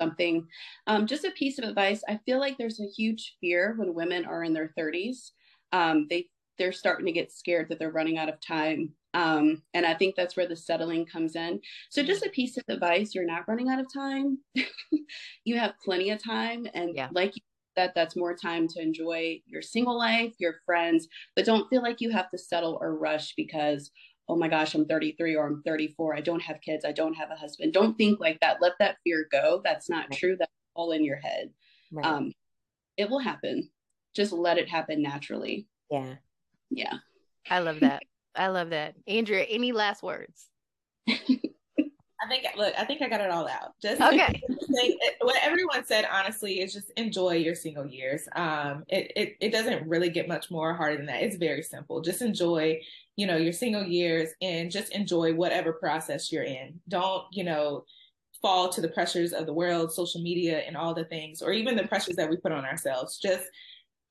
something. 0.00 0.46
Um, 0.86 1.06
just 1.06 1.24
a 1.24 1.30
piece 1.30 1.58
of 1.58 1.64
advice 1.64 2.02
i 2.08 2.18
feel 2.26 2.38
like 2.38 2.58
there's 2.58 2.80
a 2.80 2.90
huge 2.96 3.36
fear 3.40 3.74
when 3.78 3.94
women 3.94 4.26
are 4.26 4.44
in 4.44 4.52
their 4.52 4.72
30s 4.78 5.30
um, 5.72 6.06
they 6.10 6.26
they're 6.58 6.72
starting 6.72 7.06
to 7.06 7.12
get 7.12 7.32
scared 7.32 7.68
that 7.68 7.78
they're 7.78 7.90
running 7.90 8.18
out 8.18 8.28
of 8.28 8.38
time. 8.40 8.90
Um, 9.14 9.62
and 9.74 9.84
i 9.84 9.92
think 9.92 10.14
that's 10.14 10.36
where 10.36 10.46
the 10.46 10.54
settling 10.54 11.04
comes 11.04 11.34
in. 11.34 11.60
So 11.88 12.02
just 12.02 12.24
a 12.24 12.30
piece 12.30 12.56
of 12.56 12.64
advice 12.68 13.12
you're 13.12 13.26
not 13.26 13.48
running 13.48 13.68
out 13.68 13.80
of 13.80 13.92
time. 13.92 14.38
You 15.44 15.58
have 15.58 15.72
plenty 15.84 16.10
of 16.10 16.22
time. 16.22 16.68
And 16.74 16.94
yeah. 16.94 17.08
like 17.12 17.34
that 17.74 17.92
that's 17.96 18.14
more 18.14 18.36
time 18.36 18.68
to 18.68 18.80
enjoy 18.80 19.40
your 19.46 19.62
single 19.62 19.98
life 19.98 20.32
your 20.38 20.56
friends. 20.64 21.08
But 21.34 21.44
don't 21.44 21.68
feel 21.68 21.82
like 21.82 22.00
you 22.00 22.10
have 22.10 22.30
to 22.30 22.38
settle 22.38 22.78
or 22.80 22.96
rush 22.96 23.34
because 23.36 23.90
oh 24.30 24.36
my 24.36 24.46
gosh, 24.46 24.74
I'm 24.74 24.86
33 24.86 25.34
or 25.34 25.46
I'm 25.46 25.62
34. 25.62 26.14
I 26.14 26.20
don't 26.20 26.40
have 26.42 26.60
kids. 26.60 26.84
I 26.84 26.92
don't 26.92 27.14
have 27.14 27.32
a 27.32 27.36
husband. 27.36 27.72
Don't 27.72 27.98
think 27.98 28.20
like 28.20 28.38
that. 28.40 28.58
Let 28.60 28.74
that 28.78 28.98
fear 29.02 29.26
go. 29.30 29.60
That's 29.64 29.90
not 29.90 30.12
true. 30.12 30.36
That's 30.38 30.52
all 30.74 30.92
in 30.92 31.04
your 31.04 31.16
head. 31.16 31.50
Right. 31.90 32.06
Um, 32.06 32.32
it 32.96 33.10
will 33.10 33.18
happen. 33.18 33.68
Just 34.14 34.32
let 34.32 34.56
it 34.56 34.68
happen 34.68 35.02
naturally. 35.02 35.66
Yeah. 35.90 36.14
Yeah. 36.70 36.94
I 37.50 37.58
love 37.58 37.80
that. 37.80 38.04
I 38.36 38.46
love 38.46 38.70
that. 38.70 38.94
Andrea, 39.08 39.42
any 39.42 39.72
last 39.72 40.00
words? 40.04 40.46
I 42.22 42.28
think 42.28 42.46
look, 42.56 42.74
I 42.78 42.84
think 42.84 43.00
I 43.00 43.08
got 43.08 43.22
it 43.22 43.30
all 43.30 43.48
out. 43.48 43.72
Just 43.80 44.00
okay. 44.00 44.40
what 45.22 45.36
everyone 45.42 45.86
said 45.86 46.06
honestly 46.12 46.60
is 46.60 46.72
just 46.72 46.90
enjoy 46.96 47.36
your 47.36 47.54
single 47.54 47.86
years. 47.86 48.28
Um, 48.36 48.84
it, 48.88 49.10
it 49.16 49.36
it 49.40 49.50
doesn't 49.50 49.88
really 49.88 50.10
get 50.10 50.28
much 50.28 50.50
more 50.50 50.74
harder 50.74 50.98
than 50.98 51.06
that. 51.06 51.22
It's 51.22 51.36
very 51.36 51.62
simple. 51.62 52.02
Just 52.02 52.20
enjoy, 52.20 52.78
you 53.20 53.26
know, 53.26 53.36
your 53.36 53.52
single 53.52 53.84
years 53.84 54.30
and 54.40 54.70
just 54.70 54.94
enjoy 54.94 55.34
whatever 55.34 55.74
process 55.74 56.32
you're 56.32 56.44
in. 56.44 56.80
Don't, 56.88 57.24
you 57.32 57.44
know, 57.44 57.84
fall 58.40 58.70
to 58.70 58.80
the 58.80 58.88
pressures 58.88 59.34
of 59.34 59.44
the 59.44 59.52
world, 59.52 59.92
social 59.92 60.22
media 60.22 60.60
and 60.60 60.74
all 60.74 60.94
the 60.94 61.04
things, 61.04 61.42
or 61.42 61.52
even 61.52 61.76
the 61.76 61.86
pressures 61.86 62.16
that 62.16 62.30
we 62.30 62.38
put 62.38 62.50
on 62.50 62.64
ourselves. 62.64 63.18
Just 63.18 63.44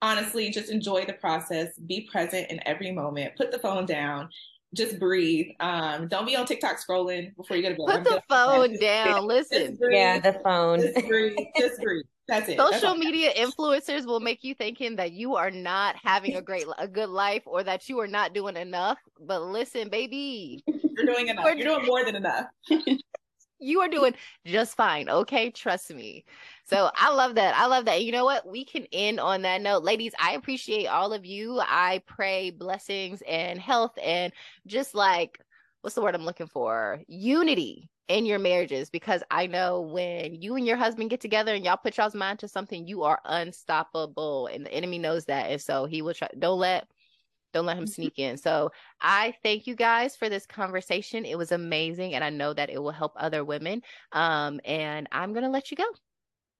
honestly, 0.03 0.51
just 0.51 0.69
enjoy 0.69 1.05
the 1.05 1.13
process, 1.13 1.75
be 1.87 2.07
present 2.11 2.51
in 2.51 2.59
every 2.67 2.91
moment, 2.91 3.35
put 3.35 3.51
the 3.51 3.57
phone 3.57 3.87
down 3.87 4.29
just 4.75 4.99
breathe. 4.99 5.47
Um, 5.59 6.07
don't 6.07 6.27
be 6.27 6.35
on 6.35 6.45
TikTok 6.45 6.77
scrolling 6.77 7.35
before 7.35 7.57
you 7.57 7.63
go 7.63 7.69
to 7.69 7.75
bed. 7.75 8.03
Put 8.03 8.13
the 8.13 8.21
phone 8.29 8.77
down. 8.77 9.25
Listen. 9.27 9.75
Breathe, 9.75 9.93
yeah, 9.95 10.19
the 10.19 10.39
phone. 10.43 10.81
Just 10.81 11.07
breathe. 11.07 11.35
Just 11.57 11.81
breathe. 11.81 12.05
That's 12.29 12.47
it. 12.47 12.57
Social 12.59 12.93
That's 12.93 12.99
media 12.99 13.33
influencers 13.33 14.05
will 14.05 14.19
make 14.19 14.43
you 14.43 14.53
thinking 14.53 14.95
that 14.97 15.11
you 15.11 15.35
are 15.35 15.49
not 15.49 15.95
having 16.01 16.35
a 16.35 16.41
great, 16.41 16.65
a 16.77 16.87
good 16.87 17.09
life, 17.09 17.41
or 17.47 17.63
that 17.63 17.89
you 17.89 17.99
are 17.99 18.07
not 18.07 18.33
doing 18.33 18.55
enough. 18.55 18.99
But 19.19 19.41
listen, 19.41 19.89
baby, 19.89 20.63
you're 20.67 21.05
doing 21.07 21.27
enough. 21.27 21.45
You're 21.45 21.75
doing 21.75 21.85
more 21.87 22.05
than 22.05 22.15
enough. 22.15 22.45
you 23.59 23.81
are 23.81 23.87
doing 23.87 24.13
just 24.45 24.77
fine. 24.77 25.09
Okay, 25.09 25.49
trust 25.49 25.91
me. 25.91 26.23
So 26.65 26.91
I 26.95 27.11
love 27.11 27.33
that. 27.35 27.57
I 27.57 27.65
love 27.65 27.85
that. 27.85 28.03
You 28.03 28.11
know 28.11 28.25
what? 28.25 28.47
We 28.47 28.63
can 28.63 28.85
end 28.93 29.19
on 29.19 29.41
that 29.41 29.61
note. 29.61 29.83
Ladies, 29.83 30.13
I 30.19 30.33
appreciate 30.33 30.85
all 30.85 31.13
of 31.13 31.25
you. 31.25 31.59
I 31.59 32.03
pray 32.05 32.51
blessings 32.51 33.23
and 33.27 33.59
health 33.59 33.97
and 34.03 34.31
just 34.67 34.93
like, 34.93 35.39
what's 35.81 35.95
the 35.95 36.01
word 36.03 36.13
I'm 36.13 36.25
looking 36.25 36.47
for? 36.47 37.01
Unity 37.07 37.89
in 38.09 38.25
your 38.25 38.39
marriages 38.39 38.89
because 38.89 39.23
I 39.31 39.47
know 39.47 39.81
when 39.81 40.41
you 40.41 40.55
and 40.55 40.65
your 40.65 40.75
husband 40.75 41.11
get 41.11 41.21
together 41.21 41.53
and 41.53 41.63
y'all 41.63 41.77
put 41.77 41.97
y'all's 41.97 42.15
mind 42.15 42.39
to 42.39 42.47
something, 42.47 42.87
you 42.87 43.03
are 43.03 43.21
unstoppable. 43.23 44.47
And 44.47 44.65
the 44.65 44.73
enemy 44.73 44.97
knows 44.97 45.25
that. 45.25 45.51
And 45.51 45.61
so 45.61 45.85
he 45.85 46.01
will 46.01 46.15
try, 46.15 46.27
don't 46.37 46.59
let 46.59 46.87
don't 47.51 47.65
let 47.65 47.77
him 47.77 47.85
mm-hmm. 47.85 47.91
sneak 47.91 48.19
in. 48.19 48.37
So 48.37 48.71
I 49.01 49.33
thank 49.41 49.65
you 49.65 49.75
guys 49.75 50.15
for 50.15 50.29
this 50.29 50.45
conversation. 50.45 51.25
It 51.25 51.37
was 51.37 51.51
amazing. 51.51 52.13
And 52.13 52.23
I 52.23 52.29
know 52.29 52.53
that 52.53 52.69
it 52.69 52.81
will 52.81 52.91
help 52.91 53.13
other 53.15 53.43
women. 53.43 53.81
Um, 54.11 54.59
and 54.65 55.07
I'm 55.11 55.33
going 55.33 55.45
to 55.45 55.49
let 55.49 55.71
you 55.71 55.77
go. 55.77 55.85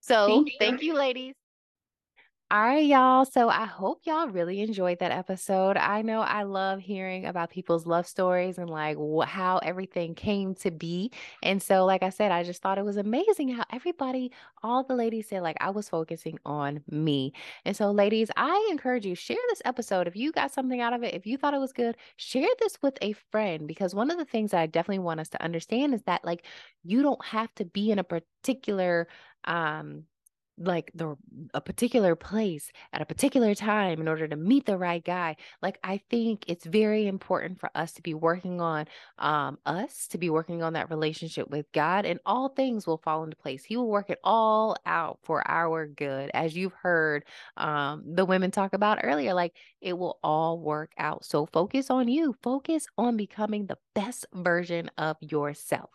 So 0.00 0.26
thank 0.26 0.48
you, 0.48 0.56
thank 0.58 0.82
you 0.82 0.94
ladies. 0.94 1.34
All 2.52 2.60
right, 2.62 2.84
y'all. 2.84 3.24
So 3.24 3.48
I 3.48 3.64
hope 3.64 4.00
y'all 4.06 4.26
really 4.28 4.60
enjoyed 4.60 4.98
that 4.98 5.12
episode. 5.12 5.76
I 5.76 6.02
know 6.02 6.20
I 6.20 6.42
love 6.42 6.80
hearing 6.80 7.24
about 7.26 7.50
people's 7.50 7.86
love 7.86 8.08
stories 8.08 8.58
and 8.58 8.68
like 8.68 8.96
wh- 8.98 9.24
how 9.24 9.58
everything 9.58 10.16
came 10.16 10.56
to 10.56 10.72
be. 10.72 11.12
And 11.44 11.62
so, 11.62 11.84
like 11.84 12.02
I 12.02 12.08
said, 12.08 12.32
I 12.32 12.42
just 12.42 12.60
thought 12.60 12.76
it 12.76 12.84
was 12.84 12.96
amazing 12.96 13.50
how 13.50 13.62
everybody, 13.72 14.32
all 14.64 14.82
the 14.82 14.96
ladies 14.96 15.28
said, 15.28 15.42
like, 15.42 15.58
I 15.60 15.70
was 15.70 15.88
focusing 15.88 16.40
on 16.44 16.82
me. 16.90 17.32
And 17.64 17.76
so, 17.76 17.92
ladies, 17.92 18.30
I 18.36 18.68
encourage 18.72 19.06
you, 19.06 19.14
share 19.14 19.36
this 19.50 19.62
episode. 19.64 20.08
If 20.08 20.16
you 20.16 20.32
got 20.32 20.50
something 20.50 20.80
out 20.80 20.92
of 20.92 21.04
it, 21.04 21.14
if 21.14 21.26
you 21.26 21.36
thought 21.36 21.54
it 21.54 21.58
was 21.60 21.72
good, 21.72 21.96
share 22.16 22.48
this 22.58 22.78
with 22.82 22.98
a 23.00 23.12
friend 23.30 23.68
because 23.68 23.94
one 23.94 24.10
of 24.10 24.18
the 24.18 24.24
things 24.24 24.50
that 24.50 24.60
I 24.60 24.66
definitely 24.66 24.98
want 25.04 25.20
us 25.20 25.28
to 25.30 25.42
understand 25.42 25.94
is 25.94 26.02
that, 26.02 26.24
like, 26.24 26.44
you 26.82 27.02
don't 27.02 27.24
have 27.26 27.54
to 27.56 27.64
be 27.64 27.92
in 27.92 28.00
a 28.00 28.04
particular 28.04 29.06
um 29.44 30.04
like 30.60 30.90
the 30.94 31.16
a 31.54 31.60
particular 31.60 32.14
place 32.14 32.70
at 32.92 33.00
a 33.00 33.06
particular 33.06 33.54
time 33.54 34.00
in 34.00 34.08
order 34.08 34.28
to 34.28 34.36
meet 34.36 34.66
the 34.66 34.76
right 34.76 35.04
guy 35.04 35.34
like 35.62 35.78
i 35.82 36.00
think 36.10 36.44
it's 36.48 36.64
very 36.66 37.06
important 37.06 37.58
for 37.58 37.70
us 37.74 37.92
to 37.92 38.02
be 38.02 38.14
working 38.14 38.60
on 38.60 38.86
um 39.18 39.58
us 39.66 40.06
to 40.06 40.18
be 40.18 40.30
working 40.30 40.62
on 40.62 40.74
that 40.74 40.90
relationship 40.90 41.48
with 41.50 41.66
god 41.72 42.04
and 42.04 42.20
all 42.26 42.48
things 42.48 42.86
will 42.86 42.98
fall 42.98 43.24
into 43.24 43.36
place. 43.36 43.64
He 43.64 43.76
will 43.76 43.88
work 43.88 44.10
it 44.10 44.18
all 44.24 44.76
out 44.86 45.18
for 45.22 45.48
our 45.48 45.86
good 45.86 46.30
as 46.34 46.56
you've 46.56 46.72
heard 46.72 47.24
um 47.56 48.02
the 48.06 48.24
women 48.24 48.50
talk 48.50 48.72
about 48.72 49.00
earlier 49.02 49.34
like 49.34 49.56
it 49.80 49.96
will 49.96 50.18
all 50.22 50.58
work 50.58 50.92
out. 50.98 51.24
So 51.24 51.46
focus 51.46 51.90
on 51.90 52.08
you. 52.08 52.36
Focus 52.42 52.86
on 52.98 53.16
becoming 53.16 53.66
the 53.66 53.78
best 53.94 54.26
version 54.34 54.90
of 54.98 55.16
yourself 55.20 55.90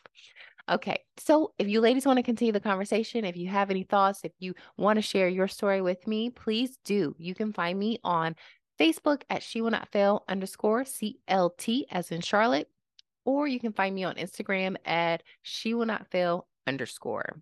Okay. 0.69 0.97
So 1.17 1.53
if 1.59 1.67
you 1.67 1.79
ladies 1.79 2.05
want 2.05 2.17
to 2.17 2.23
continue 2.23 2.51
the 2.51 2.59
conversation, 2.59 3.23
if 3.23 3.37
you 3.37 3.47
have 3.49 3.69
any 3.69 3.83
thoughts, 3.83 4.21
if 4.23 4.31
you 4.39 4.55
want 4.77 4.97
to 4.97 5.01
share 5.01 5.27
your 5.27 5.47
story 5.47 5.81
with 5.81 6.07
me, 6.07 6.31
please 6.31 6.77
do. 6.83 7.15
You 7.19 7.35
can 7.35 7.53
find 7.53 7.77
me 7.77 7.99
on 8.03 8.35
Facebook 8.79 9.21
at 9.29 9.43
She 9.43 9.61
Will 9.61 9.71
Not 9.71 9.91
Fail 9.91 10.23
underscore 10.27 10.83
CLT 10.83 11.83
as 11.91 12.11
in 12.11 12.21
Charlotte, 12.21 12.67
or 13.25 13.47
you 13.47 13.59
can 13.59 13.73
find 13.73 13.93
me 13.93 14.03
on 14.03 14.15
Instagram 14.15 14.75
at 14.85 15.21
She 15.43 15.73
Will 15.73 15.85
Not 15.85 16.07
Fail 16.09 16.47
underscore. 16.65 17.41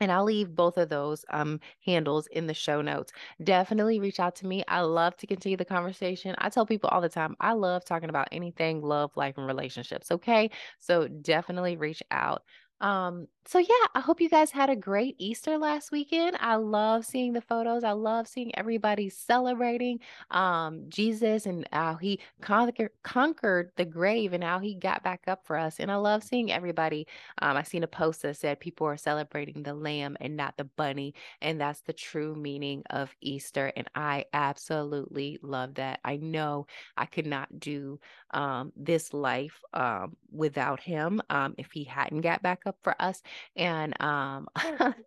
And 0.00 0.12
I'll 0.12 0.24
leave 0.24 0.54
both 0.54 0.76
of 0.76 0.88
those 0.90 1.24
um, 1.30 1.60
handles 1.84 2.26
in 2.28 2.46
the 2.46 2.54
show 2.54 2.82
notes. 2.82 3.12
Definitely 3.42 3.98
reach 4.00 4.20
out 4.20 4.34
to 4.36 4.46
me. 4.46 4.62
I 4.68 4.80
love 4.82 5.16
to 5.18 5.26
continue 5.26 5.56
the 5.56 5.64
conversation. 5.64 6.34
I 6.38 6.50
tell 6.50 6.66
people 6.66 6.90
all 6.90 7.00
the 7.00 7.08
time, 7.08 7.34
I 7.40 7.52
love 7.52 7.84
talking 7.84 8.10
about 8.10 8.28
anything 8.32 8.82
love, 8.82 9.12
life, 9.16 9.34
and 9.38 9.46
relationships. 9.46 10.10
Okay. 10.10 10.50
So 10.78 11.08
definitely 11.08 11.76
reach 11.76 12.02
out. 12.10 12.42
Um, 12.80 13.26
so 13.46 13.60
yeah, 13.60 13.86
I 13.94 14.00
hope 14.00 14.20
you 14.20 14.28
guys 14.28 14.50
had 14.50 14.70
a 14.70 14.76
great 14.76 15.14
Easter 15.18 15.56
last 15.56 15.92
weekend. 15.92 16.36
I 16.40 16.56
love 16.56 17.04
seeing 17.06 17.32
the 17.32 17.40
photos. 17.40 17.84
I 17.84 17.92
love 17.92 18.26
seeing 18.26 18.56
everybody 18.58 19.08
celebrating 19.08 20.00
um 20.32 20.82
Jesus 20.88 21.46
and 21.46 21.66
how 21.72 21.94
he 21.94 22.18
conquer- 22.40 22.90
conquered 23.04 23.70
the 23.76 23.84
grave 23.84 24.32
and 24.32 24.42
how 24.42 24.58
he 24.58 24.74
got 24.74 25.04
back 25.04 25.24
up 25.28 25.46
for 25.46 25.56
us. 25.56 25.78
And 25.78 25.92
I 25.92 25.96
love 25.96 26.24
seeing 26.24 26.50
everybody. 26.50 27.06
Um, 27.40 27.56
I 27.56 27.62
seen 27.62 27.84
a 27.84 27.88
post 27.88 28.22
that 28.22 28.36
said 28.36 28.58
people 28.58 28.86
are 28.88 28.96
celebrating 28.96 29.62
the 29.62 29.74
lamb 29.74 30.16
and 30.20 30.36
not 30.36 30.56
the 30.56 30.64
bunny, 30.64 31.14
and 31.40 31.60
that's 31.60 31.82
the 31.82 31.92
true 31.92 32.34
meaning 32.34 32.82
of 32.90 33.14
Easter. 33.20 33.72
And 33.76 33.88
I 33.94 34.24
absolutely 34.32 35.38
love 35.42 35.74
that. 35.74 36.00
I 36.04 36.16
know 36.16 36.66
I 36.96 37.06
could 37.06 37.26
not 37.26 37.60
do 37.60 38.00
um 38.32 38.72
this 38.76 39.14
life 39.14 39.60
um 39.72 40.16
without 40.32 40.80
him 40.80 41.22
um 41.30 41.54
if 41.58 41.70
he 41.72 41.84
hadn't 41.84 42.22
got 42.22 42.42
back 42.42 42.62
up 42.66 42.76
for 42.82 42.94
us. 43.00 43.22
And 43.56 44.00
um, 44.00 44.48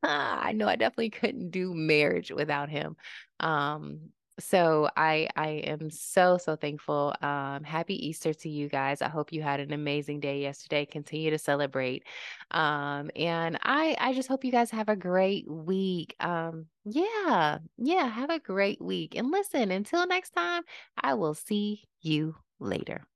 I 0.04 0.54
know 0.54 0.68
I 0.68 0.76
definitely 0.76 1.10
couldn't 1.12 1.52
do 1.52 1.74
marriage 1.74 2.32
without 2.32 2.70
him. 2.70 2.96
Um, 3.40 4.12
so 4.40 4.90
I 4.96 5.28
I 5.36 5.48
am 5.66 5.90
so 5.90 6.38
so 6.38 6.56
thankful. 6.56 7.14
Um, 7.22 7.64
happy 7.64 8.08
Easter 8.08 8.34
to 8.34 8.50
you 8.50 8.70
guys. 8.70 9.02
I 9.02 9.10
hope 9.10 9.34
you 9.34 9.42
had 9.42 9.60
an 9.60 9.74
amazing 9.74 10.20
day 10.22 10.42
yesterday. 10.42 10.86
Continue 10.86 11.32
to 11.32 11.38
celebrate. 11.38 12.04
Um, 12.52 13.12
and 13.16 13.60
I 13.64 13.96
I 14.00 14.14
just 14.14 14.30
hope 14.30 14.46
you 14.46 14.52
guys 14.52 14.72
have 14.72 14.90
a 14.90 14.96
great 14.96 15.50
week. 15.50 16.16
Um, 16.20 16.68
yeah, 16.86 17.60
yeah, 17.78 18.08
have 18.08 18.30
a 18.30 18.40
great 18.40 18.82
week. 18.82 19.16
And 19.16 19.32
listen, 19.32 19.72
until 19.72 20.08
next 20.08 20.32
time, 20.32 20.64
I 21.02 21.14
will 21.16 21.34
see 21.34 21.84
you 22.02 22.36
later. 22.60 23.09